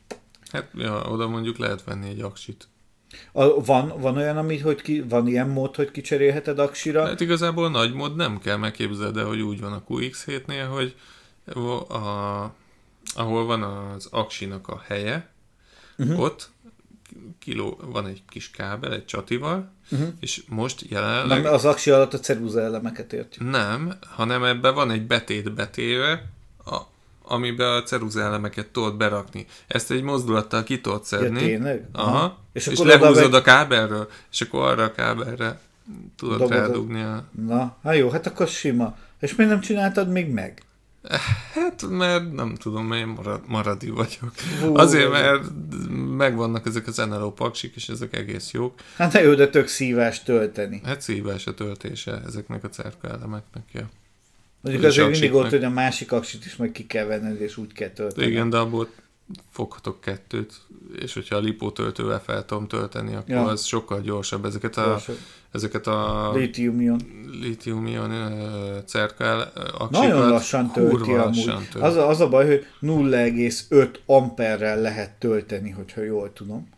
Hát 0.51 0.69
ja, 0.75 1.03
oda 1.09 1.29
mondjuk 1.29 1.59
lehet 1.59 1.85
venni 1.85 2.09
egy 2.09 2.21
aksit. 2.21 2.69
A, 3.33 3.65
van, 3.65 3.93
van 4.01 4.17
olyan, 4.17 4.37
ami, 4.37 4.59
hogy 4.59 4.83
ki, 4.83 5.01
van 5.01 5.27
ilyen 5.27 5.49
mód, 5.49 5.77
hogy 5.77 5.91
kicserélheted 5.91 6.59
aksira? 6.59 7.07
Hát 7.07 7.21
igazából 7.21 7.71
nagy 7.71 7.93
mód 7.93 8.17
nem 8.17 8.39
kell 8.39 8.57
megképzelni, 8.57 9.13
de 9.13 9.23
hogy 9.23 9.41
úgy 9.41 9.61
van 9.61 9.73
a 9.73 9.83
QX7-nél, 9.89 10.67
hogy 10.71 10.95
a, 11.89 12.55
ahol 13.15 13.45
van 13.45 13.63
az 13.63 14.09
aksinak 14.11 14.69
a 14.69 14.83
helye, 14.87 15.29
uh-huh. 15.99 16.21
ott 16.21 16.51
kiló, 17.39 17.81
van 17.85 18.07
egy 18.07 18.23
kis 18.29 18.51
kábel, 18.51 18.93
egy 18.93 19.05
csatival, 19.05 19.71
uh-huh. 19.91 20.09
és 20.21 20.43
most 20.49 20.85
jelenleg... 20.89 21.43
Nem, 21.43 21.53
az 21.53 21.65
aksi 21.65 21.91
alatt 21.91 22.15
a 22.15 22.19
ceruza 22.19 22.61
elemeket 22.61 23.13
értjük. 23.13 23.51
Nem, 23.51 23.93
hanem 24.01 24.45
ebben 24.45 24.75
van 24.75 24.91
egy 24.91 25.07
betét 25.07 25.53
betéve, 25.53 26.25
a, 26.65 26.81
amiben 27.29 27.73
a 27.73 27.83
ceruzálemeket 27.83 28.67
tudod 28.67 28.97
berakni. 28.97 29.47
Ezt 29.67 29.91
egy 29.91 30.03
mozdulattal 30.03 30.63
ki 30.63 30.81
tudod 30.81 31.05
szedni. 31.05 31.41
Ja, 31.41 31.47
tényleg? 31.47 31.89
Aha. 31.93 32.39
És, 32.53 32.67
És 32.67 32.79
lehúzod 32.79 33.31
meg- 33.31 33.41
a 33.41 33.43
kábelről, 33.43 34.09
és 34.33 34.41
akkor 34.41 34.69
arra 34.69 34.83
a 34.85 34.93
kábelre 34.93 35.61
tudod 36.17 36.39
Dobod 36.39 36.53
rádugni 36.53 37.03
a... 37.03 37.25
Na, 37.47 37.77
hát 37.83 37.97
jó, 37.97 38.11
hát 38.11 38.27
akkor 38.27 38.49
sima. 38.49 38.97
És 39.21 39.35
miért 39.35 39.53
nem 39.53 39.61
csináltad 39.61 40.09
még 40.11 40.31
meg? 40.31 40.61
Hát, 41.55 41.85
mert 41.89 42.33
nem 42.33 42.55
tudom, 42.55 42.93
én 42.93 43.07
marad, 43.07 43.41
maradi 43.47 43.91
vagyok. 43.91 44.33
Hú, 44.63 44.77
Azért, 44.77 45.11
mert 45.11 45.45
megvannak 46.17 46.67
ezek 46.67 46.87
az 46.87 46.97
NLO 46.97 47.33
paksik, 47.33 47.75
és 47.75 47.89
ezek 47.89 48.17
egész 48.17 48.51
jók. 48.51 48.75
Hát 48.97 49.13
ne 49.13 49.21
jó, 49.23 49.35
de 49.35 49.49
tök 49.49 49.67
szívás 49.67 50.23
tölteni. 50.23 50.81
Hát 50.85 51.01
szívás 51.01 51.47
a 51.47 51.55
töltése 51.55 52.23
ezeknek 52.27 52.65
a 52.65 52.69
cerka 52.69 53.09
elemeknek, 53.09 53.63
ja. 53.73 53.89
Mondjuk 54.61 54.85
azért 54.85 55.11
mindig 55.11 55.35
ott, 55.35 55.51
hogy 55.51 55.65
a 55.65 55.71
másik 55.71 56.13
aksit 56.13 56.45
is 56.45 56.57
meg 56.57 56.73
ki 56.73 56.87
kell 56.87 57.05
venned, 57.05 57.41
és 57.41 57.57
úgy 57.57 57.73
kell 57.73 57.89
tölteni. 57.91 58.27
Igen, 58.27 58.51
de 58.51 58.57
abból 58.57 58.89
foghatok 59.51 60.01
kettőt, 60.01 60.53
és 61.01 61.15
hogyha 61.15 61.37
a 61.37 61.41
lipótöltővel 61.41 62.21
fel 62.23 62.45
tudom 62.45 62.67
tölteni, 62.69 63.15
akkor 63.15 63.29
Ja. 63.31 63.43
az 63.45 63.65
sokkal 63.65 64.01
gyorsabb. 64.01 64.45
Ezeket 64.45 64.77
a, 64.77 64.85
Gyorsabb. 64.85 65.17
ezeket 65.53 65.87
a 65.87 66.31
Litium-ion. 66.35 67.01
litium-ion 67.41 68.11
ö, 68.11 68.79
cerka 68.87 69.25
el- 69.25 69.53
ö, 69.55 69.61
aksikat 69.61 69.91
Nagyon 69.91 70.29
lassan 70.29 70.73
tölti 70.73 70.95
amúgy. 70.95 71.17
lassan 71.17 71.63
tölt. 71.73 71.85
Az 71.85 71.97
a, 71.97 72.09
az 72.09 72.21
a 72.21 72.29
baj, 72.29 72.47
hogy 72.47 72.67
0,5 72.81 74.01
amperrel 74.07 74.81
lehet 74.81 75.11
tölteni, 75.19 75.71
hogyha 75.71 76.03
jól 76.03 76.33
tudom. 76.33 76.69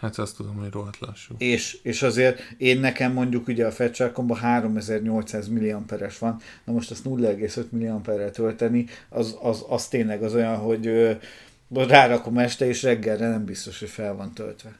Hát 0.00 0.18
azt 0.18 0.36
tudom, 0.36 0.54
hogy 0.54 0.70
rohadt 0.70 0.98
lassú. 0.98 1.34
És, 1.38 1.78
és 1.82 2.02
azért 2.02 2.54
én 2.56 2.80
nekem 2.80 3.12
mondjuk 3.12 3.48
ugye 3.48 3.66
a 3.66 3.70
fedcsárkomban 3.70 4.36
3800 4.36 5.48
milliamperes 5.48 6.18
van, 6.18 6.40
na 6.64 6.72
most 6.72 6.90
azt 6.90 7.04
0,5 7.04 7.68
milliamperrel 7.70 8.30
tölteni, 8.30 8.86
az, 9.08 9.36
az, 9.40 9.64
az 9.68 9.88
tényleg 9.88 10.22
az 10.22 10.34
olyan, 10.34 10.56
hogy 10.56 10.86
ö, 10.86 11.12
rárakom 11.70 12.38
este, 12.38 12.66
és 12.66 12.82
reggelre 12.82 13.28
nem 13.28 13.44
biztos, 13.44 13.78
hogy 13.78 13.88
fel 13.88 14.14
van 14.14 14.32
töltve. 14.32 14.76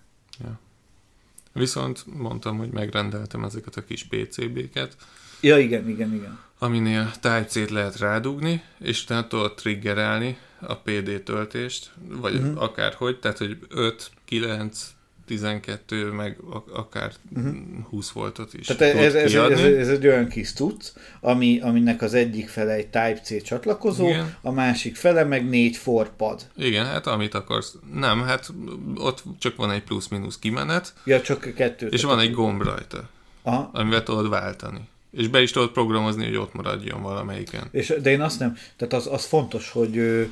Viszont 1.52 2.04
mondtam, 2.16 2.58
hogy 2.58 2.70
megrendeltem 2.70 3.44
ezeket 3.44 3.76
a 3.76 3.84
kis 3.84 4.04
PCB-ket, 4.04 4.96
Ja, 5.40 5.58
igen, 5.58 5.88
igen, 5.88 6.14
igen. 6.14 6.38
aminél 6.58 7.10
Type-C-t 7.20 7.70
lehet 7.70 7.98
rádugni, 7.98 8.62
és 8.78 9.02
utána 9.02 9.26
tudod 9.26 9.54
triggerelni 9.54 10.38
a 10.60 10.76
PD 10.76 11.22
töltést, 11.24 11.92
vagy 12.08 12.34
uh-huh. 12.34 12.62
akárhogy, 12.62 13.18
tehát 13.18 13.38
hogy 13.38 13.58
5, 13.68 14.10
9, 14.24 14.94
12, 15.26 16.10
meg 16.10 16.36
akár 16.72 17.12
uh-huh. 17.36 17.54
20 17.90 18.10
voltot 18.10 18.54
is 18.54 18.68
Mhm. 18.68 18.78
Tehát 18.78 18.94
ez, 18.94 19.14
ez, 19.14 19.22
ez, 19.22 19.30
kiadni. 19.30 19.54
ez, 19.62 19.62
ez 19.62 19.88
egy 19.88 20.06
olyan 20.06 20.28
kis 20.28 20.52
cucc, 20.52 20.84
ami, 21.20 21.60
aminek 21.60 22.02
az 22.02 22.14
egyik 22.14 22.48
fele 22.48 22.72
egy 22.72 22.86
Type-C 22.88 23.42
csatlakozó, 23.42 24.06
Igen. 24.08 24.34
a 24.42 24.50
másik 24.50 24.96
fele 24.96 25.24
meg 25.24 25.48
négy 25.48 25.76
forpad. 25.76 26.46
Igen, 26.56 26.84
hát 26.86 27.06
amit 27.06 27.34
akarsz. 27.34 27.74
Nem, 27.94 28.22
hát 28.22 28.52
ott 28.96 29.22
csak 29.38 29.56
van 29.56 29.70
egy 29.70 29.82
plusz-minusz 29.82 30.38
kimenet, 30.38 30.94
Ja, 31.04 31.20
csak 31.20 31.52
kettőt. 31.54 31.92
és 31.92 32.02
van 32.02 32.18
egy 32.20 32.32
gomb 32.32 32.62
rajta, 32.62 33.08
Aha. 33.42 33.70
amivel 33.72 34.02
tudod 34.02 34.28
váltani. 34.28 34.80
És 35.10 35.28
be 35.28 35.42
is 35.42 35.50
tudod 35.50 35.70
programozni, 35.70 36.24
hogy 36.24 36.36
ott 36.36 36.54
maradjon 36.54 37.02
valamelyiken. 37.02 37.68
És, 37.70 37.94
de 38.02 38.10
én 38.10 38.20
azt 38.20 38.38
nem, 38.38 38.56
tehát 38.76 38.94
az, 38.94 39.06
az 39.12 39.24
fontos, 39.24 39.70
hogy 39.70 40.26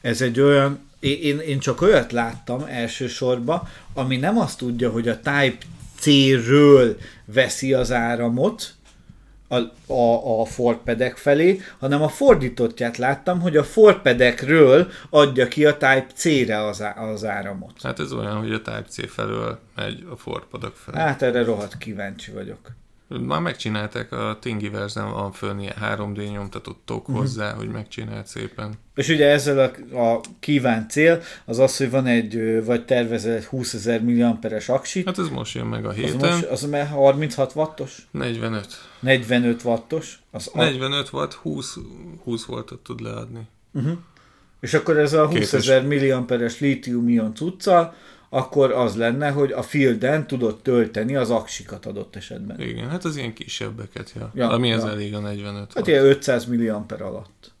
ez 0.00 0.20
egy 0.20 0.40
olyan, 0.40 0.88
én, 1.00 1.38
én, 1.38 1.58
csak 1.58 1.80
olyat 1.80 2.12
láttam 2.12 2.64
elsősorban, 2.68 3.68
ami 3.94 4.16
nem 4.16 4.38
azt 4.38 4.58
tudja, 4.58 4.90
hogy 4.90 5.08
a 5.08 5.16
Type 5.16 5.66
C-ről 5.98 6.96
veszi 7.24 7.72
az 7.72 7.92
áramot, 7.92 8.74
a, 9.48 9.92
a, 9.92 10.40
a 10.40 10.44
forpedek 10.44 11.16
felé, 11.16 11.60
hanem 11.78 12.02
a 12.02 12.08
fordítottját 12.08 12.96
láttam, 12.96 13.40
hogy 13.40 13.56
a 13.56 13.64
forpedekről 13.64 14.90
adja 15.10 15.48
ki 15.48 15.64
a 15.64 15.72
Type 15.72 16.06
C-re 16.14 16.64
az, 16.64 16.82
á- 16.82 16.98
az 16.98 17.24
áramot. 17.24 17.82
Hát 17.82 18.00
ez 18.00 18.12
olyan, 18.12 18.36
hogy 18.36 18.52
a 18.52 18.62
Type-C 18.62 19.10
felől 19.12 19.58
megy 19.74 20.06
a 20.10 20.16
forpadok 20.16 20.76
felé. 20.76 20.98
Hát 20.98 21.22
erre 21.22 21.44
rohadt 21.44 21.78
kíváncsi 21.78 22.30
vagyok. 22.30 22.58
Már 23.18 23.40
megcsinálták, 23.40 24.12
a 24.12 24.36
Thingiverse-en 24.40 25.32
van 25.40 25.60
ilyen 25.60 25.74
3D 25.82 26.30
nyomtatott 26.32 26.82
tok 26.84 27.02
Mhm. 27.02 27.10
uh-huh. 27.10 27.26
hozzá, 27.26 27.52
hogy 27.52 27.68
megcsinált 27.68 28.26
szépen. 28.26 28.72
És 28.94 29.08
ugye 29.08 29.26
ezzel 29.26 29.58
a, 29.92 29.98
a 29.98 30.20
kívánt 30.40 30.90
cél 30.90 31.22
az 31.44 31.58
az, 31.58 31.76
hogy 31.76 31.90
van 31.90 32.06
egy, 32.06 32.64
vagy 32.64 32.84
tervezel 32.84 33.32
egy 33.34 33.44
20 33.44 33.74
ezer 33.74 34.02
milliamperes 34.02 34.68
aksit, 34.68 35.06
Hát 35.06 35.18
ez 35.18 35.28
most 35.28 35.54
jön 35.54 35.66
meg 35.66 35.84
a 35.84 35.88
az, 35.88 35.94
héten. 35.94 36.30
most, 36.30 36.44
az 36.44 36.62
már 36.62 36.86
36 36.86 37.52
wattos, 37.54 38.08
45. 38.10 38.66
45 39.00 39.62
wattos, 39.64 40.18
az 40.30 40.50
a, 40.52 40.58
45 40.58 41.12
watt, 41.12 41.32
20, 41.34 41.76
20 42.24 42.44
voltot 42.44 42.78
tud 42.82 43.00
leadni. 43.00 43.48
és 44.60 44.74
akkor 44.74 44.98
ez 44.98 45.12
a 45.12 45.26
20 45.26 45.34
Képes. 45.34 45.52
ezer 45.52 45.86
milliamperes 45.86 46.60
lítium-ion 46.60 47.34
cuccal, 47.34 47.94
akkor 48.32 48.72
az 48.72 48.96
lenne, 48.96 49.30
hogy 49.30 49.52
a 49.52 49.62
fielden 49.62 50.26
tudod 50.26 50.62
tölteni 50.62 51.16
az 51.16 51.30
aksikat 51.30 51.86
adott 51.86 52.16
esetben. 52.16 52.60
Igen, 52.60 52.88
hát 52.88 53.04
az 53.04 53.16
ilyen 53.16 53.32
kisebbeket, 53.32 54.12
ja. 54.14 54.30
Ja, 54.34 54.44
ja 54.44 54.50
Amihez 54.50 54.82
ja. 54.82 54.90
elég 54.90 55.14
a 55.14 55.20
45 55.20 55.72
Hát 55.72 55.86
ilyen 55.86 56.04
500 56.04 56.44
milliamper 56.44 57.02
alatt. 57.02 57.52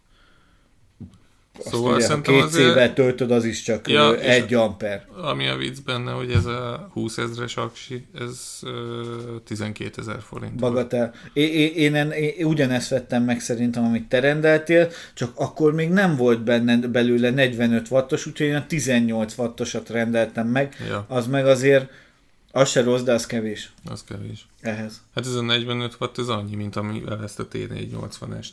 Azt 1.64 1.68
Szóval 1.74 1.94
ugye, 1.94 2.04
szerintem 2.04 2.34
két 2.34 2.42
azért- 2.42 2.70
C-vel 2.72 2.92
töltöd, 2.92 3.30
az 3.30 3.44
is 3.44 3.62
csak 3.62 3.88
Ja, 3.88 4.18
egy 4.18 4.54
amper. 4.54 5.06
Ami 5.22 5.46
a 5.46 5.56
vicc 5.56 5.78
benne, 5.84 6.10
hogy 6.12 6.30
ez 6.32 6.44
a 6.44 6.90
20 6.92 7.18
ezres 7.18 7.56
aksi, 7.56 8.06
ez 8.14 8.58
ö, 8.62 9.02
12 9.44 10.00
ezer 10.00 10.20
forint. 10.22 10.54
Bagatel. 10.54 11.14
Én, 11.32 11.94
én, 11.94 12.10
én 12.10 12.44
ugyanezt 12.46 12.88
vettem 12.88 13.22
meg 13.24 13.40
szerintem, 13.40 13.84
amit 13.84 14.08
te 14.08 14.20
rendeltél, 14.20 14.88
csak 15.14 15.32
akkor 15.34 15.74
még 15.74 15.90
nem 15.90 16.16
volt 16.16 16.42
benne 16.44 16.76
belőle 16.76 17.30
45 17.30 17.90
wattos, 17.90 18.26
úgyhogy 18.26 18.46
én 18.46 18.54
a 18.54 18.66
18 18.66 19.34
wattosat 19.38 19.88
rendeltem 19.88 20.46
meg. 20.46 20.76
Ja, 20.88 21.04
Az 21.08 21.26
meg 21.26 21.46
azért, 21.46 21.90
az 22.52 22.68
se 22.70 22.82
rossz, 22.82 23.02
de 23.02 23.12
az 23.12 23.26
kevés 23.26 23.72
az 23.84 24.04
kevés. 24.04 24.46
ehhez. 24.60 25.02
Hát 25.14 25.26
ez 25.26 25.34
a 25.34 25.42
45 25.42 25.96
watt, 26.00 26.18
ez 26.18 26.28
annyi, 26.28 26.54
mint 26.56 26.76
amivel 26.76 27.22
ezt 27.22 27.38
a 27.40 27.48
T480-est 27.52 28.48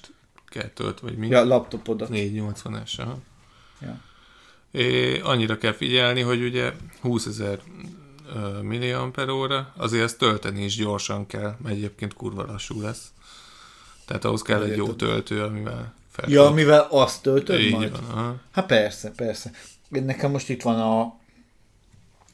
kell 0.49 0.67
tölt, 0.67 0.99
vagy 0.99 1.17
mi? 1.17 1.27
Ja, 1.27 1.45
laptopodat. 1.45 2.09
480-es, 2.11 2.99
aha. 2.99 3.17
Ja. 3.81 3.99
É, 4.71 5.19
annyira 5.19 5.57
kell 5.57 5.73
figyelni, 5.73 6.21
hogy 6.21 6.43
ugye 6.43 6.73
20 7.01 7.25
ezer 7.25 7.59
milliamper 8.61 9.29
óra, 9.29 9.73
azért 9.77 10.03
ezt 10.03 10.17
tölteni 10.17 10.63
is 10.63 10.75
gyorsan 10.75 11.25
kell, 11.25 11.55
mert 11.63 11.75
egyébként 11.75 12.13
kurva 12.13 12.45
lassú 12.45 12.81
lesz. 12.81 13.11
Tehát 14.05 14.25
ahhoz 14.25 14.41
kell 14.41 14.63
egy 14.63 14.77
jó 14.77 14.93
töltő, 14.93 15.43
amivel 15.43 15.93
fel 16.11 16.29
Ja, 16.29 16.49
mivel 16.49 16.87
azt 16.89 17.21
töltöd 17.21 17.59
Így 17.59 17.71
majd? 17.71 17.91
van, 17.91 18.03
aha. 18.09 18.35
Hát 18.51 18.65
persze, 18.65 19.11
persze. 19.11 19.51
Nekem 19.89 20.31
most 20.31 20.49
itt 20.49 20.61
van 20.61 20.79
a 20.79 21.15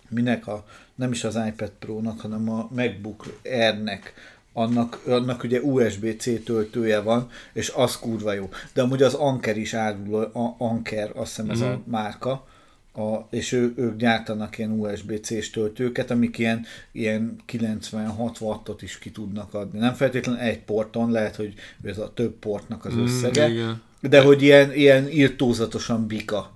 minek 0.09 0.47
a, 0.47 0.66
nem 0.95 1.11
is 1.11 1.24
az 1.24 1.39
iPad 1.47 1.72
Pro-nak, 1.80 2.20
hanem 2.22 2.49
a 2.49 2.68
MacBook 2.72 3.39
Air-nek 3.43 4.14
annak, 4.54 5.01
annak 5.08 5.43
ugye 5.43 5.60
USB-C 5.62 6.43
töltője 6.43 6.99
van, 7.01 7.30
és 7.54 7.70
az 7.76 7.99
kurva 7.99 8.34
jó. 8.34 8.49
De 8.74 8.82
amúgy 8.82 9.01
az 9.04 9.14
Anker 9.14 9.58
is 9.58 9.74
árul, 9.74 10.24
a 10.24 10.56
Anker, 10.58 11.12
azt 11.16 11.28
hiszem 11.36 11.49
ez 11.49 11.60
Mhm. 11.60 11.70
a 11.70 11.82
márka, 11.86 12.47
a, 12.95 13.28
és 13.30 13.51
ő, 13.51 13.74
ők 13.76 13.97
gyártanak 13.97 14.58
ilyen 14.58 14.72
USB-C-s 14.72 15.49
töltőket, 15.49 16.12
amik 16.12 16.38
ilyen, 16.38 16.66
ilyen 16.91 17.36
96 17.45 18.39
wattot 18.41 18.82
is 18.82 18.99
ki 18.99 19.12
tudnak 19.12 19.54
adni. 19.54 19.80
Nem 19.80 19.93
feltétlenül 19.93 20.41
egy 20.41 20.60
porton, 20.60 21.12
lehet, 21.12 21.36
hogy 21.36 21.54
ez 21.84 21.97
a 21.97 22.14
több 22.14 22.32
portnak 22.34 22.86
az 22.86 22.93
Mm, 22.93 23.01
összege, 23.04 23.49
igen. 23.49 23.82
de 24.01 24.22
hogy 24.22 24.41
ilyen, 24.41 24.74
ilyen 24.74 25.10
írtózatosan 25.10 26.08
bika 26.08 26.51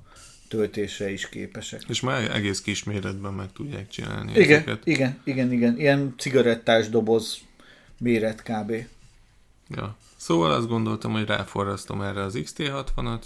töltésre 0.48 1.12
is 1.12 1.30
képesek. 1.30 1.82
És 1.88 2.00
már 2.02 2.32
egész 2.36 2.62
kis 2.62 2.84
méretben 2.84 3.34
meg 3.34 3.52
tudják 3.54 3.88
csinálni 3.90 4.32
Igen, 4.36 4.44
ezeket. 4.60 4.80
igen, 4.84 5.20
igen, 5.24 5.52
igen. 5.52 5.80
Ilyen 5.80 6.14
cigarettás 6.18 6.90
doboz 6.90 7.38
méret 8.00 8.44
kb. 8.44 8.74
Ja. 9.70 9.96
Szóval 10.16 10.52
azt 10.52 10.68
gondoltam, 10.68 11.12
hogy 11.12 11.26
ráforrasztom 11.26 12.02
erre 12.02 12.22
az 12.22 12.34
XT60-at, 12.38 13.22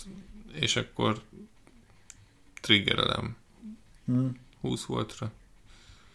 és 0.54 0.76
akkor 0.76 1.22
triggerelem 2.62 3.36
Hm. 4.06 4.26
20 4.62 4.84
voltra, 4.86 5.32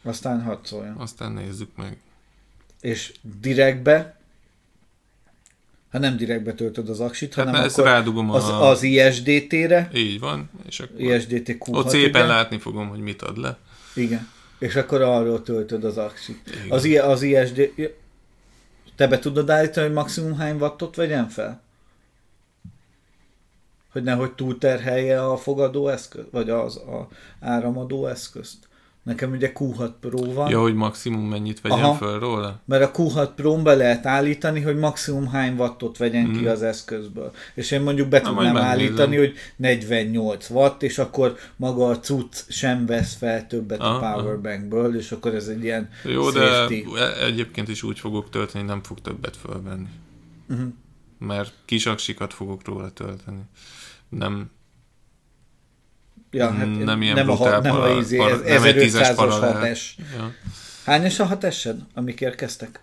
Aztán 0.02 0.58
szóljon. 0.62 0.96
aztán 0.96 1.32
nézzük 1.32 1.76
meg. 1.76 1.98
És 2.80 3.14
direktbe, 3.40 4.20
ha 5.90 5.98
nem 5.98 6.16
direktbe 6.16 6.54
töltöd 6.54 6.88
az 6.88 7.00
aksit, 7.00 7.34
Hát 7.34 7.46
hanem 7.46 7.62
akkor 7.70 7.84
rádugom 7.84 8.30
az, 8.30 8.44
a... 8.44 8.68
az 8.68 8.82
ISDT-re, 8.82 9.90
Így 9.94 10.20
van, 10.20 10.50
és 10.66 10.80
akkor 10.80 11.00
ISDT 11.00 11.48
Q6 11.48 11.68
ott 11.72 11.88
szépen 11.88 12.26
látni 12.26 12.58
fogom, 12.58 12.88
hogy 12.88 13.00
mit 13.00 13.22
ad 13.22 13.36
le. 13.38 13.58
Igen. 13.94 14.28
És 14.58 14.74
akkor 14.76 15.00
arról 15.02 15.42
töltöd 15.42 15.84
az 15.84 15.96
aksit. 15.96 16.50
Igen. 16.50 16.70
Az, 16.70 16.84
I- 16.84 16.98
az 16.98 17.22
ISD... 17.22 17.70
Te 18.96 19.06
be 19.06 19.18
tudod 19.18 19.50
állítani, 19.50 19.86
hogy 19.86 19.94
maximum 19.94 20.36
hány 20.36 20.58
wattot 20.58 20.96
vegyen 20.96 21.28
fel? 21.28 21.62
Hogy 23.92 24.02
nehogy 24.02 24.34
túlterhelje 24.34 25.24
a 25.24 25.36
fogadó 25.36 25.88
eszköz, 25.88 26.24
vagy 26.30 26.50
az 26.50 26.76
a 26.76 27.08
áramadó 27.40 28.06
eszközt. 28.06 28.68
Nekem 29.06 29.30
ugye 29.30 29.52
Q6 29.54 29.90
Pro 30.00 30.32
van. 30.32 30.50
Ja, 30.50 30.60
hogy 30.60 30.74
maximum 30.74 31.28
mennyit 31.28 31.60
vegyem 31.60 31.78
Aha. 31.78 31.94
föl 31.94 32.18
róla? 32.18 32.60
Mert 32.64 32.82
a 32.82 33.02
Q6 33.02 33.28
Pro-n 33.36 33.62
be 33.62 33.74
lehet 33.74 34.06
állítani, 34.06 34.60
hogy 34.60 34.76
maximum 34.76 35.28
hány 35.28 35.56
wattot 35.56 35.96
vegyen 35.96 36.32
ki 36.32 36.38
Mhm. 36.38 36.46
az 36.48 36.62
eszközből. 36.62 37.32
És 37.54 37.70
én 37.70 37.80
mondjuk 37.80 38.08
be 38.08 38.20
Na, 38.20 38.28
tudnám 38.28 38.56
állítani, 38.56 39.16
hogy 39.16 39.34
48 39.56 40.50
watt, 40.50 40.82
és 40.82 40.98
akkor 40.98 41.36
maga 41.56 41.88
a 41.88 42.00
cucc 42.00 42.36
sem 42.48 42.86
vesz 42.86 43.14
fel 43.16 43.46
többet 43.46 43.80
a 43.80 43.84
Aha, 43.84 44.06
aha. 44.06 44.20
powerbankből, 44.20 44.96
és 44.96 45.12
akkor 45.12 45.34
ez 45.34 45.46
egy 45.48 45.62
ilyen 45.64 45.88
Jó, 46.04 46.30
de 46.30 46.46
safety. 46.46 46.84
e- 46.96 47.24
egyébként 47.24 47.68
is 47.68 47.82
úgy 47.82 47.98
fogok 47.98 48.30
tölteni, 48.30 48.64
nem 48.64 48.82
fog 48.82 49.00
többet 49.00 49.36
fölvenni. 49.36 49.88
Mhm. 50.46 50.62
Mert 51.18 51.52
kis 51.64 51.86
aksikat 51.86 52.34
fogok 52.34 52.64
róla 52.66 52.90
tölteni. 52.90 53.40
Nem, 54.08 54.50
Ja, 56.30 56.50
hát 56.52 56.84
nem 56.84 57.02
ilyen 57.02 57.14
nem 57.14 57.30
a, 57.30 57.34
brutál 57.34 57.52
hat- 57.54 57.62
nem 57.62 57.74
a 57.74 57.78
para- 57.78 57.98
izé, 58.00 58.16
para- 58.16 58.36
nem 58.36 58.62
egy 58.62 58.76
tízes 58.76 59.08
1500-as 59.08 59.14
paralel. 59.14 59.74
6S. 59.74 59.80
ja, 60.16 60.34
Hányas 60.84 61.18
a 61.18 61.24
6 61.24 61.46
amik 61.94 62.20
érkeztek? 62.20 62.80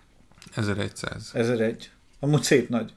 1100. 0.54 1.30
1001. 1.34 1.90
Amúgy 2.20 2.42
szép 2.42 2.68
nagy. 2.68 2.92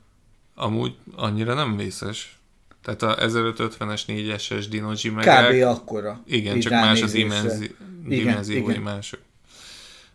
Amúgy 0.56 0.96
annyira 1.16 1.54
nem 1.54 1.78
vészes. 1.78 2.40
Tehát 2.84 3.02
a 3.02 3.16
1550-es 3.28 4.02
4-es 4.08 4.66
Dino 4.70 4.92
G 4.92 5.12
Kb. 5.12 5.64
akkora. 5.64 6.22
igen, 6.26 6.60
csak 6.60 6.72
más 6.72 6.82
a 6.82 6.86
ránézésre. 6.86 7.18
dimenzi, 7.42 7.76
dimenziói 8.06 8.78
mások. 8.78 9.20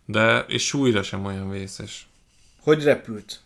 De, 0.05 0.39
és 0.47 0.65
súlyra 0.65 1.03
sem 1.03 1.25
olyan 1.25 1.49
vészes. 1.49 2.07
Hogy 2.59 2.83
repült? 2.83 3.39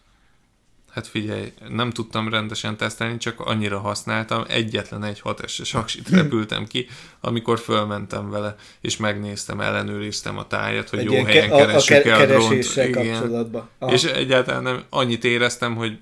Hát 0.97 1.07
figyelj, 1.07 1.53
nem 1.69 1.89
tudtam 1.91 2.29
rendesen 2.29 2.77
tesztelni, 2.77 3.17
csak 3.17 3.39
annyira 3.39 3.79
használtam, 3.79 4.43
egyetlen 4.47 5.03
egy 5.03 5.21
6S-es 5.23 5.75
aksit 5.75 6.09
repültem 6.09 6.65
ki, 6.67 6.85
amikor 7.21 7.59
fölmentem 7.59 8.29
vele, 8.29 8.55
és 8.81 8.97
megnéztem, 8.97 9.61
ellenőriztem 9.61 10.37
a 10.37 10.47
tájat, 10.47 10.89
hogy 10.89 10.99
Egy 10.99 11.05
jó 11.05 11.23
helyen 11.23 11.49
ke- 11.49 11.51
a, 11.51 11.55
a 11.55 11.93
el 12.09 12.21
a 12.21 12.25
drónt. 12.25 12.91
kapcsolatban. 12.91 13.69
Aha, 13.79 13.93
És 13.93 14.03
egyáltalán 14.03 14.63
nem, 14.63 14.83
annyit 14.89 15.23
éreztem, 15.23 15.75
hogy 15.75 15.99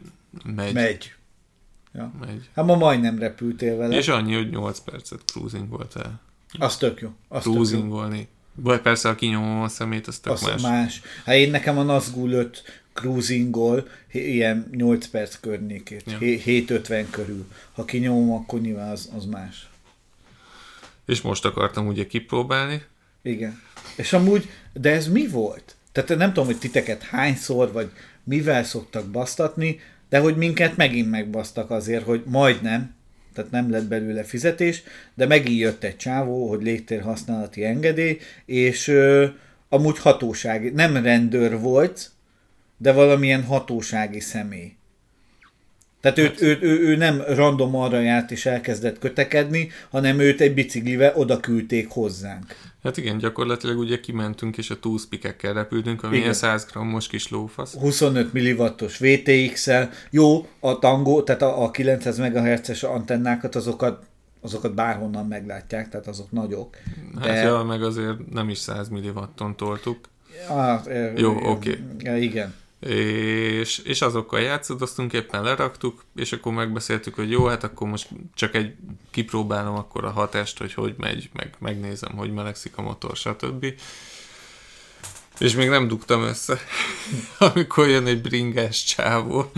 megy. 0.55 0.73
megy. 0.73 1.13
Ja. 1.93 2.11
megy. 2.25 2.49
Hát 2.55 2.65
ma 2.65 2.75
majdnem 2.75 3.19
repültél 3.19 3.77
vele. 3.77 3.95
És 3.97 4.07
annyi, 4.07 4.35
hogy 4.35 4.49
8 4.49 4.79
percet 4.79 5.19
cruising 5.25 5.69
volt 5.69 5.95
el. 5.95 6.21
Az 6.59 6.77
tök 6.77 6.99
jó. 6.99 7.09
Az 7.27 7.43
tök 7.43 7.53
jó. 7.53 7.61
Cruisingolni. 7.61 8.27
Vagy 8.55 8.79
persze, 8.79 9.07
ha 9.09 9.15
kinyomom 9.15 9.61
a 9.61 9.67
szemét, 9.67 10.07
az 10.07 10.19
tök 10.19 10.33
Az 10.33 10.41
más. 10.41 10.61
más. 10.61 11.01
Hát 11.25 11.35
én 11.35 11.49
nekem 11.51 11.77
a 11.77 11.83
Nazgul 11.83 12.31
5 12.31 12.83
cruisingol 12.95 13.87
ilyen 14.11 14.69
8 14.71 15.07
perc 15.07 15.35
környékét. 15.39 16.03
Ja. 16.05 16.17
Ja. 16.19 16.37
7.50 16.45 17.05
körül. 17.09 17.47
Ha 17.71 17.85
kinyomom, 17.85 18.31
akkor 18.31 18.61
nyilván 18.61 18.91
az, 18.91 19.09
az 19.15 19.25
más. 19.25 19.69
És 21.05 21.21
most 21.21 21.45
akartam 21.45 21.87
ugye 21.87 22.07
kipróbálni. 22.07 22.81
Igen. 23.21 23.61
És 23.95 24.13
amúgy, 24.13 24.49
de 24.73 24.91
ez 24.91 25.07
mi 25.07 25.27
volt? 25.27 25.75
Tehát 25.91 26.17
nem 26.17 26.27
tudom, 26.27 26.45
hogy 26.45 26.57
titeket 26.57 27.03
hányszor, 27.03 27.71
vagy 27.71 27.91
mivel 28.23 28.63
szoktak 28.63 29.05
basztatni, 29.05 29.79
de 30.09 30.19
hogy 30.19 30.37
minket 30.37 30.77
megint 30.77 31.09
megbasztak 31.09 31.71
azért, 31.71 32.03
hogy 32.03 32.23
majdnem, 32.25 32.95
tehát 33.33 33.51
nem 33.51 33.71
lett 33.71 33.85
belőle 33.87 34.23
fizetés, 34.23 34.83
de 35.13 35.25
megint 35.25 35.59
jött 35.59 35.83
egy 35.83 35.97
csávó, 35.97 36.49
hogy 36.49 36.61
légtér 36.63 37.01
használati 37.01 37.63
engedély, 37.63 38.19
és 38.45 38.87
ö, 38.87 39.25
amúgy 39.69 39.99
hatósági, 39.99 40.69
nem 40.69 40.97
rendőr 40.97 41.59
volt, 41.59 42.11
de 42.77 42.91
valamilyen 42.93 43.43
hatósági 43.43 44.19
személy. 44.19 44.75
Tehát 46.01 46.17
őt, 46.17 46.41
ő, 46.41 46.57
ő, 46.61 46.79
ő 46.79 46.95
nem 46.95 47.21
random 47.27 47.75
arra 47.75 47.99
járt 47.99 48.31
és 48.31 48.45
elkezdett 48.45 48.99
kötekedni, 48.99 49.69
hanem 49.89 50.19
őt 50.19 50.41
egy 50.41 50.53
biciklivel 50.53 51.13
oda 51.15 51.39
küldték 51.39 51.89
hozzánk. 51.89 52.55
Hát 52.83 52.97
igen, 52.97 53.17
gyakorlatilag 53.17 53.77
ugye 53.77 53.99
kimentünk, 53.99 54.57
és 54.57 54.69
a 54.69 54.79
túlspikekkel 54.79 55.53
repültünk, 55.53 56.03
ami 56.03 56.11
Igen. 56.11 56.23
ilyen 56.23 56.33
100 56.33 56.65
grammos 56.65 57.07
kis 57.07 57.29
lófasz. 57.29 57.73
25 57.73 58.33
milliwattos 58.33 58.97
VTX-el. 58.97 59.89
Jó, 60.09 60.47
a 60.59 60.79
Tango, 60.79 61.23
tehát 61.23 61.41
a, 61.41 61.63
a 61.63 61.71
900 61.71 62.17
MHz-es 62.17 62.83
antennákat, 62.83 63.55
azokat, 63.55 64.05
azokat 64.41 64.73
bárhonnan 64.73 65.27
meglátják, 65.27 65.89
tehát 65.89 66.07
azok 66.07 66.31
nagyok. 66.31 66.77
Hát 67.21 67.43
ja, 67.43 67.63
meg 67.63 67.83
azért 67.83 68.31
nem 68.31 68.49
is 68.49 68.57
100 68.57 68.89
milliwatton 68.89 69.55
toltuk. 69.55 70.09
Ah, 70.49 70.81
Jó, 71.15 71.37
oké. 71.43 71.79
e, 72.03 72.17
Igen. 72.17 72.53
És, 72.79 73.77
és 73.77 74.01
azokkal 74.01 74.39
játszadoztunk, 74.39 75.13
éppen 75.13 75.43
leraktuk, 75.43 76.03
és 76.15 76.31
akkor 76.31 76.53
megbeszéltük, 76.53 77.15
hogy 77.15 77.31
jó, 77.31 77.45
hát 77.45 77.63
akkor 77.63 77.87
most 77.87 78.09
csak 78.33 78.55
egy 78.55 78.75
kipróbálom 79.11 79.75
akkor 79.75 80.05
a 80.05 80.11
hatást, 80.11 80.57
hogy 80.57 80.73
hogy 80.73 80.95
megy, 80.97 81.29
meg 81.33 81.55
megnézem, 81.59 82.15
hogy 82.15 82.33
melegszik 82.33 82.77
a 82.77 82.81
motor, 82.81 83.15
stb. 83.15 83.65
És 85.39 85.55
még 85.55 85.69
nem 85.69 85.87
dugtam 85.87 86.21
össze, 86.21 86.59
amikor 87.53 87.87
jön 87.87 88.05
egy 88.05 88.21
bringás 88.21 88.83
csávó, 88.83 89.51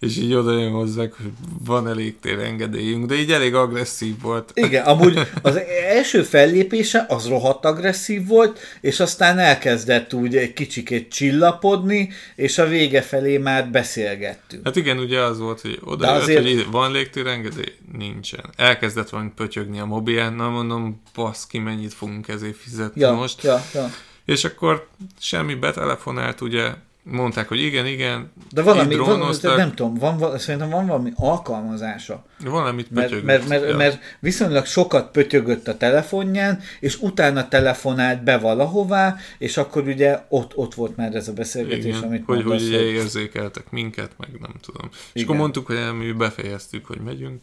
és 0.00 0.16
így 0.16 0.34
oda 0.34 0.58
jön 0.58 0.70
hozzák, 0.72 1.12
hogy 1.12 1.30
van 1.64 1.88
elég 1.88 2.18
tér 2.20 2.38
engedélyünk, 2.38 3.06
de 3.06 3.14
így 3.14 3.32
elég 3.32 3.54
agresszív 3.54 4.20
volt. 4.20 4.50
Igen, 4.54 4.84
amúgy 4.84 5.18
az 5.42 5.60
első 5.88 6.22
fellépése 6.22 7.06
az 7.08 7.28
rohadt 7.28 7.64
agresszív 7.64 8.26
volt, 8.26 8.58
és 8.80 9.00
aztán 9.00 9.38
elkezdett 9.38 10.14
úgy 10.14 10.36
egy 10.36 10.52
kicsikét 10.52 11.12
csillapodni, 11.12 12.10
és 12.34 12.58
a 12.58 12.66
vége 12.66 13.02
felé 13.02 13.38
már 13.38 13.70
beszélgettünk. 13.70 14.64
Hát 14.64 14.76
igen, 14.76 14.98
ugye 14.98 15.20
az 15.20 15.38
volt, 15.38 15.60
hogy 15.60 15.78
oda 15.84 16.04
De 16.06 16.12
jött, 16.12 16.20
azért- 16.22 16.42
hogy 16.44 16.66
van 16.70 16.92
légtérengedély? 16.92 17.72
Nincsen. 17.98 18.44
Elkezdett 18.56 19.08
valami 19.08 19.30
pötyögni 19.36 19.78
a 19.78 19.84
mobilján, 19.84 20.32
na 20.34 20.48
mondom, 20.48 21.02
baszki, 21.14 21.58
mennyit 21.58 21.94
fogunk 21.94 22.28
ezért 22.28 22.56
fizetni 22.56 23.00
Ja, 23.00 23.12
most. 23.12 23.42
ja, 23.42 23.62
ja. 23.74 23.90
És 24.24 24.44
akkor 24.44 24.88
semmi 25.20 25.54
betelefonált, 25.54 26.40
ugye, 26.40 26.68
mondták, 27.10 27.48
hogy 27.48 27.60
igen, 27.60 27.86
igen, 27.86 28.32
De 28.50 28.62
valami, 28.62 28.92
így 28.92 28.98
van, 28.98 29.18
drónoztak, 29.18 29.56
nem 29.56 29.74
tudom, 29.74 29.94
van, 29.94 30.38
szerintem 30.38 30.70
van 30.70 30.86
valami 30.86 31.12
alkalmazása. 31.16 32.24
valamit 32.44 32.90
Mert, 32.90 33.06
pötyögött. 33.06 33.26
mert, 33.26 33.48
mert, 33.48 33.68
ja. 33.68 33.76
mert 33.76 33.98
viszonylag 34.20 34.66
sokat 34.66 35.10
pötyögött 35.10 35.68
a 35.68 35.76
telefonján, 35.76 36.60
és 36.80 36.98
utána 37.00 37.48
telefonált 37.48 38.22
be 38.22 38.38
valahová, 38.38 39.16
és 39.38 39.56
akkor 39.56 39.86
ugye 39.86 40.18
ott, 40.28 40.56
ott 40.56 40.74
volt 40.74 40.96
már 40.96 41.14
ez 41.14 41.28
a 41.28 41.32
beszélgetés, 41.32 41.84
igen, 41.84 42.02
amit 42.02 42.22
hogy, 42.24 42.36
hogy 42.36 42.44
mondasz, 42.44 42.66
ugye 42.66 42.80
érzékeltek 42.80 43.70
minket, 43.70 44.10
meg 44.16 44.28
nem 44.40 44.54
tudom. 44.62 44.88
És 44.92 44.98
Igen. 45.12 45.26
akkor 45.26 45.36
mondtuk, 45.36 45.66
hogy 45.66 45.96
mi 45.98 46.12
befejeztük, 46.12 46.86
hogy 46.86 47.00
megyünk. 47.00 47.42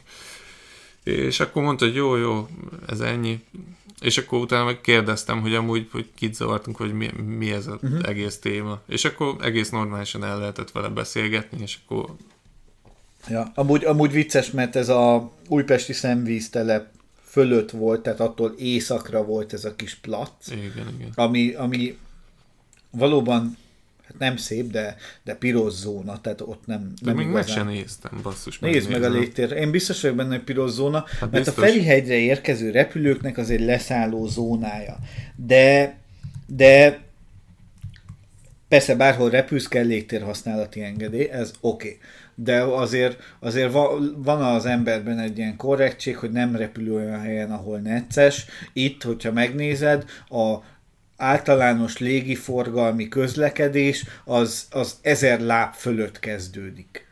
És 1.04 1.40
akkor 1.40 1.64
mondta, 1.64 1.86
hogy 1.86 1.96
jó, 1.96 2.16
jó, 2.16 2.48
ez 2.88 3.00
ennyi. 3.00 3.44
És 4.02 4.18
akkor 4.18 4.40
utána 4.40 4.66
meg 4.66 4.82
kérdeztem, 4.82 5.42
hogy 5.42 5.56
amúgy, 5.56 5.88
hogy 5.92 6.10
kit 6.16 6.36
zavartunk, 6.36 6.78
hogy 6.78 6.94
mi, 6.94 7.10
mi 7.26 7.52
ez 7.52 7.68
az 7.68 7.78
uh-huh. 7.82 8.08
egész 8.08 8.40
téma. 8.40 8.82
És 8.88 9.06
akkor 9.06 9.36
egész 9.42 9.70
normálisan 9.70 10.24
el 10.24 10.40
lehetett 10.40 10.72
vele 10.72 10.90
beszélgetni, 10.90 11.62
és 11.62 11.78
akkor 11.86 12.16
Ja, 13.28 13.52
amúgy, 13.56 13.86
amúgy 13.86 14.12
vicces, 14.12 14.52
mert 14.52 14.76
ez 14.76 14.90
a 14.90 15.32
újpesti 15.48 15.94
szemvíztelep 15.94 16.88
fölött 17.24 17.72
volt, 17.72 18.02
tehát 18.02 18.20
attól 18.20 18.54
északra 18.58 19.24
volt 19.24 19.54
ez 19.54 19.66
a 19.66 19.76
kis 19.76 19.96
plac, 19.96 20.52
igen, 20.52 20.94
igen. 20.98 21.12
ami, 21.16 21.54
ami 21.54 21.98
valóban 22.90 23.58
nem 24.20 24.38
szép, 24.38 24.72
de, 24.72 24.96
de 25.24 25.36
piros 25.36 25.74
zóna, 25.74 26.22
tehát 26.22 26.42
ott 26.42 26.66
nem, 26.66 26.82
De 27.02 27.12
nem 27.12 27.16
még 27.16 27.26
meg 27.26 27.44
igazán. 27.44 27.56
sem 27.56 27.68
néztem, 27.68 28.20
basszus. 28.24 28.60
Nézd 28.60 28.90
meg 28.90 29.04
a 29.04 29.10
légtér. 29.10 29.52
Én 29.52 29.72
biztos 29.72 30.02
vagyok 30.02 30.18
benne, 30.18 30.36
hogy 30.36 30.44
piros 30.44 30.72
zóna, 30.72 31.06
hát 31.08 31.20
mert 31.20 31.32
biztos. 31.32 31.64
a 31.64 31.68
Ferihegyre 31.68 32.16
érkező 32.16 32.72
repülőknek 32.72 33.38
az 33.38 33.50
egy 33.50 33.62
leszálló 33.62 34.28
zónája. 34.28 34.98
De, 35.36 35.98
de 36.48 37.04
persze 38.68 38.96
bárhol 38.96 39.30
repülsz, 39.30 39.68
kell 39.68 39.86
légtérhasználati 39.86 40.82
engedély, 40.82 41.30
ez 41.30 41.54
oké. 41.62 41.88
Okay. 41.88 42.00
De 42.36 42.62
azért, 42.62 43.22
azért 43.40 43.72
va, 43.72 44.00
van 44.16 44.42
az 44.42 44.66
emberben 44.66 45.20
egy 45.20 45.38
ilyen 45.38 45.56
korrektség, 45.58 46.18
hogy 46.18 46.32
nem 46.32 46.56
repül 46.56 46.96
olyan 46.96 47.20
helyen, 47.20 47.52
ahol 47.52 47.80
necces. 47.80 48.46
Itt, 48.74 49.04
hogyha 49.04 49.32
megnézed, 49.32 50.06
a 50.30 50.56
általános 51.18 51.98
légiforgalmi 51.98 53.08
közlekedés 53.08 54.04
az, 54.24 54.68
az 54.72 54.96
ezer 55.02 55.40
láb 55.40 55.74
fölött 55.74 56.20
kezdődik. 56.20 57.08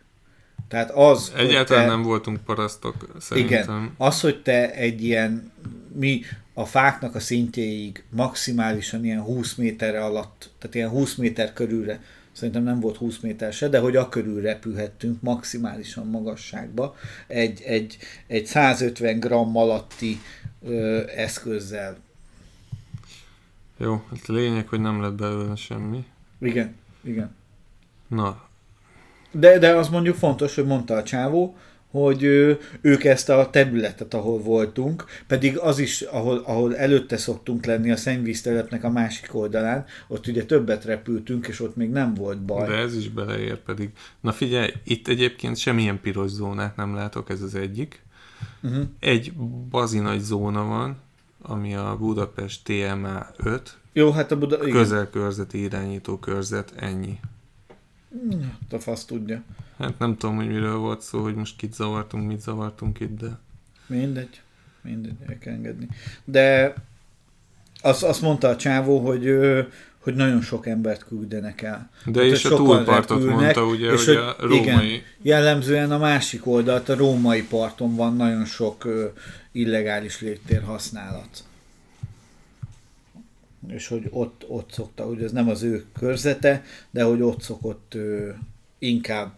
Tehát 0.68 0.92
az, 0.92 1.32
Egyáltalán 1.38 1.84
te- 1.84 1.90
nem 1.90 2.02
voltunk 2.02 2.40
parasztok, 2.46 2.96
szerintem. 3.20 3.64
igen, 3.64 3.94
az, 3.98 4.22
hogy 4.22 4.42
te 4.42 4.72
egy 4.72 5.04
ilyen, 5.04 5.52
mi 5.96 6.22
a 6.54 6.66
fáknak 6.66 7.16
a 7.16 7.20
szintjéig 7.20 8.04
maximálisan 8.10 9.06
ilyen 9.06 9.22
20 9.22 9.56
méterre 9.56 10.04
alatt, 10.04 10.50
tehát 10.60 10.76
ilyen 10.76 10.90
20 10.90 11.16
méter 11.16 11.54
körülre, 11.54 12.00
szerintem 12.32 12.64
nem 12.64 12.80
volt 12.80 12.98
20 12.98 13.20
méter 13.20 13.54
se, 13.54 13.68
de 13.68 13.80
hogy 13.80 13.96
a 13.96 14.10
körül 14.10 14.42
repülhettünk 14.42 15.22
maximálisan 15.22 16.08
magasságba 16.08 16.96
egy, 17.28 17.62
egy, 17.66 17.98
egy 18.28 18.46
150 18.46 19.20
gram 19.20 19.58
alatti 19.58 20.22
ö, 20.62 21.02
eszközzel. 21.16 21.98
Jó, 23.78 24.04
hát 24.10 24.22
a 24.28 24.34
lényeg, 24.34 24.68
hogy 24.68 24.80
nem 24.80 25.02
lett 25.02 25.14
belőle 25.14 25.56
semmi. 25.56 26.06
Igen, 26.40 26.76
igen. 27.02 27.36
Na, 28.08 28.48
De, 29.32 29.58
de 29.58 29.76
az 29.76 29.90
mondjuk 29.90 30.16
fontos, 30.16 30.56
hogy 30.56 30.66
mondta 30.66 30.96
a 30.96 31.04
csávó, 31.04 31.58
hogy 31.92 32.24
ö, 32.24 32.54
ők 32.82 33.04
ezt 33.04 33.30
a 33.30 33.50
területet, 33.50 34.14
ahol 34.14 34.40
voltunk, 34.40 35.06
pedig 35.28 35.58
az 35.58 35.80
is, 35.80 36.02
ahol, 36.02 36.38
ahol 36.38 36.78
előtte 36.78 37.18
szoktunk 37.18 37.66
lenni 37.66 37.92
a 37.92 37.96
szennyvíztelepnek 37.96 38.84
a 38.84 38.90
másik 38.90 39.36
oldalán, 39.36 39.86
ott 40.08 40.28
ugye 40.28 40.46
többet 40.46 40.86
repültünk, 40.86 41.48
és 41.48 41.60
ott 41.60 41.76
még 41.76 41.90
nem 41.90 42.14
volt 42.14 42.42
baj. 42.42 42.68
De 42.68 42.76
ez 42.76 42.96
is 42.96 43.10
beleér 43.10 43.58
pedig. 43.58 43.90
Na 44.22 44.32
figyelj, 44.32 44.72
itt 44.84 45.08
egyébként 45.08 45.58
semmilyen 45.58 46.00
piros 46.02 46.30
zónát 46.30 46.76
nem 46.76 46.96
látok, 46.96 47.30
ez 47.30 47.42
az 47.42 47.56
egyik. 47.56 48.02
Uh-huh. 48.64 48.84
Egy 49.00 49.34
bazi 49.70 50.00
nagy 50.00 50.20
zóna 50.20 50.64
van, 50.64 50.98
ami 51.44 51.76
a 51.76 51.98
Budapest 51.98 52.64
TMA 52.64 53.28
5, 53.38 53.78
Jó, 53.94 54.12
hát 54.12 54.32
a 54.32 54.38
Buda... 54.38 54.58
közelkörzeti 54.58 55.62
irányító 55.62 56.18
körzet, 56.18 56.74
ennyi. 56.76 57.20
A 58.70 58.80
fasz 58.80 59.06
tudja. 59.06 59.44
Hát 59.78 60.00
nem 60.00 60.18
tudom, 60.18 60.36
hogy 60.36 60.48
miről 60.48 60.78
volt 60.78 61.02
szó, 61.02 61.22
hogy 61.22 61.36
most 61.36 61.56
kit 61.56 61.74
zavartunk, 61.74 62.28
mit 62.28 62.42
zavartunk 62.42 63.00
itt, 63.00 63.18
de... 63.20 63.40
Mindegy. 63.88 64.42
Mindegy, 64.82 65.16
el 65.28 65.38
kell 65.38 65.54
engedni. 65.54 65.88
De 66.24 66.74
azt, 67.82 68.04
azt 68.04 68.22
mondta 68.22 68.48
a 68.48 68.56
csávó, 68.56 69.00
hogy, 69.00 69.40
hogy 70.04 70.16
nagyon 70.16 70.42
sok 70.42 70.68
embert 70.68 71.04
küldenek 71.08 71.62
el. 71.62 71.90
De 72.06 72.22
Hát, 72.22 72.32
és 72.32 72.46
a 72.46 72.56
túlpartot 72.56 73.18
repülnek, 73.18 73.40
mondta 73.40 73.66
ugye, 73.66 73.92
és 73.92 74.06
hogy 74.06 74.16
a 74.16 74.36
római... 74.40 74.60
Igen, 74.60 75.02
jellemzően 75.22 75.92
a 75.92 75.98
másik 75.98 76.48
oldalt, 76.48 76.90
a 76.90 76.96
római 76.96 77.44
parton 77.44 77.96
van 77.96 78.16
nagyon 78.16 78.46
sok 78.46 78.86
ö, 78.86 79.06
illegális 79.52 80.22
légtér 80.22 80.64
használat. 80.64 81.44
És 83.68 83.88
hogy 83.88 84.08
ott, 84.10 84.44
ott 84.48 84.72
szokta, 84.72 85.04
hogy 85.04 85.24
ez 85.24 85.32
nem 85.32 85.50
az 85.50 85.62
ő 85.64 85.86
körzete, 86.00 86.64
de 86.92 87.04
hogy 87.04 87.22
ott 87.22 87.42
szokott 87.42 87.94
ö, 87.96 88.30
inkább 88.80 89.34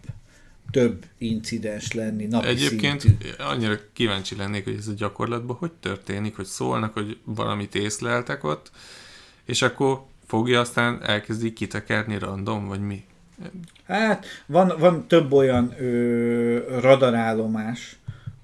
több 0.71 1.05
incidens 1.17 1.93
lenni 1.93 2.25
napi 2.25 2.47
Egyébként 2.47 3.01
szintű. 3.01 3.27
annyira 3.37 3.77
kíváncsi 3.93 4.35
lennék, 4.35 4.63
hogy 4.63 4.75
ez 4.77 4.87
a 4.87 4.93
gyakorlatban 4.93 5.55
hogy 5.55 5.71
történik, 5.71 6.35
hogy 6.35 6.45
szólnak, 6.45 6.93
hogy 6.93 7.17
valamit 7.23 7.75
észleltek 7.75 8.43
ott, 8.43 8.71
és 9.45 9.61
akkor 9.61 10.01
fogja, 10.25 10.59
aztán 10.59 11.03
elkezdi 11.03 11.53
kitekerni 11.53 12.17
random, 12.17 12.67
vagy 12.67 12.81
mi? 12.81 13.03
Hát 13.87 14.25
van, 14.45 14.73
van 14.79 15.07
több 15.07 15.31
olyan 15.31 15.73
ö, 15.79 16.79
radarállomás 16.79 17.97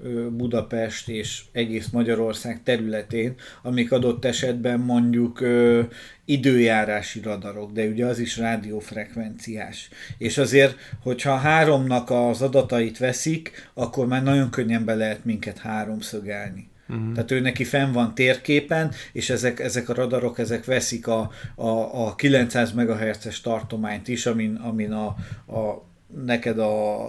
ö, 0.03 0.29
Budapest 0.29 1.09
és 1.09 1.43
egész 1.51 1.89
Magyarország 1.89 2.63
területén, 2.63 3.36
amik 3.61 3.91
adott 3.91 4.25
esetben 4.25 4.79
mondjuk 4.79 5.41
ö, 5.41 5.82
időjárási 6.25 7.21
radarok, 7.21 7.71
de 7.71 7.86
ugye 7.86 8.05
az 8.05 8.19
is 8.19 8.38
rádiófrekvenciás. 8.38 9.89
És 10.17 10.38
azért, 10.38 10.75
hogyha 11.03 11.36
háromnak 11.36 12.09
az 12.09 12.41
adatait 12.41 12.97
veszik, 12.97 13.69
akkor 13.73 14.07
már 14.07 14.23
nagyon 14.23 14.49
könnyen 14.49 14.86
be 14.86 14.95
lehet 14.95 15.25
minket 15.25 15.57
háromszögelni. 15.57 16.70
Uh-huh. 16.92 17.14
Tehát 17.14 17.32
ő 17.32 17.39
neki 17.39 17.64
fenn 17.64 17.92
van 17.92 18.16
térképen, 18.16 18.92
és 19.12 19.30
ezek, 19.30 19.60
ezek 19.60 19.89
a 19.89 19.94
radarok, 19.94 20.39
ezek 20.39 20.66
veszik 20.66 21.08
a, 21.08 21.32
a, 21.56 21.68
a 22.06 22.16
900 22.16 22.72
MHz-es 22.72 23.42
tartományt 23.42 24.08
is, 24.08 24.26
amin, 24.26 24.56
amin 24.56 24.92
a, 24.92 25.06
a 25.56 25.89
neked 26.16 26.60
a 26.60 27.08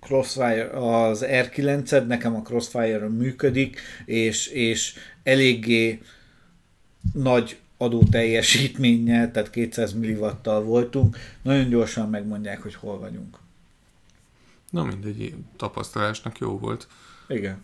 Crossfire, 0.00 0.70
az 0.70 1.24
R9-ed, 1.26 2.06
nekem 2.06 2.34
a 2.34 2.42
Crossfire-on 2.42 3.10
működik, 3.10 3.80
és, 4.04 4.46
és 4.46 4.94
eléggé 5.22 6.00
nagy 7.12 7.58
adó 7.76 8.02
teljesítménnyel, 8.10 9.30
tehát 9.30 9.50
200 9.50 9.92
milliwattal 9.92 10.62
voltunk, 10.62 11.16
nagyon 11.42 11.68
gyorsan 11.68 12.10
megmondják, 12.10 12.62
hogy 12.62 12.74
hol 12.74 12.98
vagyunk. 12.98 13.38
Na 14.70 14.84
mindegy, 14.84 15.34
tapasztalásnak 15.56 16.38
jó 16.38 16.58
volt. 16.58 16.88
Igen. 17.28 17.62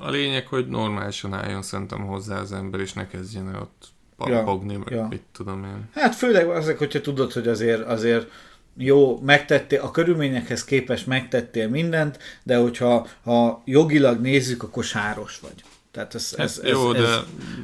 A 0.00 0.10
lényeg, 0.10 0.46
hogy 0.46 0.66
normálisan 0.68 1.32
álljon 1.34 1.62
szerintem 1.62 1.98
hozzá 2.06 2.40
az 2.40 2.52
ember, 2.52 2.80
és 2.80 2.92
ne 2.92 3.06
kezdjen 3.06 3.48
el 3.48 3.60
ott 3.60 3.94
Ja, 4.18 4.24
pampogni, 4.24 4.76
meg 4.76 4.90
ja. 4.90 5.06
mit 5.10 5.22
tudom 5.32 5.64
én. 5.64 5.88
Hát 5.94 6.14
főleg 6.14 6.48
azok, 6.48 6.78
hogyha 6.78 7.00
tudod, 7.00 7.32
hogy 7.32 7.48
azért, 7.48 7.80
azért 7.86 8.30
jó, 8.76 9.20
megtettél, 9.20 9.80
a 9.80 9.90
körülményekhez 9.90 10.64
képest 10.64 11.06
megtettél 11.06 11.68
mindent, 11.68 12.18
de 12.42 12.56
hogyha 12.56 13.06
ha 13.24 13.62
jogilag 13.64 14.20
nézzük, 14.20 14.62
akkor 14.62 14.84
sáros 14.84 15.38
vagy. 15.40 15.54
Tehát 15.90 16.14
ez, 16.14 16.34
ez, 16.36 16.60
Hát 16.60 16.68
jó, 16.70 16.92
ez, 16.92 17.02
ez 17.02 17.18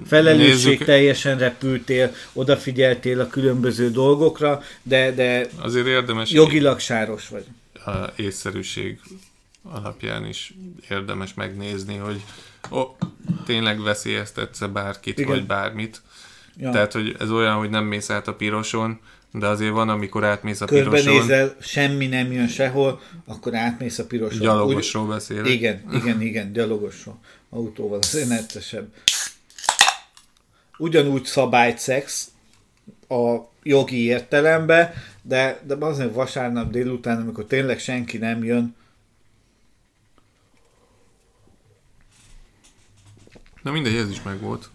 felelősség 0.07 0.49
nézzük- 0.71 0.85
teljesen 0.85 1.39
repültél, 1.39 2.13
odafigyeltél 2.33 3.21
a 3.21 3.27
különböző 3.27 3.91
dolgokra, 3.91 4.63
de, 4.83 5.13
de 5.13 5.47
Azért 5.61 5.87
érdemes 5.87 6.31
jogilag 6.31 6.79
sáros 6.79 7.29
vagy. 7.29 7.45
a 7.75 8.13
észszerűség 8.17 9.01
alapján 9.63 10.27
is 10.27 10.55
érdemes 10.89 11.35
megnézni, 11.35 11.97
hogy 11.97 12.25
ó, 12.71 12.97
tényleg 13.45 13.81
veszélyeztetsz 13.81 14.61
bárkit, 14.73 15.19
Igen. 15.19 15.31
Vagy 15.31 15.47
bármit. 15.47 16.03
Ja. 16.57 16.71
Tehát, 16.71 16.93
hogy 16.93 17.17
ez 17.19 17.31
olyan, 17.31 17.57
hogy 17.57 17.71
nem 17.71 17.85
mész 17.85 18.11
át 18.11 18.29
a 18.29 18.35
piroson, 18.35 19.01
de 19.33 19.47
azért 19.47 19.73
van, 19.73 19.89
amikor 19.89 20.25
átmész 20.25 20.61
a 20.61 20.65
piroson, 20.65 20.93
Körbenézel, 20.93 21.57
semmi 21.61 22.07
nem 22.07 22.33
jön 22.33 22.49
sehol, 22.49 23.01
akkor 23.27 23.55
átmész 23.55 23.99
a 23.99 24.07
piroson. 24.07 24.41
gyalogosról 24.41 25.07
beszélek. 25.07 25.45
Úgy, 25.45 25.51
igen, 25.51 25.83
igen, 25.93 26.21
igen, 26.21 26.53
gyalogosról. 26.53 27.19
Autóval 27.51 27.99
azért 27.99 28.29
neccesebb. 28.29 28.93
Ugyanúgy 30.79 31.25
szabályt 31.25 31.79
szex 31.79 32.31
a 33.09 33.37
jogi 33.63 34.05
értelembe, 34.05 34.95
de, 35.23 35.61
de 35.67 35.75
azért 35.81 36.15
vasárnap 36.15 36.71
délután, 36.71 37.21
amikor 37.21 37.45
tényleg 37.45 37.79
senki 37.79 38.19
nem 38.19 38.45
jön, 38.45 38.75
Na 43.63 43.71
mindegy, 43.71 43.95
ez 43.95 44.11
is 44.11 44.23
megvolt. 44.23 44.71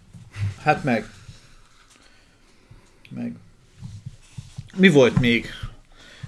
hát 0.62 0.84
meg. 0.84 1.10
Meg. 3.10 3.36
Mi 4.76 4.90
volt 4.90 5.20
még? 5.20 5.48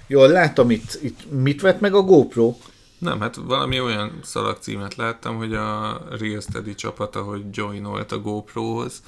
Jól 0.06 0.28
látom 0.28 0.70
itt, 0.70 0.98
itt 1.02 1.30
mit 1.30 1.60
vett 1.60 1.80
meg 1.80 1.94
a 1.94 2.02
GoPro? 2.02 2.56
Nem, 2.98 3.20
hát 3.20 3.34
valami 3.34 3.80
olyan 3.80 4.18
szalagcímet 4.22 4.94
láttam, 4.94 5.36
hogy 5.36 5.54
a 5.54 6.00
Real 6.18 6.40
Steady 6.40 6.74
csapata, 6.74 7.22
hogy 7.22 7.44
joinolt 7.50 8.12
a 8.12 8.20
GoPro-hoz, 8.20 9.02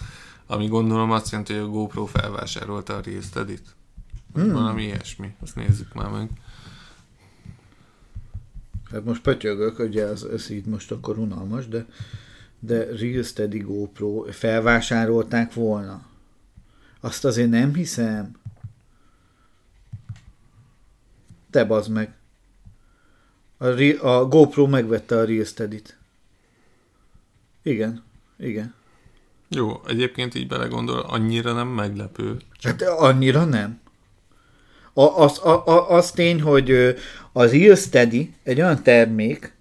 ami 0.46 0.66
gondolom 0.66 1.10
azt 1.10 1.30
jelenti, 1.30 1.52
hogy 1.52 1.62
a 1.62 1.68
GoPro 1.68 2.06
felvásárolta 2.06 2.96
a 2.96 3.00
Real 3.04 3.20
Steady-t. 3.20 3.74
Hmm. 4.34 4.52
Valami 4.52 4.82
ilyesmi, 4.82 5.34
azt 5.40 5.54
nézzük 5.54 5.94
már 5.94 6.10
meg. 6.10 6.30
Hát 8.90 9.04
most 9.04 9.22
pötyögök, 9.22 9.78
ugye 9.78 10.06
ez, 10.06 10.22
ez 10.22 10.50
így 10.50 10.64
most 10.64 10.90
akkor 10.90 11.18
unalmas, 11.18 11.68
de, 11.68 11.86
de 12.64 12.84
Real 12.84 13.22
Steady 13.22 13.58
GoPro 13.58 14.24
felvásárolták 14.30 15.54
volna. 15.54 16.02
Azt 17.00 17.24
azért 17.24 17.50
nem 17.50 17.74
hiszem. 17.74 18.40
Te 21.50 21.64
bazd 21.64 21.90
meg. 21.90 22.14
A, 23.56 23.66
Re- 23.66 24.00
a 24.00 24.28
GoPro 24.28 24.66
megvette 24.66 25.18
a 25.18 25.24
Real 25.24 25.44
Steady-t. 25.44 25.96
Igen, 27.62 28.02
igen. 28.36 28.74
Jó, 29.48 29.80
egyébként 29.86 30.34
így 30.34 30.46
belegondol, 30.46 30.98
annyira 30.98 31.52
nem 31.52 31.68
meglepő. 31.68 32.36
Hát 32.62 32.82
annyira 32.82 33.44
nem. 33.44 33.80
A, 34.92 35.02
az, 35.02 35.38
a, 35.38 35.66
a, 35.66 35.90
az 35.90 36.10
tény, 36.10 36.42
hogy 36.42 36.70
az 37.32 37.52
Real 37.52 37.76
Steady 37.76 38.34
egy 38.42 38.60
olyan 38.60 38.82
termék, 38.82 39.54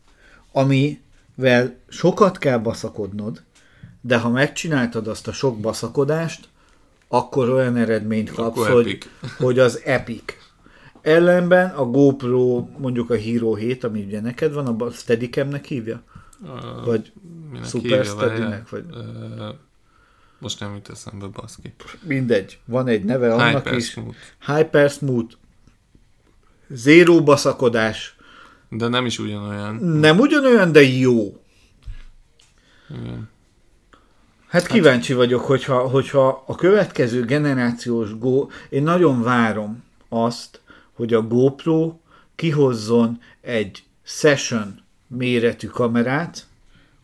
amivel 1.42 1.76
sokat 1.88 2.38
kell 2.38 2.58
baszakodnod, 2.58 3.44
de 4.02 4.18
ha 4.18 4.30
megcsináltad 4.30 5.08
azt 5.08 5.28
a 5.28 5.32
sok 5.32 5.60
baszakodást, 5.60 6.48
akkor 7.08 7.50
olyan 7.50 7.76
eredményt 7.76 8.32
kapsz, 8.32 8.58
Akkor 8.58 8.72
hogy, 8.72 8.88
epic. 8.88 9.08
hogy 9.46 9.60
az 9.60 9.82
epic. 9.86 10.24
Ellenben 11.02 11.70
a 11.70 11.86
GoPro, 11.86 12.68
mondjuk 12.78 13.10
a 13.10 13.16
Hero 13.16 13.54
7, 13.56 13.84
ami 13.84 14.04
ugye 14.04 14.22
neked 14.22 14.54
van, 14.54 14.68
a 14.68 14.90
Steadicamnek 14.92 15.66
hívja? 15.66 16.02
Uh, 16.42 16.86
Vagy 16.86 17.12
Super? 17.66 18.06
Steady-nek, 18.06 18.70
vagy- 18.70 18.86
Ö, 18.92 19.50
most 20.40 20.60
nem 20.60 20.74
jut 20.74 20.90
eszembe, 20.90 21.28
baszki. 21.28 21.74
mindegy, 22.02 22.60
van 22.66 22.88
egy 22.88 23.04
neve 23.04 23.34
annak 23.34 23.64
Hyper 23.64 23.74
is. 23.74 23.90
Smooth. 23.90 24.16
Hyper 24.46 24.90
Smooth. 24.90 25.36
Zéró 26.70 27.24
baszakodás. 27.24 28.16
De 28.74 28.88
nem 28.88 29.06
is 29.06 29.20
ugyanolyan. 29.20 29.76
Nem 29.76 30.20
ugyanolyan, 30.20 30.72
de 30.72 30.82
jó. 30.82 31.42
Igen. 32.90 33.30
Hát 34.48 34.68
kíváncsi 34.68 35.14
vagyok, 35.14 35.42
hogyha, 35.42 35.88
hogyha 35.88 36.44
a 36.48 36.56
következő 36.56 37.26
generációs 37.26 38.18
Go, 38.18 38.48
én 38.70 38.84
nagyon 38.84 39.22
várom 39.22 39.84
azt, 40.10 40.62
hogy 40.94 41.14
a 41.14 41.28
GoPro 41.28 42.00
kihozzon 42.36 43.22
egy 43.42 43.84
session 44.04 44.80
méretű 45.08 45.68
kamerát, 45.68 46.48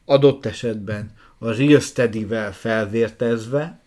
adott 0.05 0.45
esetben 0.45 1.11
a 1.38 1.51
Real 1.51 1.80
Steady-vel 1.80 2.53
felvértezve, 2.53 3.80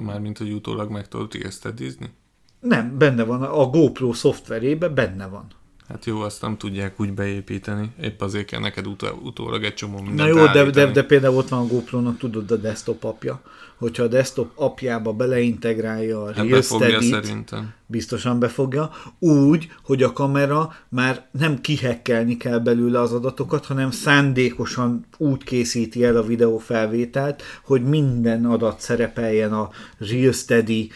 Mármint, 0.00 0.38
hogy 0.38 0.52
utólag 0.52 0.90
meg 0.90 1.08
tudod 1.08 1.34
értedizni. 1.34 2.10
Nem, 2.64 2.98
benne 2.98 3.24
van, 3.24 3.42
a 3.42 3.66
GoPro 3.66 4.12
szoftverében 4.12 4.94
benne 4.94 5.26
van. 5.26 5.46
Hát 5.88 6.04
jó, 6.04 6.20
azt 6.20 6.42
nem 6.42 6.56
tudják 6.56 7.00
úgy 7.00 7.12
beépíteni. 7.12 7.90
Épp 8.00 8.20
azért 8.20 8.46
kell 8.46 8.60
neked 8.60 8.86
utó, 8.86 9.06
utólag 9.22 9.64
egy 9.64 9.74
csomó 9.74 10.00
mindent 10.00 10.18
Na 10.18 10.40
jó, 10.40 10.46
de, 10.46 10.70
de, 10.70 10.86
de 10.86 11.02
például 11.02 11.36
ott 11.36 11.48
van 11.48 11.60
a 11.60 11.66
GoPro-nak, 11.66 12.18
tudod, 12.18 12.50
a 12.50 12.56
desktop 12.56 13.04
apja. 13.04 13.40
Hogyha 13.76 14.02
a 14.02 14.06
desktop 14.08 14.50
apjába 14.54 15.12
beleintegrálja 15.12 16.22
a 16.22 16.32
Hát 16.34 16.46
Real 16.46 16.62
szerintem. 16.62 17.74
biztosan 17.86 18.38
befogja, 18.38 18.90
úgy, 19.18 19.68
hogy 19.82 20.02
a 20.02 20.12
kamera 20.12 20.72
már 20.88 21.26
nem 21.30 21.60
kihekkelni 21.60 22.36
kell 22.36 22.58
belőle 22.58 23.00
az 23.00 23.12
adatokat, 23.12 23.66
hanem 23.66 23.90
szándékosan 23.90 25.06
úgy 25.16 25.44
készíti 25.44 26.04
el 26.04 26.16
a 26.16 26.22
videófelvételt, 26.22 27.42
hogy 27.64 27.82
minden 27.82 28.44
adat 28.44 28.80
szerepeljen 28.80 29.52
a 29.52 29.70
Real 29.98 30.32
Steady 30.32 30.90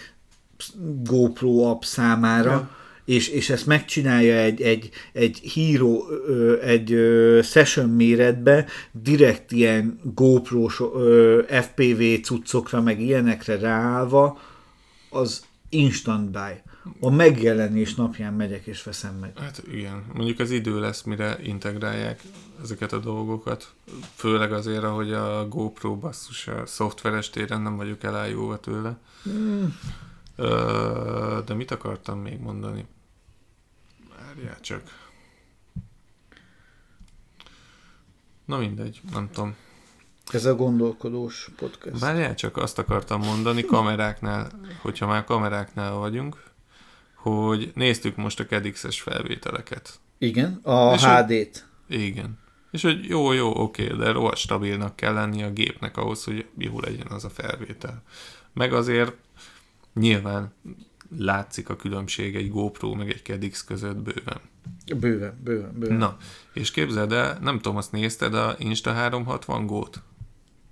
GoPro 1.05 1.63
app 1.63 1.83
számára, 1.83 2.51
Ja. 2.51 2.71
és, 3.05 3.29
és 3.29 3.51
ezt 3.51 3.67
megcsinálja 3.67 4.35
egy, 4.37 4.61
egy, 4.61 4.91
egy 5.13 5.39
híró, 5.39 6.05
egy 6.63 6.97
session 7.43 7.89
méretbe, 7.89 8.67
direkt 8.93 9.53
ilyen 9.53 10.01
GoPro 10.15 10.69
FPV 11.47 12.03
cuccokra, 12.23 12.83
meg 12.83 13.01
ilyenekre 13.01 13.59
ráállva, 13.59 14.41
az 15.11 15.45
instant 15.69 16.31
buy. 16.31 16.63
A 17.01 17.11
megjelenés 17.11 17.95
napján 17.95 18.33
megyek 18.35 18.67
és 18.67 18.83
veszem 18.83 19.15
meg. 19.21 19.33
Hát 19.39 19.63
igen, 19.73 20.05
mondjuk 20.15 20.39
az 20.39 20.51
idő 20.51 20.81
lesz, 20.81 21.03
mire 21.03 21.39
integrálják 21.43 22.21
ezeket 22.63 22.93
a 22.93 22.99
dolgokat. 22.99 23.75
Főleg 24.15 24.53
azért, 24.53 24.85
hogy 24.85 25.13
a 25.13 25.49
GoPro 25.49 25.97
basszus 25.97 26.47
a 26.47 26.67
szoftveres 26.67 27.31
téren 27.31 27.61
nem 27.61 27.77
vagyok 27.77 28.03
elájulva 28.03 28.61
tőle. 28.61 28.99
Ö, 29.27 29.65
de 31.45 31.55
mit 31.55 31.71
akartam 31.71 32.19
még 32.19 32.39
mondani? 32.41 32.87
Várjál 34.17 34.61
csak. 34.61 34.83
Na 38.45 38.59
mindegy, 38.59 39.01
nem 39.13 39.29
tudom. 39.33 39.55
Ez 40.33 40.45
a 40.45 40.55
gondolkodós 40.55 41.49
podcast. 41.57 41.99
Várjál 41.99 42.35
csak, 42.35 42.57
azt 42.57 42.79
akartam 42.79 43.21
mondani 43.21 43.63
kameráknál, 43.65 44.51
hogyha 44.81 45.07
már 45.07 45.25
kameráknál 45.25 45.93
vagyunk, 45.93 46.43
hogy 47.15 47.73
néztük 47.75 48.17
most 48.17 48.41
a 48.41 48.47
KEDX-es 48.47 49.01
felvételeket. 49.01 50.01
Igen, 50.19 50.61
a 50.63 50.95
És 50.95 51.05
hogy- 51.05 51.25
HD-t. 51.25 51.67
Igen. 51.89 52.39
És 52.71 52.83
hogy 52.83 53.05
jó, 53.05 53.33
jó, 53.33 53.57
oké, 53.61 53.87
de 53.87 54.11
rohadt 54.13 54.37
stabilnak 54.37 54.97
kell 54.97 55.13
lenni 55.13 55.43
a 55.43 55.51
gépnek 55.51 55.97
ahhoz, 55.97 56.25
hogy 56.25 56.47
jó 56.59 56.81
legyen 56.81 57.07
az 57.07 57.25
a 57.25 57.31
felvétel. 57.31 58.03
Meg 58.53 58.73
azért 58.73 59.13
nyilván 59.99 60.53
látszik 61.17 61.69
a 61.69 61.77
különbség 61.77 62.37
egy 62.37 62.51
GoPro 62.51 62.95
meg 62.95 63.11
egy 63.11 63.23
KEDX 63.23 63.65
között 63.65 63.97
bőven. 63.97 64.41
Bőven, 64.97 65.41
bőven, 65.45 65.73
bőven. 65.79 65.97
Na, 65.97 66.17
és 66.53 66.71
képzeld 66.71 67.13
el, 67.13 67.39
nem 67.41 67.57
tudom, 67.57 67.77
azt 67.77 67.93
nézted 67.93 68.35
a 68.35 68.55
Insta 68.59 68.93
360 68.93 69.67
Go-t? 69.67 70.03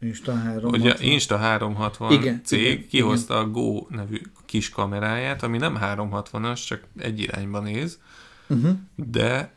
Insta 0.00 0.34
3. 0.34 0.70
Ugye 0.72 0.94
Insta 1.00 1.36
360 1.36 2.12
Igen, 2.12 2.40
cég 2.44 2.60
igen, 2.72 2.88
kihozta 2.88 3.38
a 3.38 3.50
Go 3.50 3.86
nevű 3.88 4.20
kis 4.44 4.68
kameráját, 4.70 5.42
ami 5.42 5.58
nem 5.58 5.78
360-as, 5.80 6.66
csak 6.66 6.82
egy 6.98 7.20
irányba 7.20 7.60
néz, 7.60 7.98
Uh-huh. 8.48 8.76
de 8.94 9.52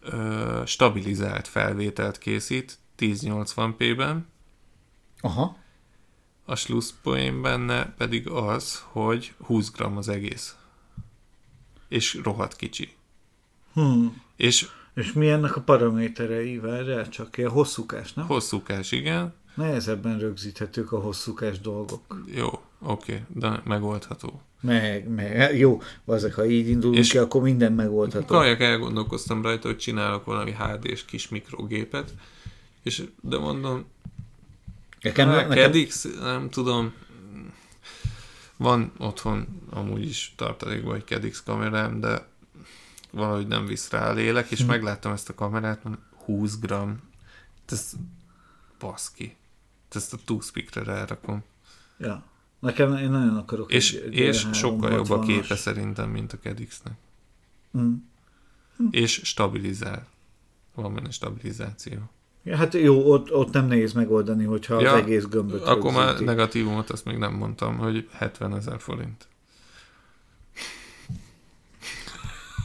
ö, 0.00 0.62
stabilizált 0.66 1.48
felvételt 1.48 2.18
készít 2.18 2.78
1080p-ben. 2.98 4.26
Aha. 5.20 5.56
A 6.44 6.54
slusszpoén 6.54 7.42
benne 7.42 7.94
pedig 7.98 8.28
az, 8.28 8.82
hogy 8.86 9.34
20 9.42 9.70
g 9.72 9.80
az 9.96 10.08
egész. 10.08 10.56
És 11.88 12.18
rohadt 12.22 12.56
kicsi. 12.56 12.94
Hmm. 13.72 14.22
És 14.36 14.68
És 14.94 15.12
mi 15.12 15.28
ennek 15.28 15.56
a 15.56 15.60
paraméterei? 15.60 16.58
Várjál 16.58 17.08
csak, 17.08 17.38
ilyen 17.38 17.50
hosszúkás, 17.50 18.12
nem? 18.12 18.26
hosszúkás, 18.26 18.92
igen. 18.92 19.34
Nehezebben 19.54 20.18
rögzíthetők 20.18 20.92
a 20.92 21.00
hosszúkás 21.00 21.60
dolgok. 21.60 22.22
Jó, 22.34 22.48
oké, 22.80 23.22
de 23.28 23.60
megoldható. 23.64 24.42
Meg, 24.60 25.08
meg, 25.08 25.58
jó, 25.58 25.82
azok, 26.04 26.32
ha 26.32 26.46
így 26.46 26.68
indulunk 26.68 26.98
És- 26.98 27.10
ki, 27.10 27.18
akkor 27.18 27.42
minden 27.42 27.72
megoldható. 27.72 28.26
Kajak 28.26 28.60
elgondolkoztam 28.60 29.42
rajta, 29.42 29.68
hogy 29.68 29.76
csinálok 29.78 30.24
valami 30.24 30.52
HD-s 30.52 31.04
kis 31.04 31.28
mikrogépet, 31.28 32.14
és 32.82 33.02
de 33.20 33.38
mondom, 33.38 33.84
Nekem, 35.04 35.28
Nekem, 35.28 35.48
nekem, 35.48 35.72
KEDX, 35.72 36.04
nem 36.20 36.50
tudom, 36.50 36.92
van 38.56 38.92
otthon 38.98 39.62
amúgy 39.70 40.04
is 40.04 40.32
tartalékban 40.36 40.94
egy 40.96 41.04
KEDX 41.04 41.42
kamerám, 41.42 42.00
de 42.00 42.26
valahogy 43.10 43.46
nem 43.46 43.66
visz 43.66 43.90
rá 43.90 44.08
a 44.08 44.12
lélek, 44.12 44.50
és 44.50 44.60
Hm. 44.60 44.66
megláttam 44.66 45.12
ezt 45.12 45.28
a 45.28 45.34
kamerát, 45.34 45.84
mondom, 45.84 46.02
20 46.24 46.58
g. 46.58 46.72
Ez 47.68 47.92
baszki. 48.78 49.36
Ezt 49.90 50.12
a 50.12 50.18
túszpikre 50.24 50.82
rárakom. 50.82 51.42
ja. 51.98 52.24
nekem 52.58 52.96
én 52.96 53.10
nagyon 53.10 53.36
akarok 53.36 53.72
És, 53.72 53.92
és 54.10 54.46
sokkal 54.52 54.92
jobb 54.92 55.10
a 55.10 55.18
360-as. 55.18 55.26
képe 55.26 55.56
szerintem, 55.56 56.10
mint 56.10 56.32
a 56.32 56.38
KEDX-nek. 56.38 56.94
Mm. 57.78 57.94
És 58.90 59.20
stabilizál. 59.24 60.06
Van 60.74 60.94
benne 60.94 61.10
stabilizáció. 61.10 62.10
Ja, 62.44 62.56
hát 62.56 62.74
jó, 62.74 63.10
ott, 63.12 63.32
ott 63.32 63.52
nem 63.52 63.66
nehéz 63.66 63.92
megoldani, 63.92 64.44
hogyha 64.44 64.80
Ja, 64.80 64.92
az 64.92 64.98
egész 64.98 65.24
gömböt 65.24 65.62
Akkor 65.62 65.92
már 65.92 66.04
rögzíti. 66.04 66.24
negatívumot 66.24 66.90
azt 66.90 67.04
még 67.04 67.16
nem 67.16 67.32
mondtam, 67.32 67.76
hogy 67.76 68.08
70 68.12 68.56
ezer 68.56 68.80
forint. 68.80 69.26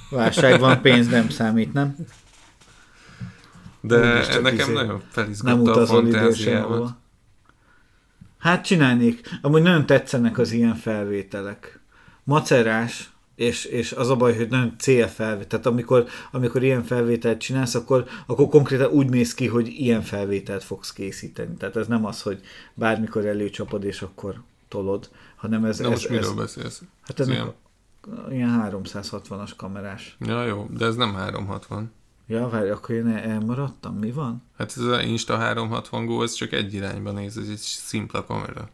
Válság 0.10 0.60
van, 0.60 0.82
pénz 0.82 1.08
nem 1.08 1.30
számít, 1.30 1.74
nem? 1.74 1.96
De 3.82 4.22
csak 4.22 4.42
nekem 4.42 4.72
nagyon 4.72 5.02
felizgatta 5.10 5.72
a 5.72 5.86
fantáziámat. 5.86 6.92
Hát 8.38 8.66
csinálnék. 8.66 9.40
Amúgy 9.42 9.62
nagyon 9.62 9.86
tetszenek 9.86 10.38
az 10.38 10.52
ilyen 10.52 10.76
felvételek. 10.76 11.80
Macerás, 12.24 13.10
és, 13.40 13.66
és 13.66 13.92
az 13.92 14.10
a 14.10 14.16
baj, 14.16 14.36
hogy 14.36 14.48
nagyon 14.50 14.74
célfelvétel. 14.78 15.48
Tehát 15.48 15.66
amikor, 15.66 16.06
amikor 16.32 16.64
ilyen 16.64 16.84
felvételt 16.84 17.40
csinálsz, 17.40 17.76
akkor, 17.76 18.06
akkor 18.26 18.48
konkrétan 18.48 18.92
úgy 18.92 19.10
mész 19.10 19.34
ki, 19.34 19.48
hogy 19.48 19.68
ilyen 19.68 20.02
felvételt 20.02 20.64
fogsz 20.64 20.94
készíteni. 20.94 21.56
Tehát 21.56 21.76
ez 21.76 21.88
nem 21.88 22.06
az, 22.06 22.22
hogy 22.22 22.40
bármikor 22.74 23.26
előcsapod, 23.26 23.84
és 23.84 24.02
akkor 24.02 24.42
tolod, 24.68 25.10
hanem 25.36 25.66
ez... 25.66 25.80
Ez, 25.80 25.88
most 25.88 26.06
ez 26.06 26.12
miről 26.12 26.34
beszélsz? 26.34 26.82
Hát 27.02 27.20
Ez 27.20 27.28
ilyen- 27.28 27.54
ilyen 28.30 28.70
360-as 28.72 29.52
kamerás. 29.58 30.18
Ja, 30.20 30.46
jó, 30.46 30.68
de 30.78 30.86
ez 30.86 30.96
nem 30.96 31.14
360. 31.14 31.92
Ja, 32.28 32.50
várj, 32.50 32.70
akkor 32.70 32.96
én 32.96 33.08
el- 33.08 33.24
elmaradtam. 33.32 33.96
Mi 33.96 34.12
van? 34.12 34.44
Hát 34.58 34.74
ez 34.78 34.84
az 34.84 35.04
Insta 35.04 35.38
360 35.38 36.06
Go, 36.06 36.24
ez 36.24 36.34
csak 36.34 36.52
egy 36.52 36.74
irányba 36.74 37.12
néz, 37.12 37.38
ez 37.38 37.48
egy 37.50 37.58
szimpla 37.58 38.24
kamera. 38.26 38.70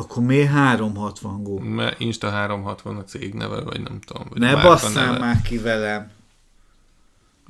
Akkor 0.00 0.22
miért 0.22 0.50
360 0.50 1.42
gó? 1.42 1.58
Mert 1.58 2.00
Insta 2.00 2.30
360 2.30 2.96
a 2.96 3.04
cég 3.04 3.34
neve, 3.34 3.60
vagy 3.60 3.80
nem 3.80 4.00
tudom. 4.00 4.26
Vagy 4.28 4.38
Ne 4.38 4.62
basszál 4.62 5.18
már 5.18 5.42
ki 5.42 5.58
velem. 5.58 6.10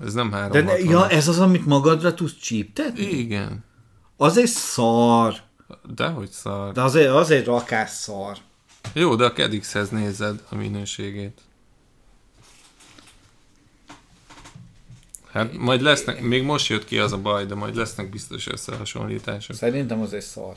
Ez 0.02 0.12
nem 0.12 0.30
De 0.30 0.36
360. 0.36 0.64
ne, 0.64 0.90
ja, 0.90 1.08
ez 1.08 1.28
az, 1.28 1.38
amit 1.38 1.66
magadra 1.66 2.14
tudsz 2.14 2.36
csíptetni? 2.40 3.02
Igen. 3.02 3.64
Az 4.16 4.36
egy 4.36 4.46
szar. 4.46 5.34
Dehogy 5.94 6.30
szar. 6.30 6.72
De 6.72 6.82
az 6.82 6.94
egy, 6.94 7.06
az 7.06 7.30
egy 7.30 7.44
rakás 7.44 7.90
szar. 7.90 8.36
Jó, 8.92 9.14
de 9.14 9.24
a 9.24 9.32
KEDX-hez 9.32 9.88
nézed 9.88 10.42
a 10.48 10.54
minőségét. 10.54 11.40
Hát 15.32 15.56
majd 15.56 15.80
lesznek, 15.80 16.20
még 16.20 16.42
most 16.42 16.68
jött 16.68 16.84
ki 16.84 16.98
az 16.98 17.12
a 17.12 17.18
baj, 17.18 17.46
de 17.46 17.54
majd 17.54 17.76
lesznek 17.76 18.10
biztos 18.10 18.46
összehasonlítások. 18.46 19.56
Szerintem 19.56 20.00
az 20.00 20.12
egy 20.12 20.22
szar. 20.22 20.54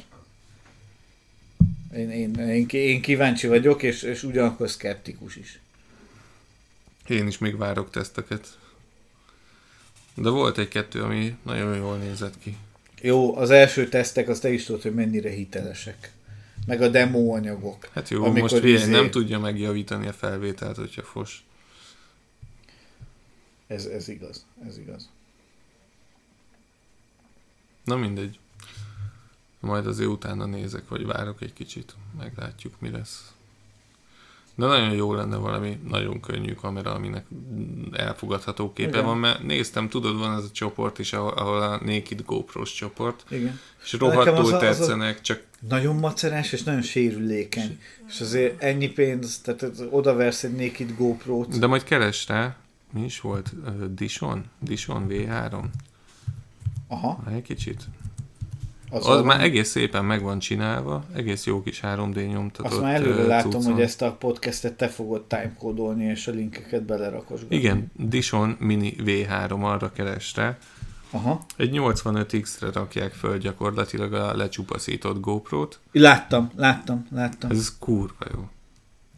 Én, 1.96 2.10
én, 2.10 2.34
én, 2.36 2.68
én 2.70 3.02
kíváncsi 3.02 3.48
vagyok, 3.48 3.84
és, 3.84 4.02
és 4.02 4.24
ugyanakkor 4.24 4.70
szkeptikus 4.70 5.36
is. 5.36 5.60
Én 7.08 7.28
is 7.28 7.38
még 7.38 7.58
várok 7.58 7.90
teszteket. 7.90 8.60
De 10.16 10.30
volt 10.30 10.58
egy-kettő, 10.58 11.02
ami 11.04 11.36
nagyon 11.44 11.76
jól 11.76 11.98
nézett 11.98 12.40
ki. 12.40 12.58
Jó, 13.02 13.36
az 13.36 13.50
első 13.50 13.90
tesztek, 13.90 14.28
azt 14.28 14.42
te 14.42 14.52
is 14.52 14.64
tudod, 14.64 14.82
hogy 14.82 14.94
mennyire 14.94 15.30
hitelesek. 15.30 16.12
Meg 16.66 16.82
a 16.82 16.88
demo 16.88 17.36
anyagok. 17.36 17.90
Hát 17.94 18.10
jó, 18.10 18.24
Amikor 18.24 18.52
most 18.52 18.64
izé- 18.64 18.90
nem 18.92 19.12
tudja 19.12 19.40
megjavítani 19.40 20.08
a 20.08 20.14
felvételt, 20.14 20.76
hogyha 20.76 21.04
fos. 21.04 21.44
Ez, 23.68 23.86
ez 23.86 24.08
igaz, 24.08 24.46
ez 24.68 24.78
igaz. 24.78 25.10
Na 27.84 27.96
mindegy. 27.96 28.40
Majd 29.62 29.88
azért 29.88 30.10
utána 30.10 30.46
nézek, 30.46 30.88
vagy 30.90 31.06
várok 31.06 31.42
egy 31.42 31.54
kicsit. 31.54 31.96
Meglátjuk, 32.18 32.74
mi 32.80 32.90
lesz. 32.90 33.32
De 34.56 34.66
nagyon 34.66 34.92
jó 34.92 35.14
lenne 35.14 35.36
valami 35.36 35.80
nagyon 35.90 36.20
könnyű 36.20 36.54
kamera, 36.54 36.94
aminek 36.94 37.26
elfogadható 37.92 38.74
képe 38.74 38.90
Igen. 38.90 39.06
van, 39.06 39.18
mert 39.18 39.44
néztem, 39.44 39.90
tudod, 39.90 40.18
van 40.18 40.38
ez 40.38 40.44
a 40.44 40.52
csoport 40.52 41.00
is, 41.00 41.14
ahol, 41.14 41.32
ahol 41.32 41.62
a 41.62 41.70
Naked 41.86 42.22
GoPro-s 42.26 42.74
csoport, 42.74 43.24
Igen. 43.30 43.60
és 43.84 43.94
rohadtul 43.94 44.36
az 44.36 44.52
a- 44.52 44.68
az 44.68 45.22
csak 45.22 45.44
Nagyon 45.70 45.96
macerás, 45.96 46.52
és 46.52 46.64
nagyon 46.64 46.82
sérülékeny. 46.82 47.80
És 48.08 48.22
azért 48.22 48.62
ennyi 48.62 48.90
pénz, 48.90 49.40
tehát 49.40 49.64
ez- 49.64 49.84
oda 49.90 50.14
versz 50.16 50.44
egy 50.44 50.56
Naked 50.56 50.96
GoPro-t. 50.98 51.60
de 51.60 51.68
majd 51.68 51.84
keres 51.84 52.28
rá, 52.28 52.56
mi 52.94 53.04
is 53.04 53.20
volt? 53.22 53.54
Dishon? 53.94 54.46
Dishon 54.60 55.06
V3? 55.10 55.64
Aha. 56.88 57.24
Egy 57.36 57.42
kicsit. 57.42 57.84
Az, 58.94 59.08
Az 59.08 59.22
már 59.22 59.42
egész 59.42 59.70
szépen 59.70 60.06
meg 60.06 60.22
van 60.22 60.40
csinálva, 60.40 61.04
egész 61.14 61.46
jó 61.46 61.62
kis 61.64 61.80
3D 61.84 62.28
nyomtatott 62.32 62.72
Azt 62.72 62.82
már 62.82 62.96
előre 62.96 63.24
látom, 63.24 63.52
cuccon. 63.52 63.72
hogy 63.74 63.82
ezt 63.82 64.02
a 64.02 64.12
podcastet 64.12 64.74
te 64.74 64.88
fogod 64.88 65.24
timecodolni, 65.24 66.06
és 66.06 66.28
a 66.28 66.32
linkeket 66.32 66.84
belerakosgatni. 66.84 67.56
Igen, 67.56 67.92
Dishon 67.96 68.56
Mini 68.60 68.96
V3 68.98 69.62
arra 69.62 69.92
keres 69.92 70.36
rá. 70.36 70.58
Aha. 71.12 71.46
Egy 71.58 71.70
85X-re 71.74 72.72
rakják 72.72 73.14
föl 73.14 73.38
gyakorlatilag 73.38 74.14
a 74.14 74.36
lecsupaszított 74.36 75.20
GoPro-t. 75.20 75.80
Láttam, 75.92 76.52
láttam, 76.56 77.08
láttam. 77.12 77.52
Ez 77.52 77.78
kurva 77.80 78.26
jó. 78.34 78.50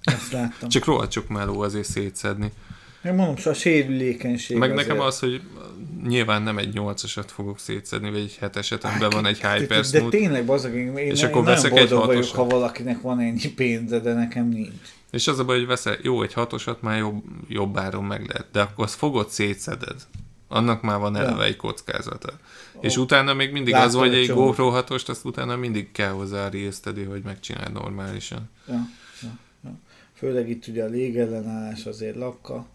Ezt 0.03 0.31
láttam. 0.31 0.69
Csak 0.69 0.85
rohadt 0.85 1.11
sok 1.11 1.27
meló 1.27 1.61
azért 1.61 1.87
szétszedni. 1.89 2.51
Én 3.05 3.13
mondom, 3.13 3.35
szóval 3.35 3.53
a 3.53 3.55
sérülékenység 3.55 4.57
Meg 4.57 4.71
azért. 4.71 4.87
nekem 4.87 5.03
az, 5.03 5.19
hogy 5.19 5.41
nyilván 6.07 6.41
nem 6.41 6.57
egy 6.57 6.71
8-asat 6.75 7.27
fogok 7.27 7.59
szétszedni, 7.59 8.09
vagy 8.11 8.19
egy 8.19 8.37
7-eset, 8.41 8.81
amiben 8.81 9.09
van 9.09 9.25
egy 9.25 9.41
Hyper 9.41 9.85
De 9.91 10.01
tényleg, 10.01 10.45
bazag, 10.45 10.75
én, 10.75 10.97
És 10.97 11.21
én 11.21 11.25
akkor 11.27 11.43
veszek 11.43 11.71
egy 11.71 11.89
vagyok, 11.89 12.03
hatosat. 12.03 12.35
ha 12.35 12.45
valakinek 12.45 13.01
van 13.01 13.19
ennyi 13.19 13.47
pénze, 13.55 13.99
de 13.99 14.13
nekem 14.13 14.47
nincs. 14.47 14.71
És 15.11 15.27
az 15.27 15.39
a 15.39 15.45
baj, 15.45 15.57
hogy 15.57 15.67
veszel, 15.67 15.97
jó, 16.01 16.21
egy 16.23 16.33
hatosat 16.33 16.81
már 16.81 16.97
jobb, 16.97 17.23
jobb 17.47 17.77
áron 17.77 18.03
meg 18.03 18.25
lehet, 18.27 18.47
de 18.51 18.61
akkor 18.61 18.83
azt 18.85 18.95
fogod, 18.95 19.29
szétszeded. 19.29 19.95
Annak 20.47 20.81
már 20.81 20.99
van 20.99 21.15
eleve 21.15 21.41
Ja. 21.41 21.43
egy 21.43 21.55
kockázata. 21.55 22.33
És 22.81 22.97
utána 22.97 23.33
még 23.33 23.51
mindig 23.51 23.73
Láttam 23.73 23.87
az, 23.87 23.95
hogy 23.95 24.13
egy. 24.13 24.29
GoPro 24.29 24.69
6 24.69 24.89
azt 24.89 25.25
utána 25.25 25.55
mindig 25.55 25.91
kell 25.91 26.11
hozzá 26.11 26.49
résztedi, 26.49 27.03
hogy 27.03 27.21
megcsináld 27.23 27.73
normálisan. 27.73 28.49
Ja. 28.67 28.87
Főleg 30.23 30.49
itt 30.49 30.67
ugye 30.67 30.83
a 30.83 30.87
légellenállás 30.87 31.85
azért 31.85 32.15
lakka. 32.15 32.65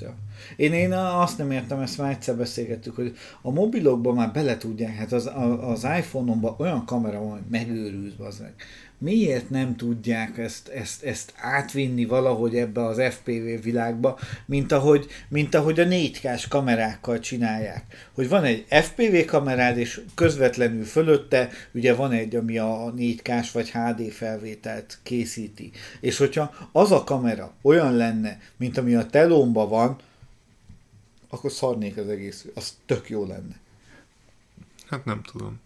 Ja. 0.00 0.14
Én, 0.56 0.72
én 0.72 0.92
azt 0.92 1.38
nem 1.38 1.50
értem, 1.50 1.80
ezt 1.80 1.98
már 1.98 2.10
egyszer 2.10 2.36
beszélgettük, 2.36 2.94
hogy 2.94 3.16
a 3.42 3.50
mobilokban 3.50 4.14
már 4.14 4.32
bele 4.32 4.56
tudják, 4.56 4.94
hát 4.94 5.12
az, 5.12 5.30
az 5.60 5.84
iPhone-omban 5.98 6.54
olyan 6.58 6.84
kamera 6.84 7.18
van, 7.18 7.30
hogy 7.30 7.48
megőrülsz, 7.50 8.12
bazdmeg. 8.12 8.54
Miért 9.00 9.50
nem 9.50 9.76
tudják 9.76 10.38
ezt, 10.38 10.68
ezt, 10.68 11.02
ezt 11.02 11.32
átvinni 11.36 12.04
valahogy 12.04 12.56
ebbe 12.56 12.84
az 12.84 13.02
FPV 13.10 13.62
világba, 13.62 14.18
mint 14.46 14.72
ahogy, 14.72 15.06
mint 15.28 15.54
ahogy 15.54 15.80
a 15.80 15.84
4K-s 15.84 16.48
kamerákkal 16.48 17.18
csinálják. 17.18 18.08
Hogy 18.12 18.28
van 18.28 18.44
egy 18.44 18.66
FPV 18.68 19.24
kamerád, 19.26 19.78
és 19.78 20.00
közvetlenül 20.14 20.84
fölötte 20.84 21.50
ugye 21.72 21.94
van 21.94 22.12
egy, 22.12 22.36
ami 22.36 22.58
a 22.58 22.92
4K-s 22.96 23.52
vagy 23.52 23.70
HD 23.70 24.10
felvételt 24.10 24.98
készíti. 25.02 25.70
És 26.00 26.16
hogyha 26.16 26.68
az 26.72 26.92
a 26.92 27.04
kamera 27.04 27.54
olyan 27.62 27.96
lenne, 27.96 28.40
mint 28.56 28.78
ami 28.78 28.94
a 28.94 29.06
telómban 29.06 29.68
van, 29.68 29.96
akkor 31.28 31.52
szarnék 31.52 31.96
az 31.96 32.08
egész. 32.08 32.46
Az 32.54 32.76
tök 32.86 33.08
jó 33.08 33.26
lenne. 33.26 33.56
Hát 34.86 35.04
nem 35.04 35.22
tudom. 35.22 35.60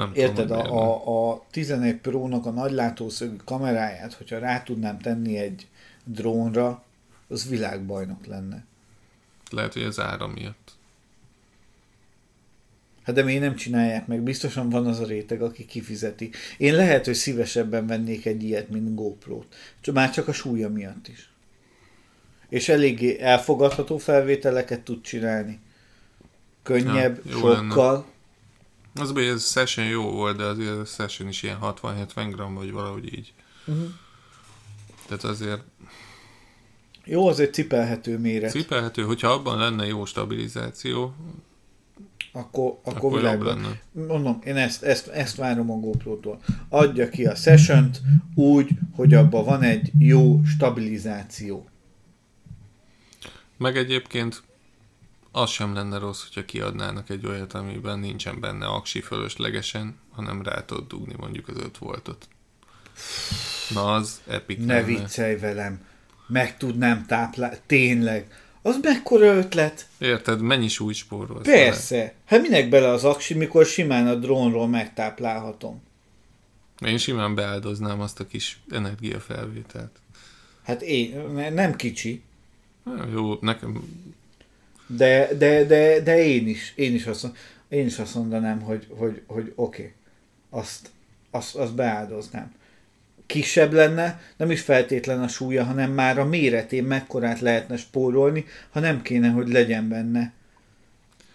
Nem 0.00 0.10
Érted, 0.14 0.46
tudom, 0.46 0.58
a, 0.58 1.06
a, 1.06 1.32
a 1.32 1.46
11 1.50 1.96
Pro-nak 1.96 2.46
a 2.46 2.50
nagylátószögű 2.50 3.36
kameráját, 3.44 4.12
hogyha 4.12 4.38
rá 4.38 4.62
tudnám 4.62 4.98
tenni 4.98 5.38
egy 5.38 5.68
drónra, 6.04 6.82
az 7.28 7.48
világbajnok 7.48 8.26
lenne. 8.26 8.64
Lehet, 9.50 9.72
hogy 9.72 9.82
az 9.82 10.00
ára 10.00 10.26
miatt. 10.26 10.72
Hát 13.02 13.14
de 13.14 13.22
miért 13.22 13.40
nem 13.40 13.54
csinálják 13.54 14.06
meg? 14.06 14.22
Biztosan 14.22 14.68
van 14.68 14.86
az 14.86 15.00
a 15.00 15.06
réteg, 15.06 15.42
aki 15.42 15.64
kifizeti. 15.64 16.30
Én 16.58 16.74
lehet, 16.74 17.04
hogy 17.04 17.14
szívesebben 17.14 17.86
vennék 17.86 18.26
egy 18.26 18.42
ilyet, 18.42 18.68
mint 18.68 18.94
GoPro-t. 18.94 19.54
Csak- 19.80 19.94
Már 19.94 20.10
csak 20.10 20.28
a 20.28 20.32
súlya 20.32 20.68
miatt 20.68 21.08
is. 21.08 21.32
És 22.48 22.68
eléggé 22.68 23.20
elfogadható 23.20 23.98
felvételeket 23.98 24.80
tud 24.80 25.00
csinálni. 25.00 25.60
Könnyebb, 26.62 27.20
Ja, 27.26 27.32
sokkal. 27.32 28.06
Az 28.94 29.12
baj, 29.12 29.28
ez 29.28 29.50
session 29.50 29.86
jó 29.86 30.10
volt, 30.10 30.36
de 30.36 30.44
azért 30.44 30.78
a 30.78 30.84
session 30.84 31.28
is 31.28 31.42
ilyen 31.42 31.58
60-70 31.62 32.28
gram, 32.32 32.54
vagy 32.54 32.72
valahogy 32.72 33.14
így. 33.14 33.32
Uh-huh. 33.66 33.88
Tehát 35.06 35.24
azért 35.24 35.62
Jó, 37.04 37.28
az 37.28 37.40
egy 37.40 37.52
cipelhető 37.52 38.18
méret. 38.18 38.50
cipelhető, 38.50 39.02
hogyha 39.02 39.28
abban 39.28 39.58
lenne 39.58 39.86
jó 39.86 40.04
stabilizáció, 40.04 41.14
akkor, 42.32 42.78
akkor, 42.84 42.94
akkor 42.96 43.18
világban. 43.18 43.46
lenne. 43.46 43.80
Mondom, 44.08 44.38
én 44.44 44.56
ezt, 44.56 44.82
ezt, 44.82 45.08
ezt 45.08 45.36
várom 45.36 45.70
a 45.70 45.74
GoPro-tól. 45.74 46.40
Adja 46.68 47.08
ki 47.08 47.26
a 47.26 47.34
session 47.34 47.90
úgy, 48.34 48.70
hogy 48.94 49.14
abban 49.14 49.44
van 49.44 49.62
egy 49.62 49.90
jó 49.98 50.40
stabilizáció. 50.44 51.68
Meg 53.56 53.76
egyébként 53.76 54.42
az 55.32 55.50
sem 55.50 55.74
lenne 55.74 55.98
rossz, 55.98 56.22
hogyha 56.22 56.44
kiadnának 56.44 57.10
egy 57.10 57.26
olyat, 57.26 57.52
amiben 57.54 57.98
nincsen 57.98 58.40
benne 58.40 58.66
aksi 58.66 59.00
fölöslegesen, 59.00 59.98
hanem 60.10 60.42
rá 60.42 60.64
tudod 60.64 60.86
dugni 60.88 61.14
mondjuk 61.16 61.48
az 61.48 61.56
5 61.56 61.78
voltot. 61.78 62.28
Na 63.70 63.94
az 63.94 64.20
epic 64.26 64.58
Ne 64.58 64.74
lenne. 64.74 64.86
viccelj 64.86 65.38
velem. 65.38 65.84
Meg 66.26 66.56
tudnám 66.56 67.06
táplálni. 67.06 67.56
Tényleg. 67.66 68.32
Az 68.62 68.78
mekkora 68.82 69.34
ötlet? 69.34 69.86
Érted, 69.98 70.40
mennyi 70.40 70.68
súlyt 70.68 70.96
spórolsz? 70.96 71.46
vele? 71.46 71.64
Persze. 71.64 72.14
Hát 72.24 72.40
minek 72.42 72.68
bele 72.68 72.88
az 72.88 73.04
aksi, 73.04 73.34
mikor 73.34 73.66
simán 73.66 74.06
a 74.06 74.14
drónról 74.14 74.68
megtáplálhatom? 74.68 75.82
Én 76.86 76.98
simán 76.98 77.34
beáldoznám 77.34 78.00
azt 78.00 78.20
a 78.20 78.26
kis 78.26 78.60
energiafelvételt. 78.70 80.00
Hát 80.62 80.82
én, 80.82 81.20
ne- 81.34 81.50
nem 81.50 81.76
kicsi, 81.76 82.22
Jó, 83.12 83.38
nekem 83.40 83.82
de, 84.96 85.28
de, 85.38 85.64
de, 85.64 86.00
de 86.00 86.24
én 86.24 86.48
is, 86.48 86.72
én 86.76 86.94
is 86.94 87.06
azt, 87.06 87.26
én 87.68 87.86
is 87.86 87.98
azt 87.98 88.14
mondanám, 88.14 88.60
hogy, 88.60 88.86
hogy, 88.90 89.22
hogy 89.26 89.52
oké, 89.54 89.82
okay, 89.82 89.92
azt, 90.50 90.90
azt, 91.30 91.54
azt 91.54 91.74
beáldoznám. 91.74 92.52
Kisebb 93.26 93.72
lenne, 93.72 94.20
nem 94.36 94.50
is 94.50 94.60
feltétlen 94.60 95.22
a 95.22 95.28
súlya, 95.28 95.64
hanem 95.64 95.92
már 95.92 96.18
a 96.18 96.24
méretén 96.24 96.84
mekkorát 96.84 97.40
lehetne 97.40 97.76
spórolni, 97.76 98.44
ha 98.70 98.80
nem 98.80 99.02
kéne, 99.02 99.28
hogy 99.28 99.48
legyen 99.48 99.88
benne 99.88 100.32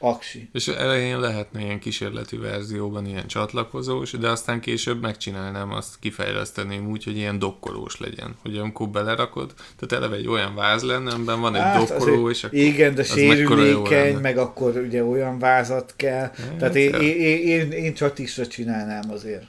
aksi. 0.06 0.50
És 0.54 0.68
elején 0.68 1.20
lehetne 1.20 1.62
ilyen 1.62 1.80
kísérleti 1.80 2.38
verzióban 2.38 3.06
ilyen 3.06 3.28
csatlakozós, 3.28 4.12
de 4.12 4.30
aztán 4.30 4.60
később 4.60 5.02
megcsinálnám 5.02 5.72
azt, 5.72 5.96
kifejleszteném 6.00 6.90
úgy, 6.90 7.04
hogy 7.04 7.18
ilyen 7.18 7.40
dokkolós 7.40 8.00
legyen. 8.00 8.36
Hogy 8.42 8.58
amikor 8.58 8.90
belerakod, 8.90 9.54
tehát 9.80 10.04
eleve 10.04 10.16
egy 10.16 10.28
olyan 10.28 10.56
váz 10.56 10.84
lenne, 10.84 11.12
amiben 11.12 11.42
van 11.42 11.56
egy 11.56 11.62
Hát 11.62 11.78
dokkoló, 11.88 12.26
azért- 12.26 12.36
és 12.38 12.44
akkor 12.44 12.60
Igen, 12.60 12.96
de 12.96 13.04
sérülékeny, 13.04 14.16
meg 14.18 14.38
akkor 14.38 14.78
ugye 14.78 15.04
olyan 15.04 15.40
vázat 15.40 15.94
kell. 15.96 16.20
Hát, 16.38 16.56
Tehát 16.60 16.76
én, 16.76 16.94
én, 16.94 17.16
én, 17.20 17.38
én, 17.48 17.72
én 17.72 17.94
csatisra 17.94 18.48
csinálnám 18.48 19.12
azért. 19.12 19.46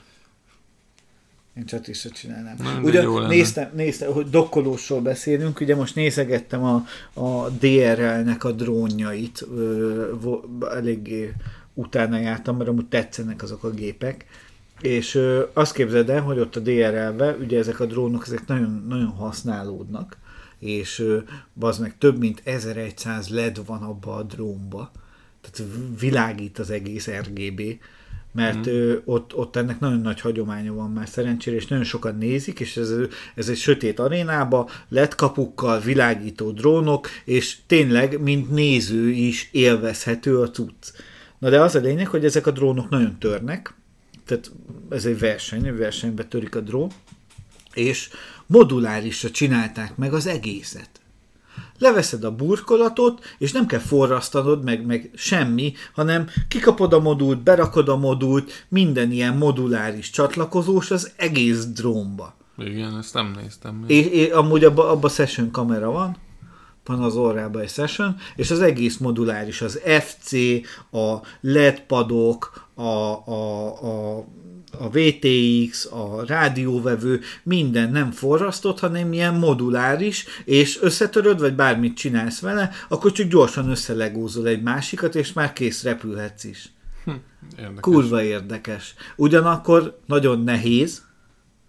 Én 1.57 1.65
csatisra 1.65 2.09
csinálnám. 2.09 2.55
Nem, 2.63 2.83
Ugye 2.83 3.01
jó 3.01 3.19
néztem, 3.19 3.69
néztem, 3.73 4.11
hogy 4.11 4.29
dokkolósról 4.29 5.01
beszélünk, 5.01 5.59
ugye 5.59 5.75
most 5.75 5.95
nézegettem 5.95 6.63
a, 6.63 6.85
a 7.13 7.49
DRL-nek 7.49 8.43
a 8.43 8.51
drónjait, 8.51 9.47
ö, 9.55 10.13
vo- 10.21 10.63
eléggé 10.63 11.33
utána 11.73 12.19
jártam, 12.19 12.57
mert 12.57 12.69
amúgy 12.69 12.85
tetszenek 12.85 13.43
azok 13.43 13.63
a 13.63 13.69
gépek, 13.69 14.25
és 14.81 15.15
ö, 15.15 15.43
azt 15.53 15.73
képzeld 15.73 16.09
el, 16.09 16.21
hogy 16.21 16.39
ott 16.39 16.55
a 16.55 16.59
DRL-be, 16.59 17.35
ugye 17.39 17.57
ezek 17.57 17.79
a 17.79 17.85
drónok, 17.85 18.23
ezek 18.25 18.47
nagyon, 18.47 18.85
nagyon 18.87 19.09
használódnak, 19.09 20.17
és 20.59 20.99
ö, 20.99 21.17
az 21.59 21.77
meg 21.77 21.97
több 21.97 22.19
mint 22.19 22.41
1100 22.43 23.27
LED 23.27 23.65
van 23.65 23.81
abba 23.81 24.15
a 24.15 24.23
drónba, 24.23 24.91
tehát 25.41 25.71
világít 25.99 26.59
az 26.59 26.69
egész 26.69 27.09
RGB, 27.09 27.61
mert 28.37 28.69
mm. 28.69 28.71
ö, 28.71 28.97
ott, 29.05 29.35
ott 29.35 29.55
ennek 29.55 29.79
nagyon 29.79 29.99
nagy 29.99 30.21
hagyománya 30.21 30.73
van 30.73 30.91
már 30.91 31.07
szerencsére, 31.07 31.55
és 31.55 31.67
nagyon 31.67 31.83
sokan 31.83 32.17
nézik, 32.17 32.59
és 32.59 32.77
ez, 32.77 32.93
ez 33.35 33.49
egy 33.49 33.57
sötét 33.57 33.99
arénába, 33.99 34.69
LED 34.89 35.15
kapukkal, 35.15 35.79
világító 35.79 36.51
drónok, 36.51 37.09
és 37.25 37.57
tényleg, 37.67 38.21
mint 38.21 38.51
néző 38.51 39.09
is 39.09 39.49
élvezhető 39.51 40.39
a 40.39 40.49
cucc. 40.49 40.91
Na 41.37 41.49
de 41.49 41.61
az 41.61 41.75
a 41.75 41.79
lényeg, 41.79 42.07
hogy 42.07 42.25
ezek 42.25 42.47
a 42.47 42.51
drónok 42.51 42.89
nagyon 42.89 43.19
törnek, 43.19 43.73
tehát 44.25 44.51
ez 44.89 45.05
egy 45.05 45.19
verseny, 45.19 45.77
versenybe 45.77 46.23
törik 46.23 46.55
a 46.55 46.59
drón, 46.59 46.91
és 47.73 48.09
modulárisra 48.45 49.31
csinálták 49.31 49.95
meg 49.95 50.13
az 50.13 50.27
egészet. 50.27 50.89
Leveszed 51.79 52.23
a 52.23 52.35
burkolatot, 52.35 53.23
és 53.37 53.51
nem 53.51 53.65
kell 53.65 53.79
forrasztanod, 53.79 54.63
meg, 54.63 54.85
meg 54.85 55.11
semmi, 55.15 55.73
hanem 55.93 56.27
kikapod 56.47 56.93
a 56.93 56.99
modult, 56.99 57.43
berakod 57.43 57.89
a 57.89 57.97
modult, 57.97 58.65
minden 58.69 59.11
ilyen 59.11 59.37
moduláris 59.37 60.09
csatlakozós 60.09 60.91
az 60.91 61.11
egész 61.15 61.65
drónba. 61.65 62.35
igen, 62.57 62.97
ezt 62.97 63.13
nem 63.13 63.33
néztem 63.41 63.75
még. 63.75 63.89
És, 63.89 64.05
és 64.05 64.29
amúgy 64.29 64.63
abba, 64.63 64.89
abba 64.91 65.09
session 65.09 65.51
kamera 65.51 65.91
van, 65.91 66.17
van 66.87 67.01
az 67.01 67.15
orrába 67.15 67.59
egy 67.59 67.69
session, 67.69 68.15
és 68.35 68.51
az 68.51 68.61
egész 68.61 68.97
moduláris, 68.97 69.61
az 69.61 69.79
FC, 69.99 70.31
a 70.91 71.15
LED 71.41 71.79
padok, 71.79 72.67
a, 72.75 72.81
a, 72.81 73.65
a 73.83 74.25
a 74.79 74.89
VTX, 74.89 75.85
a 75.85 76.23
rádióvevő, 76.25 77.21
minden 77.43 77.91
nem 77.91 78.11
forrasztott, 78.11 78.79
hanem 78.79 79.13
ilyen 79.13 79.33
moduláris, 79.33 80.25
és 80.45 80.81
összetöröd, 80.81 81.39
vagy 81.39 81.55
bármit 81.55 81.97
csinálsz 81.97 82.39
vele, 82.39 82.71
akkor 82.89 83.11
csak 83.11 83.27
gyorsan 83.27 83.69
összelegózol 83.69 84.47
egy 84.47 84.61
másikat, 84.61 85.15
és 85.15 85.33
már 85.33 85.53
kész 85.53 85.83
repülhetsz 85.83 86.43
is. 86.43 86.69
Hm, 87.03 87.11
érdekes. 87.57 87.79
Kurva 87.79 88.23
érdekes. 88.23 88.93
Ugyanakkor 89.15 89.99
nagyon 90.05 90.43
nehéz. 90.43 91.05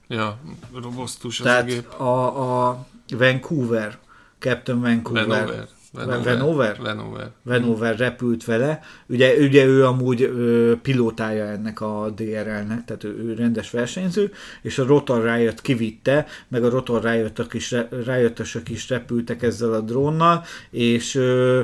Ja, 0.09 0.39
robosztus 0.75 1.41
az 1.41 1.45
Tehát 1.45 1.62
a 1.62 1.66
gép. 1.66 2.01
a, 2.01 2.69
a 2.69 2.87
Vancouver, 3.09 3.99
Captain 4.39 4.80
Vancouver. 4.80 5.26
Vanover. 5.26 5.68
Vanover? 5.93 6.78
Vanover. 6.80 7.30
Vanover 7.43 7.97
repült 7.97 8.45
vele. 8.45 8.80
Ugye, 9.07 9.36
ugye 9.36 9.64
ő 9.64 9.86
amúgy 9.86 10.22
ö, 10.22 10.74
pilótája 10.82 11.45
ennek 11.45 11.80
a 11.80 12.11
DRL-nek, 12.11 12.84
tehát 12.84 13.05
ő, 13.05 13.18
ő 13.18 13.34
rendes 13.34 13.70
versenyző, 13.70 14.32
és 14.62 14.78
a 14.78 14.86
Rotor 14.86 15.34
Riot 15.34 15.61
kivitte, 15.61 16.26
meg 16.49 16.64
a 16.64 16.70
Rotor 16.70 17.03
Riot-ök 17.03 17.55
is, 17.55 17.74
Riot-ösök 18.05 18.68
is 18.68 18.89
repültek 18.89 19.43
ezzel 19.43 19.72
a 19.72 19.80
drónnal, 19.80 20.45
és 20.70 21.14
ö, 21.14 21.62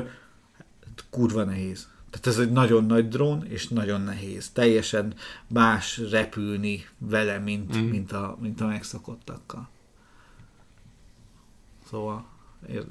kurva 1.09 1.43
nehéz. 1.43 1.87
Tehát 2.09 2.27
ez 2.39 2.47
egy 2.47 2.51
nagyon 2.51 2.85
nagy 2.85 3.07
drón, 3.07 3.45
és 3.47 3.67
nagyon 3.67 4.01
nehéz. 4.01 4.49
Teljesen 4.49 5.13
más 5.47 6.01
repülni 6.11 6.85
vele, 6.97 7.37
mint, 7.37 7.77
mm. 7.77 7.81
mint, 7.81 8.11
a, 8.11 8.37
mint 8.41 8.61
a 8.61 8.65
megszokottakkal. 8.65 9.69
Szóval 11.89 12.25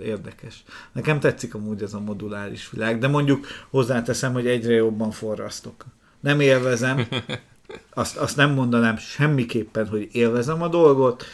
érdekes. 0.01 0.65
Nekem 0.93 1.21
tetszik 1.21 1.55
amúgy 1.55 1.83
ez 1.83 1.95
a 1.95 2.01
moduláris 2.01 2.71
világ, 2.71 2.99
de 2.99 3.09
mondjuk 3.09 3.47
hozzáteszem, 3.71 4.33
hogy 4.33 4.47
egyre 4.47 4.75
jobban 4.75 5.11
forrasztok. 5.11 5.85
Nem 6.21 6.41
élvezem, 6.41 7.07
azt, 7.95 8.17
azt 8.17 8.37
nem 8.37 8.51
mondanám 8.53 8.97
semmiképpen, 8.97 9.89
hogy 9.89 10.09
élvezem 10.13 10.63
a 10.63 10.69
dolgot, 10.69 11.25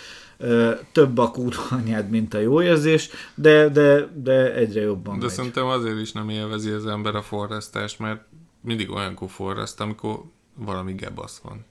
több 0.93 1.19
a 1.19 1.31
anyád, 1.71 2.11
mint 2.11 2.35
a 2.35 2.39
jó 2.39 2.63
érzés, 2.63 3.09
de, 3.35 3.69
de, 3.69 4.09
de 4.15 4.55
egyre 4.55 4.81
jobban 4.81 5.19
De 5.19 5.25
megy. 5.27 5.35
szerintem 5.35 5.67
azért 5.67 6.01
is 6.01 6.13
nem 6.13 6.29
élvezi 6.29 6.71
az 6.71 6.87
ember 6.87 7.15
a 7.15 7.23
forrasztást, 7.23 7.99
mert 7.99 8.21
mindig 8.61 8.91
olyankor 8.91 9.31
forraszt, 9.31 9.81
amikor 9.81 10.23
valami 10.55 10.93
gebasz 10.93 11.41
van. 11.43 11.65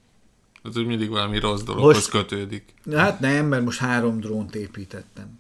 Az 0.64 0.78
úgy 0.78 0.86
mindig 0.86 1.10
valami 1.10 1.40
rossz 1.40 1.62
dologhoz 1.62 1.96
Most- 1.96 2.10
kötődik. 2.10 2.74
Hát 2.92 3.20
nem, 3.20 3.46
mert 3.46 3.64
most 3.64 3.80
három 3.80 4.20
drónt 4.20 4.56
építettem. 4.56 5.40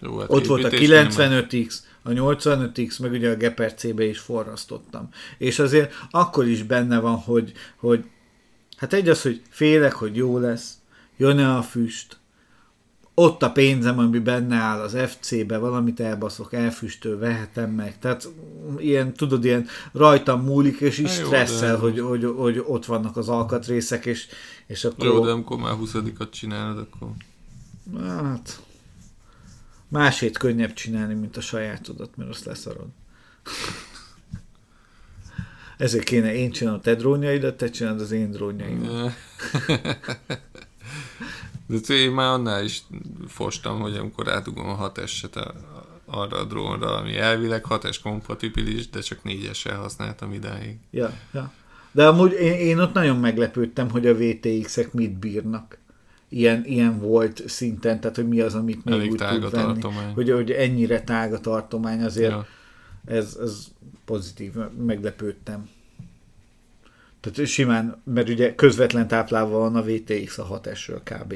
Jó, 0.00 0.18
hát 0.18 0.30
Ott 0.30 0.46
volt 0.46 0.64
a 0.64 0.66
építés 0.66 0.88
nem- 0.88 1.08
95X, 1.08 1.74
a 2.02 2.10
85X, 2.10 3.00
meg 3.00 3.12
ugye 3.12 3.30
a 3.30 3.36
Geperc-be 3.36 4.04
is 4.04 4.18
forrasztottam. 4.18 5.08
És 5.38 5.58
azért 5.58 5.92
akkor 6.10 6.46
is 6.46 6.62
benne 6.62 6.98
van, 6.98 7.16
hogy, 7.16 7.52
hogy 7.76 8.04
hát 8.76 8.92
egy 8.92 9.08
az, 9.08 9.22
hogy 9.22 9.42
félek, 9.48 9.92
hogy 9.92 10.16
jó 10.16 10.38
lesz, 10.38 10.74
jön-e 11.16 11.56
a 11.56 11.62
füst, 11.62 12.18
ott 13.18 13.42
a 13.42 13.50
pénzem, 13.52 13.98
ami 13.98 14.18
benne 14.18 14.56
áll 14.56 14.80
az 14.80 14.96
FC-be, 15.06 15.58
valamit 15.58 16.00
elbaszok, 16.00 16.52
elfüstöl, 16.52 17.18
vehetem 17.18 17.70
meg. 17.70 17.98
Tehát 17.98 18.28
ilyen, 18.78 19.12
tudod, 19.12 19.44
ilyen 19.44 19.66
rajtam 19.92 20.44
múlik, 20.44 20.80
és 20.80 20.98
is 20.98 21.10
stresszel, 21.10 21.74
de- 21.74 21.80
hogy, 21.80 22.00
hogy, 22.00 22.24
hogy, 22.36 22.62
ott 22.66 22.84
vannak 22.84 23.16
az 23.16 23.28
alkatrészek, 23.28 24.06
és, 24.06 24.26
és 24.66 24.84
akkor... 24.84 25.06
Jó, 25.06 25.24
de 25.24 25.30
amikor 25.30 25.58
már 25.58 25.72
20 25.72 25.94
csinálod, 26.30 26.78
akkor... 26.78 27.08
Hát, 28.06 28.60
másét 29.88 30.38
könnyebb 30.38 30.72
csinálni, 30.72 31.14
mint 31.14 31.36
a 31.36 31.40
sajátodat, 31.40 32.16
mert 32.16 32.30
azt 32.30 32.44
leszarod. 32.44 32.88
Ezért 35.76 36.04
kéne 36.04 36.34
én 36.34 36.50
csinálom 36.50 36.78
a 36.78 36.82
te 36.82 36.94
drónjaidat, 36.94 37.56
te 37.56 37.70
csinálod 37.70 38.00
az 38.00 38.10
én 38.10 38.30
drónjaimat. 38.30 39.12
De 41.66 41.94
én 41.94 42.10
már 42.10 42.32
annál 42.32 42.64
is 42.64 42.82
fostam, 43.28 43.80
hogy 43.80 43.96
amikor 43.96 44.30
átugom 44.30 44.68
a 44.68 44.74
6 44.74 44.98
eset 44.98 45.36
arra 46.04 46.38
a 46.38 46.44
drónra, 46.44 46.96
ami 46.96 47.16
elvileg 47.16 47.64
6 47.64 48.00
kompatibilis, 48.02 48.88
de 48.88 49.00
csak 49.00 49.20
4-essel 49.24 49.76
használtam 49.76 50.32
idáig. 50.32 50.78
Ja, 50.90 51.18
ja. 51.32 51.52
De 51.92 52.06
amúgy 52.06 52.32
én, 52.32 52.52
én 52.52 52.78
ott 52.78 52.92
nagyon 52.92 53.16
meglepődtem, 53.16 53.90
hogy 53.90 54.06
a 54.06 54.14
VTX-ek 54.14 54.92
mit 54.92 55.18
bírnak. 55.18 55.78
Ilyen, 56.28 56.64
ilyen 56.64 56.98
volt 56.98 57.42
szinten, 57.48 58.00
tehát 58.00 58.16
hogy 58.16 58.28
mi 58.28 58.40
az, 58.40 58.54
amit 58.54 58.84
még 58.84 58.94
Elég 58.94 59.10
úgy 59.10 59.16
tud 59.40 59.50
venni. 59.50 59.80
Hogy, 60.14 60.30
hogy 60.30 60.50
ennyire 60.50 61.02
tág 61.02 61.32
a 61.32 61.40
tartomány, 61.40 62.02
azért 62.02 62.30
Ja. 62.30 62.46
ez, 63.04 63.36
ez 63.40 63.66
pozitív, 64.04 64.52
meglepődtem. 64.86 65.68
Tehát 67.20 67.48
simán, 67.48 68.00
mert 68.04 68.28
ugye 68.28 68.54
közvetlen 68.54 69.08
táplálva 69.08 69.58
van 69.58 69.76
a 69.76 69.82
VTX 69.82 70.38
a 70.38 70.60
6S-ről 70.62 71.00
kb. 71.04 71.34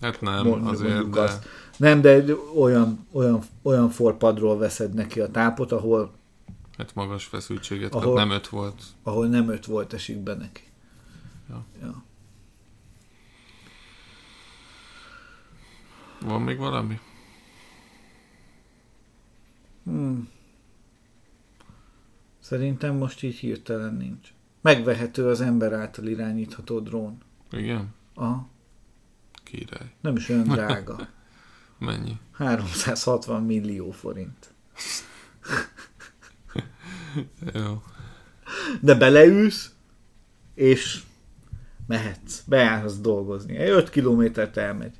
Hát 0.00 0.20
nem, 0.20 0.46
Mond- 0.46 0.66
azért, 0.66 1.10
de... 1.10 1.20
azt. 1.20 1.48
Nem, 1.76 2.00
de 2.00 2.24
olyan, 2.56 3.06
olyan, 3.12 3.40
olyan 3.62 3.88
forpadról 3.90 4.58
veszed 4.58 4.94
neki 4.94 5.20
a 5.20 5.30
tápot, 5.30 5.72
ahol, 5.72 6.12
Hát 6.76 6.94
magas 6.94 7.24
feszültséget, 7.24 7.94
Ahol- 7.94 8.16
nem 8.16 8.30
5 8.30 8.48
volt. 8.48 8.82
ahol 9.02 9.26
nem 9.26 9.48
5 9.50 9.66
volt 9.66 9.92
esik 9.92 10.18
be 10.18 10.34
neki. 10.34 10.62
Ja. 11.48 11.64
Ja. 11.82 12.02
Van 16.20 16.42
még 16.42 16.58
valami? 16.58 16.98
Hmm. 19.84 20.28
Szerintem 22.40 22.94
most 22.96 23.22
így 23.22 23.34
hirtelen 23.36 23.94
nincs. 23.94 24.28
Megvehető 24.60 25.26
az 25.28 25.40
ember 25.40 25.72
által 25.72 26.06
irányítható 26.06 26.80
drón. 26.80 27.18
Igen? 27.50 27.94
Aha, 28.14 28.48
Király. 29.44 29.92
nem 30.00 30.16
is 30.16 30.28
olyan 30.28 30.48
drága. 30.54 31.08
Mennyi? 31.78 32.18
360 32.32 33.42
millió 33.42 33.90
forint. 33.90 34.54
Jó. 37.54 37.82
De 38.80 38.94
beleülsz, 38.94 39.74
és 40.54 41.02
mehetsz. 41.86 42.40
Beállhatsz 42.46 42.96
dolgozni. 42.98 43.56
Egy 43.56 43.68
5 43.68 43.90
kilométert 43.90 44.56
elmegy. 44.56 44.98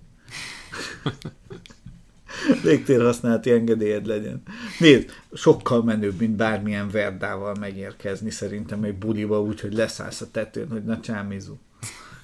Légtérhasználati 2.62 3.50
engedélyed 3.50 4.06
legyen. 4.06 4.42
Nézd, 4.78 5.10
sokkal 5.32 5.82
menőbb, 5.82 6.18
mint 6.18 6.36
bármilyen 6.36 6.90
verdával 6.90 7.54
megérkezni 7.60 8.30
szerintem 8.30 8.82
egy 8.82 8.94
buliba 8.94 9.42
úgy, 9.42 9.60
hogy 9.60 9.72
leszállsz 9.72 10.20
a 10.20 10.30
tetőn, 10.30 10.68
hogy 10.70 10.84
na 10.84 11.00
csámizú. 11.00 11.58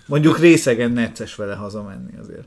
Mondjuk 0.06 0.38
részegen 0.38 0.90
necces 0.90 1.34
vele 1.34 1.54
hazamenni 1.54 2.18
azért. 2.18 2.46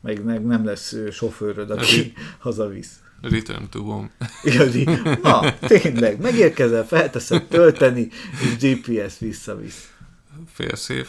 Meg, 0.00 0.24
meg 0.24 0.46
nem 0.46 0.64
lesz 0.64 0.94
sofőröd, 1.10 1.70
aki 1.70 2.12
hazavisz. 2.38 3.00
Return 3.22 3.68
to 3.70 3.82
home. 3.82 4.10
Igazi. 4.42 4.88
Na, 5.22 5.58
tényleg, 5.58 6.20
megérkezel, 6.20 6.86
felteszed 6.86 7.46
tölteni, 7.46 8.08
és 8.42 8.56
GPS 8.56 9.18
visszavisz. 9.18 9.90
Félszév. 10.52 11.06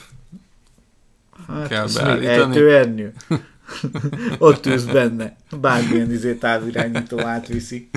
Hát, 1.47 1.67
Kell 1.67 1.87
beállítani. 1.93 2.27
ejtőernyő. 2.27 3.13
Ott 4.37 4.65
ülsz 4.65 4.83
benne. 4.83 5.35
Bármilyen 5.59 6.11
izé 6.11 6.33
távirányító 6.35 7.19
átviszi. 7.19 7.89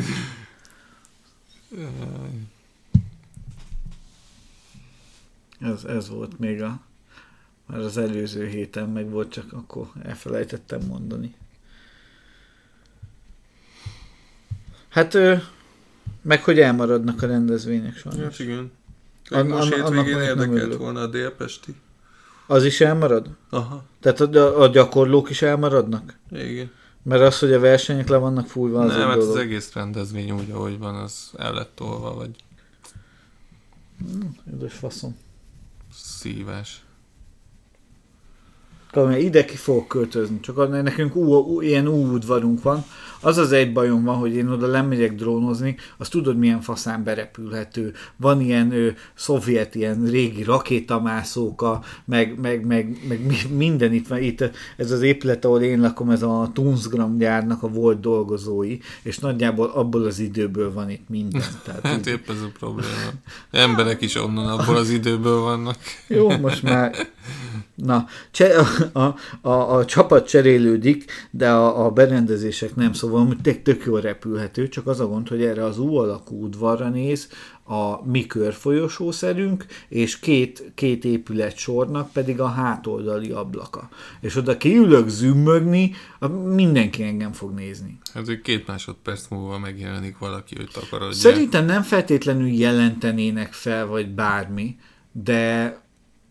Ez, 5.60 5.84
ez 5.84 6.08
volt 6.08 6.38
még 6.38 6.62
a 6.62 6.80
már 7.66 7.78
az 7.78 7.96
előző 7.96 8.46
héten 8.46 8.88
meg 8.88 9.10
volt, 9.10 9.32
csak 9.32 9.52
akkor 9.52 9.90
elfelejtettem 10.02 10.80
mondani. 10.88 11.34
Hát, 14.88 15.14
ö, 15.14 15.36
meg 16.22 16.44
hogy 16.44 16.58
elmaradnak 16.58 17.22
a 17.22 17.26
rendezvények 17.26 17.96
sajnos. 17.96 18.22
Hát 18.22 18.38
igen. 18.38 18.72
An- 19.28 19.48
Most 19.48 19.72
an- 19.72 19.92
hétvégén 19.94 20.20
érdekelt 20.20 20.76
volna 20.76 21.00
a 21.00 21.06
délpesti. 21.06 21.74
Az 22.50 22.64
is 22.64 22.80
elmarad? 22.80 23.28
Aha, 23.50 23.82
Tehát 24.00 24.20
a, 24.20 24.60
a 24.60 24.66
gyakorlók 24.68 25.30
is 25.30 25.42
elmaradnak? 25.42 26.18
igen. 26.30 26.70
Mert 27.02 27.22
az, 27.22 27.38
hogy 27.38 27.52
a 27.52 27.60
versenyek 27.60 28.08
le 28.08 28.16
vannak 28.16 28.46
fújva, 28.46 28.80
az 28.80 28.90
Nem, 28.90 29.00
egy 29.00 29.06
hát 29.06 29.14
dolog. 29.16 29.30
az 29.30 29.36
egész 29.36 29.72
rendezvény 29.72 30.30
úgy, 30.30 30.50
ahogy 30.50 30.78
van, 30.78 30.94
az 30.94 31.30
el 31.38 31.52
lett 31.52 31.70
tolva, 31.74 32.14
vagy 32.14 32.30
Üdös 34.54 34.72
faszom. 34.74 35.16
szívás. 35.92 36.84
Kamilyen 38.92 39.20
ide 39.20 39.44
ki 39.44 39.56
fogok 39.56 39.88
költözni, 39.88 40.40
csak 40.40 40.58
annál 40.58 40.82
nekünk 40.82 41.16
ú, 41.16 41.34
ú, 41.34 41.60
ilyen 41.60 41.88
új 41.88 42.14
udvarunk 42.14 42.62
van, 42.62 42.84
Az 43.22 43.38
az 43.38 43.52
egy 43.52 43.72
bajom 43.72 44.04
van, 44.04 44.16
hogy 44.16 44.34
én 44.34 44.48
oda 44.48 44.66
lemegyek 44.66 45.14
drónozni, 45.14 45.76
azt 45.98 46.10
tudod 46.10 46.36
milyen 46.38 46.60
faszán 46.60 47.04
berepülhető. 47.04 47.92
Van 48.16 48.40
ilyen 48.40 48.72
ő, 48.72 48.96
szovjet, 49.14 49.74
ilyen 49.74 50.04
régi 50.04 50.42
rakétamászóka, 50.42 51.82
meg, 52.04 52.38
meg, 52.40 52.66
meg, 52.66 52.96
meg 53.08 53.26
mi- 53.26 53.54
minden 53.56 53.92
itt 53.92 54.08
van. 54.08 54.18
Itt 54.22 54.50
ez 54.76 54.90
az 54.90 55.02
épület, 55.02 55.44
ahol 55.44 55.60
én 55.60 55.80
lakom, 55.80 56.10
ez 56.10 56.22
a 56.22 56.50
Tunzgram 56.54 57.18
gyárnak 57.18 57.62
a 57.62 57.68
volt 57.68 58.00
dolgozói, 58.00 58.78
és 59.02 59.18
nagyjából 59.18 59.66
abból 59.74 60.04
az 60.04 60.18
időből 60.18 60.72
van 60.72 60.90
itt 60.90 61.08
minden. 61.08 61.42
Tehát 61.64 61.86
Hát 61.86 61.98
így, 61.98 62.06
épp 62.06 62.28
ez 62.30 62.40
a 62.40 62.50
probléma. 62.58 63.10
Emberek 63.50 64.00
is 64.00 64.14
onnan 64.14 64.58
abból 64.58 64.76
az 64.76 64.90
időből 64.90 65.40
vannak. 65.40 65.76
jó, 66.06 66.38
most 66.38 66.62
már 66.62 66.94
Na, 67.74 68.06
cse, 68.30 68.50
a, 68.92 69.14
a, 69.40 69.76
a, 69.76 69.84
csapat 69.84 70.28
cserélődik, 70.28 71.04
de 71.30 71.50
a, 71.50 71.84
a 71.84 71.90
berendezések 71.90 72.74
nem, 72.74 72.92
szóval 72.92 73.36
tök, 73.42 73.62
tök 73.62 73.84
jól 73.84 74.00
repülhető, 74.00 74.68
csak 74.68 74.86
az 74.86 75.00
a 75.00 75.06
gond, 75.06 75.28
hogy 75.28 75.42
erre 75.42 75.64
az 75.64 75.78
U 75.78 75.96
alakú 75.96 76.42
udvarra 76.42 76.88
néz 76.88 77.28
a 77.70 78.04
mi 78.04 78.26
körfolyosószerünk, 78.26 79.66
és 79.88 80.18
két, 80.18 80.72
két 80.74 81.04
épület 81.04 81.56
sornak 81.56 82.12
pedig 82.12 82.40
a 82.40 82.46
hátoldali 82.46 83.30
ablaka. 83.30 83.88
És 84.20 84.36
oda 84.36 84.56
kiülök 84.56 85.08
zümmögni, 85.08 85.92
mindenki 86.44 87.02
engem 87.02 87.32
fog 87.32 87.54
nézni. 87.54 87.98
Hát, 88.14 88.26
hogy 88.26 88.40
két 88.40 88.66
másodperc 88.66 89.28
múlva 89.28 89.58
megjelenik 89.58 90.18
valaki, 90.18 90.56
hogy 90.56 90.68
takarodja. 90.72 91.16
Szerintem 91.16 91.64
nem 91.64 91.82
feltétlenül 91.82 92.48
jelentenének 92.48 93.52
fel, 93.52 93.86
vagy 93.86 94.08
bármi, 94.08 94.76
de 95.12 95.78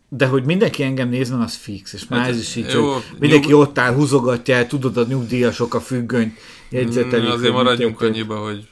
de 0.10 0.26
hogy 0.26 0.44
mindenki 0.44 0.84
engem 0.84 1.10
nézne, 1.10 1.44
az 1.44 1.56
fix, 1.56 1.94
és 1.94 2.08
már 2.08 2.20
Hát, 2.20 2.30
ez 2.30 2.40
is 2.40 2.56
így, 2.56 2.72
jó, 2.74 2.92
hogy 2.94 3.04
mindenki 3.20 3.48
nyug- 3.48 3.62
ott 3.68 3.78
áll, 3.80 3.94
húzogatja 3.94 4.56
el, 4.56 4.68
tudod, 4.68 4.98
a 4.98 5.06
nyugdíjasok 5.08 5.74
a 5.74 5.80
függönyt 5.80 6.38
jegyzetelik. 6.70 7.28
Mm, 7.28 7.32
Azért 7.32 7.54
maradjunk 7.54 8.02
annyiba, 8.02 8.36
hogy 8.36 8.68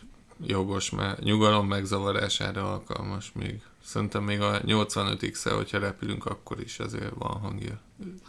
jogos, 0.46 0.90
mert 0.90 1.24
nyugalom 1.24 1.68
megzavarására 1.68 2.72
alkalmas 2.72 3.32
még. 3.40 3.56
Szerintem 3.88 4.24
még 4.24 4.42
a 4.42 4.62
85x-el, 4.62 5.54
hogyha 5.56 5.80
repülünk, 5.80 6.26
akkor 6.26 6.60
is 6.60 6.80
azért 6.80 7.14
van 7.18 7.40
hangja. 7.42 7.80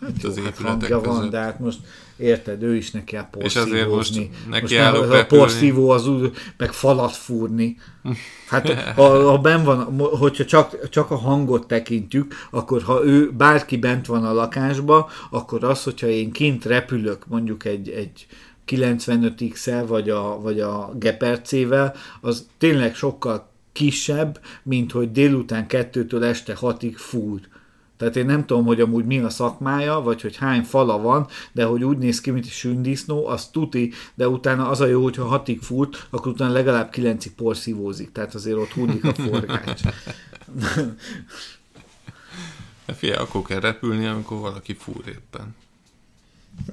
Itt 0.09 0.24
az 0.24 0.40
Hát 0.44 0.56
hangja 0.56 1.00
között. 1.00 1.04
van, 1.04 1.30
de 1.30 1.38
hát 1.38 1.59
most 1.59 1.78
érted, 2.16 2.62
ő 2.62 2.74
is 2.76 2.90
neki 2.90 3.12
kell 3.12 3.28
És 3.38 3.56
azért 3.56 3.88
most 3.88 4.14
neki 4.48 4.61
most 4.61 4.76
állok 4.76 5.12
a 5.12 5.26
porszívó 5.26 5.90
az 5.90 6.09
úgy, 6.09 6.32
meg 6.56 6.72
falat 6.72 7.12
fúrni. 7.12 7.76
Hát 8.48 8.72
ha, 8.72 9.30
ha 9.30 9.38
ben 9.38 9.64
van, 9.64 9.98
hogyha 9.98 10.44
csak, 10.44 10.88
csak 10.88 11.11
a 11.11 11.16
hangot 11.16 11.66
tekintjük, 11.66 12.34
akkor 12.50 12.82
ha 12.82 13.04
ő, 13.04 13.30
bárki 13.30 13.76
bent 13.76 14.06
van 14.06 14.24
a 14.24 14.32
lakásba, 14.32 15.11
akkor 15.30 15.64
az, 15.64 15.82
hogyha 15.82 16.06
én 16.06 16.30
kint 16.30 16.64
repülök 16.64 17.26
mondjuk 17.26 17.64
egy, 17.64 17.88
egy 17.88 18.26
95X-el, 18.66 19.84
vagy 19.86 20.11
a, 20.11 20.40
vagy 20.40 20.61
a 20.61 20.90
Gepercével, 20.94 21.94
az 22.20 22.46
tényleg 22.59 22.94
sokkal 22.94 23.56
kisebb, 23.79 24.41
mint 24.62 24.93
hogy 24.93 25.12
délután 25.12 25.66
kettőtől 25.66 26.24
este 26.24 26.55
hatig 26.55 26.97
fúr. 26.97 27.41
Tehát 27.97 28.16
én 28.16 28.26
nem 28.26 28.47
tudom, 28.47 28.64
hogy 28.64 28.81
amúgy 28.81 29.05
mi 29.05 29.18
a 29.18 29.31
szakmája, 29.31 30.01
vagy 30.01 30.20
hogy 30.20 30.37
hány 30.37 30.62
fala 30.62 30.99
van, 30.99 31.26
de 31.53 31.64
hogy 31.64 31.85
úgy 31.85 31.99
néz 31.99 32.20
ki, 32.20 32.31
mint 32.31 32.45
egy 32.45 32.51
sündisznó, 32.51 33.26
az 33.26 33.49
tuti, 33.49 33.93
de 34.14 34.29
utána 34.29 34.68
az 34.68 34.81
a 34.81 34.87
jó, 34.87 35.03
hogyha 35.03 35.24
hatig 35.24 35.61
fut, 35.61 36.07
akkor 36.11 36.33
utána 36.33 36.53
legalább 36.53 36.91
kilencig 36.91 37.33
porszívózik, 37.33 38.12
tehát 38.12 38.35
azért 38.35 38.57
ott 38.57 38.72
húdik 38.72 39.05
a 39.05 39.14
forgács. 39.14 39.81
Hát 42.87 42.97
Figyelj, 42.97 43.18
akkor 43.18 43.43
kell 43.43 43.61
repülni, 43.61 44.07
amikor 44.07 44.39
valaki 44.39 44.74
fúr 44.74 45.05
éppen. 45.09 45.55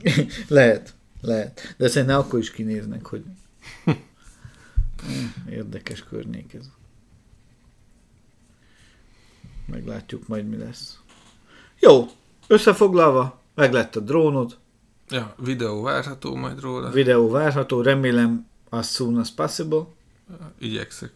lehet, 0.48 0.94
lehet. 1.22 1.76
De 1.78 1.88
szerintem 1.88 2.20
akkor 2.20 2.40
is 2.40 2.52
kinéznek, 2.52 3.06
hogy 3.06 3.24
érdekes 5.60 6.04
környék 6.04 6.54
ez. 6.54 6.66
Meglátjuk 9.66 10.28
majd, 10.28 10.48
mi 10.48 10.58
lesz. 10.58 11.00
Jó, 11.80 12.08
összefoglalva, 12.48 13.42
meg 13.56 13.74
lett 13.74 13.96
a 13.96 14.00
drónod, 14.00 14.58
Ja, 15.10 15.36
videó 15.38 15.82
várható 15.82 16.36
majd 16.36 16.60
róla. 16.60 16.90
videó 16.90 17.30
várható, 17.30 17.82
remélem 17.82 18.48
as 18.70 18.88
soon 18.88 19.18
as 19.18 19.32
possible, 19.32 19.86
Igyekszek. 20.60 21.12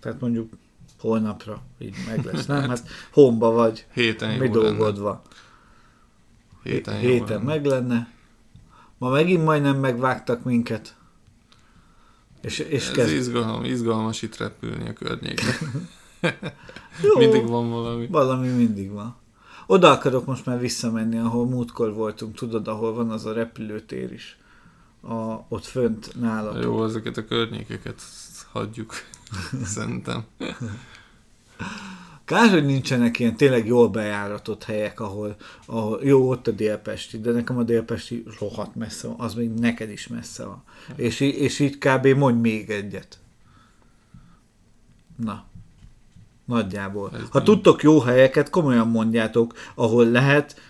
tehát 0.00 0.20
mondjuk 0.20 0.52
holnapra 0.98 1.62
így 1.78 1.94
meg 2.06 2.24
lesz, 2.24 2.46
nem? 2.46 2.62
Hát 2.68 2.88
homba 3.12 3.50
vagy, 3.50 3.86
Héten 3.92 4.38
mi 4.38 4.44
jó 4.46 4.52
dolgod 4.52 4.96
lenne. 4.98 5.20
Héten, 6.62 6.98
Héten 6.98 7.26
lenne. 7.28 7.42
meg 7.42 7.64
lenne. 7.64 8.12
Ma 8.98 9.08
megint 9.10 9.44
majdnem 9.44 9.76
megvágtak 9.78 10.44
minket. 10.44 10.96
És, 12.40 12.58
és 12.58 12.86
Ez 12.88 12.90
kezd... 12.94 13.12
izgalom, 13.12 13.64
izgalmas 13.64 14.22
itt 14.22 14.36
repülni 14.36 14.88
a 14.88 14.92
környéken. 14.92 15.54
Jó, 17.02 17.18
Mindig 17.22 17.46
van 17.46 17.70
valami. 17.70 18.06
valami 18.06 18.48
mindig 18.48 18.90
van. 18.90 19.16
Oda 19.66 19.90
akarok 19.90 20.26
most 20.26 20.46
már 20.46 20.60
visszamenni, 20.60 21.18
ahol 21.18 21.46
múltkor 21.46 21.92
voltunk, 21.94 22.34
tudod, 22.34 22.68
ahol 22.68 22.94
van 22.94 23.10
az 23.10 23.26
a 23.26 23.32
repülőtér 23.32 24.12
is. 24.12 24.38
A, 25.00 25.44
ott 25.48 25.64
fönt 25.64 26.20
nálatok. 26.20 26.62
Jó, 26.62 26.84
ezeket 26.84 27.16
a 27.16 27.24
környékeket 27.24 28.02
hagyjuk. 28.52 28.94
Szerintem. 29.74 30.24
Kár, 32.24 32.50
hogy 32.50 32.64
nincsenek 32.64 33.18
ilyen 33.18 33.36
tényleg 33.36 33.66
jól 33.66 33.88
bejáratott 33.88 34.64
helyek, 34.64 35.00
ahol, 35.00 35.36
ahol 35.66 36.00
jó, 36.02 36.30
ott 36.30 36.46
a 36.46 36.50
délpesti, 36.50 37.20
de 37.20 37.30
nekem 37.32 37.56
a 37.58 37.62
délpesti 37.62 38.24
rohadt 38.38 38.74
messze 38.74 39.06
van, 39.06 39.20
az 39.20 39.34
még 39.34 39.50
neked 39.50 39.90
is 39.90 40.08
messze 40.08 40.44
van. 40.44 40.62
És, 40.96 41.20
í- 41.20 41.34
és 41.36 41.58
így 41.58 41.78
kb. 41.78 42.06
mondj 42.06 42.40
még 42.40 42.70
egyet. 42.70 43.18
Na. 45.16 45.44
Nagyjából. 46.44 47.10
Ez 47.14 47.28
Ha 47.30 47.38
mi? 47.38 47.44
tudtok 47.44 47.82
jó 47.82 48.00
helyeket, 48.00 48.50
komolyan 48.50 48.88
mondjátok, 48.88 49.54
ahol 49.74 50.06
lehet 50.06 50.60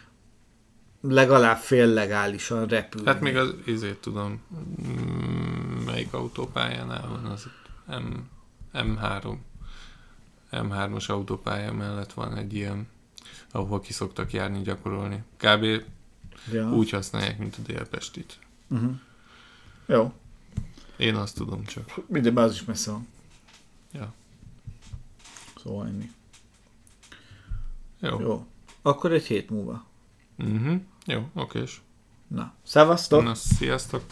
legalább 1.01 1.57
fél 1.57 1.87
legálisan 1.87 2.67
repülni. 2.67 3.07
Hát 3.07 3.21
még 3.21 3.37
az 3.37 3.55
izét 3.67 3.97
tudom, 3.97 4.41
mm, 4.83 5.85
melyik 5.85 6.13
autópályánál 6.13 7.09
van 7.09 7.25
az 7.25 7.49
M, 7.87 8.15
M3. 8.73 9.37
M3-os 10.51 11.07
autópálya 11.07 11.73
mellett 11.73 12.13
van 12.13 12.37
egy 12.37 12.55
ilyen, 12.55 12.89
ahol 13.51 13.81
ki 13.81 13.93
szoktak 13.93 14.33
járni 14.33 14.63
gyakorolni. 14.63 15.23
Kb. 15.37 15.65
ja. 16.53 16.71
úgy 16.71 16.91
használják, 16.91 17.39
mint 17.39 17.57
a 17.59 17.63
Délpestit. 17.67 18.39
Uh-huh. 18.69 18.95
Jó. 19.87 20.13
Én 20.97 21.15
azt 21.15 21.35
tudom 21.35 21.65
csak. 21.65 22.01
Minden 22.07 22.37
az 22.37 22.53
is 22.53 22.65
messze 22.65 22.91
van. 22.91 23.09
Ja. 23.93 24.13
Szóval 25.65 25.87
ennyi. 25.87 26.11
Jó. 28.01 28.21
Jó. 28.21 28.47
Akkor 28.83 29.13
egy 29.13 29.25
hét 29.25 29.51
múlva. 29.51 29.85
Uh-huh. 30.39 30.81
Jó, 31.07 31.29
okés. 31.35 31.83
Na, 32.27 32.55
szevasztok! 32.63 33.23
Na, 33.23 33.35
sziasztok! 33.35 34.05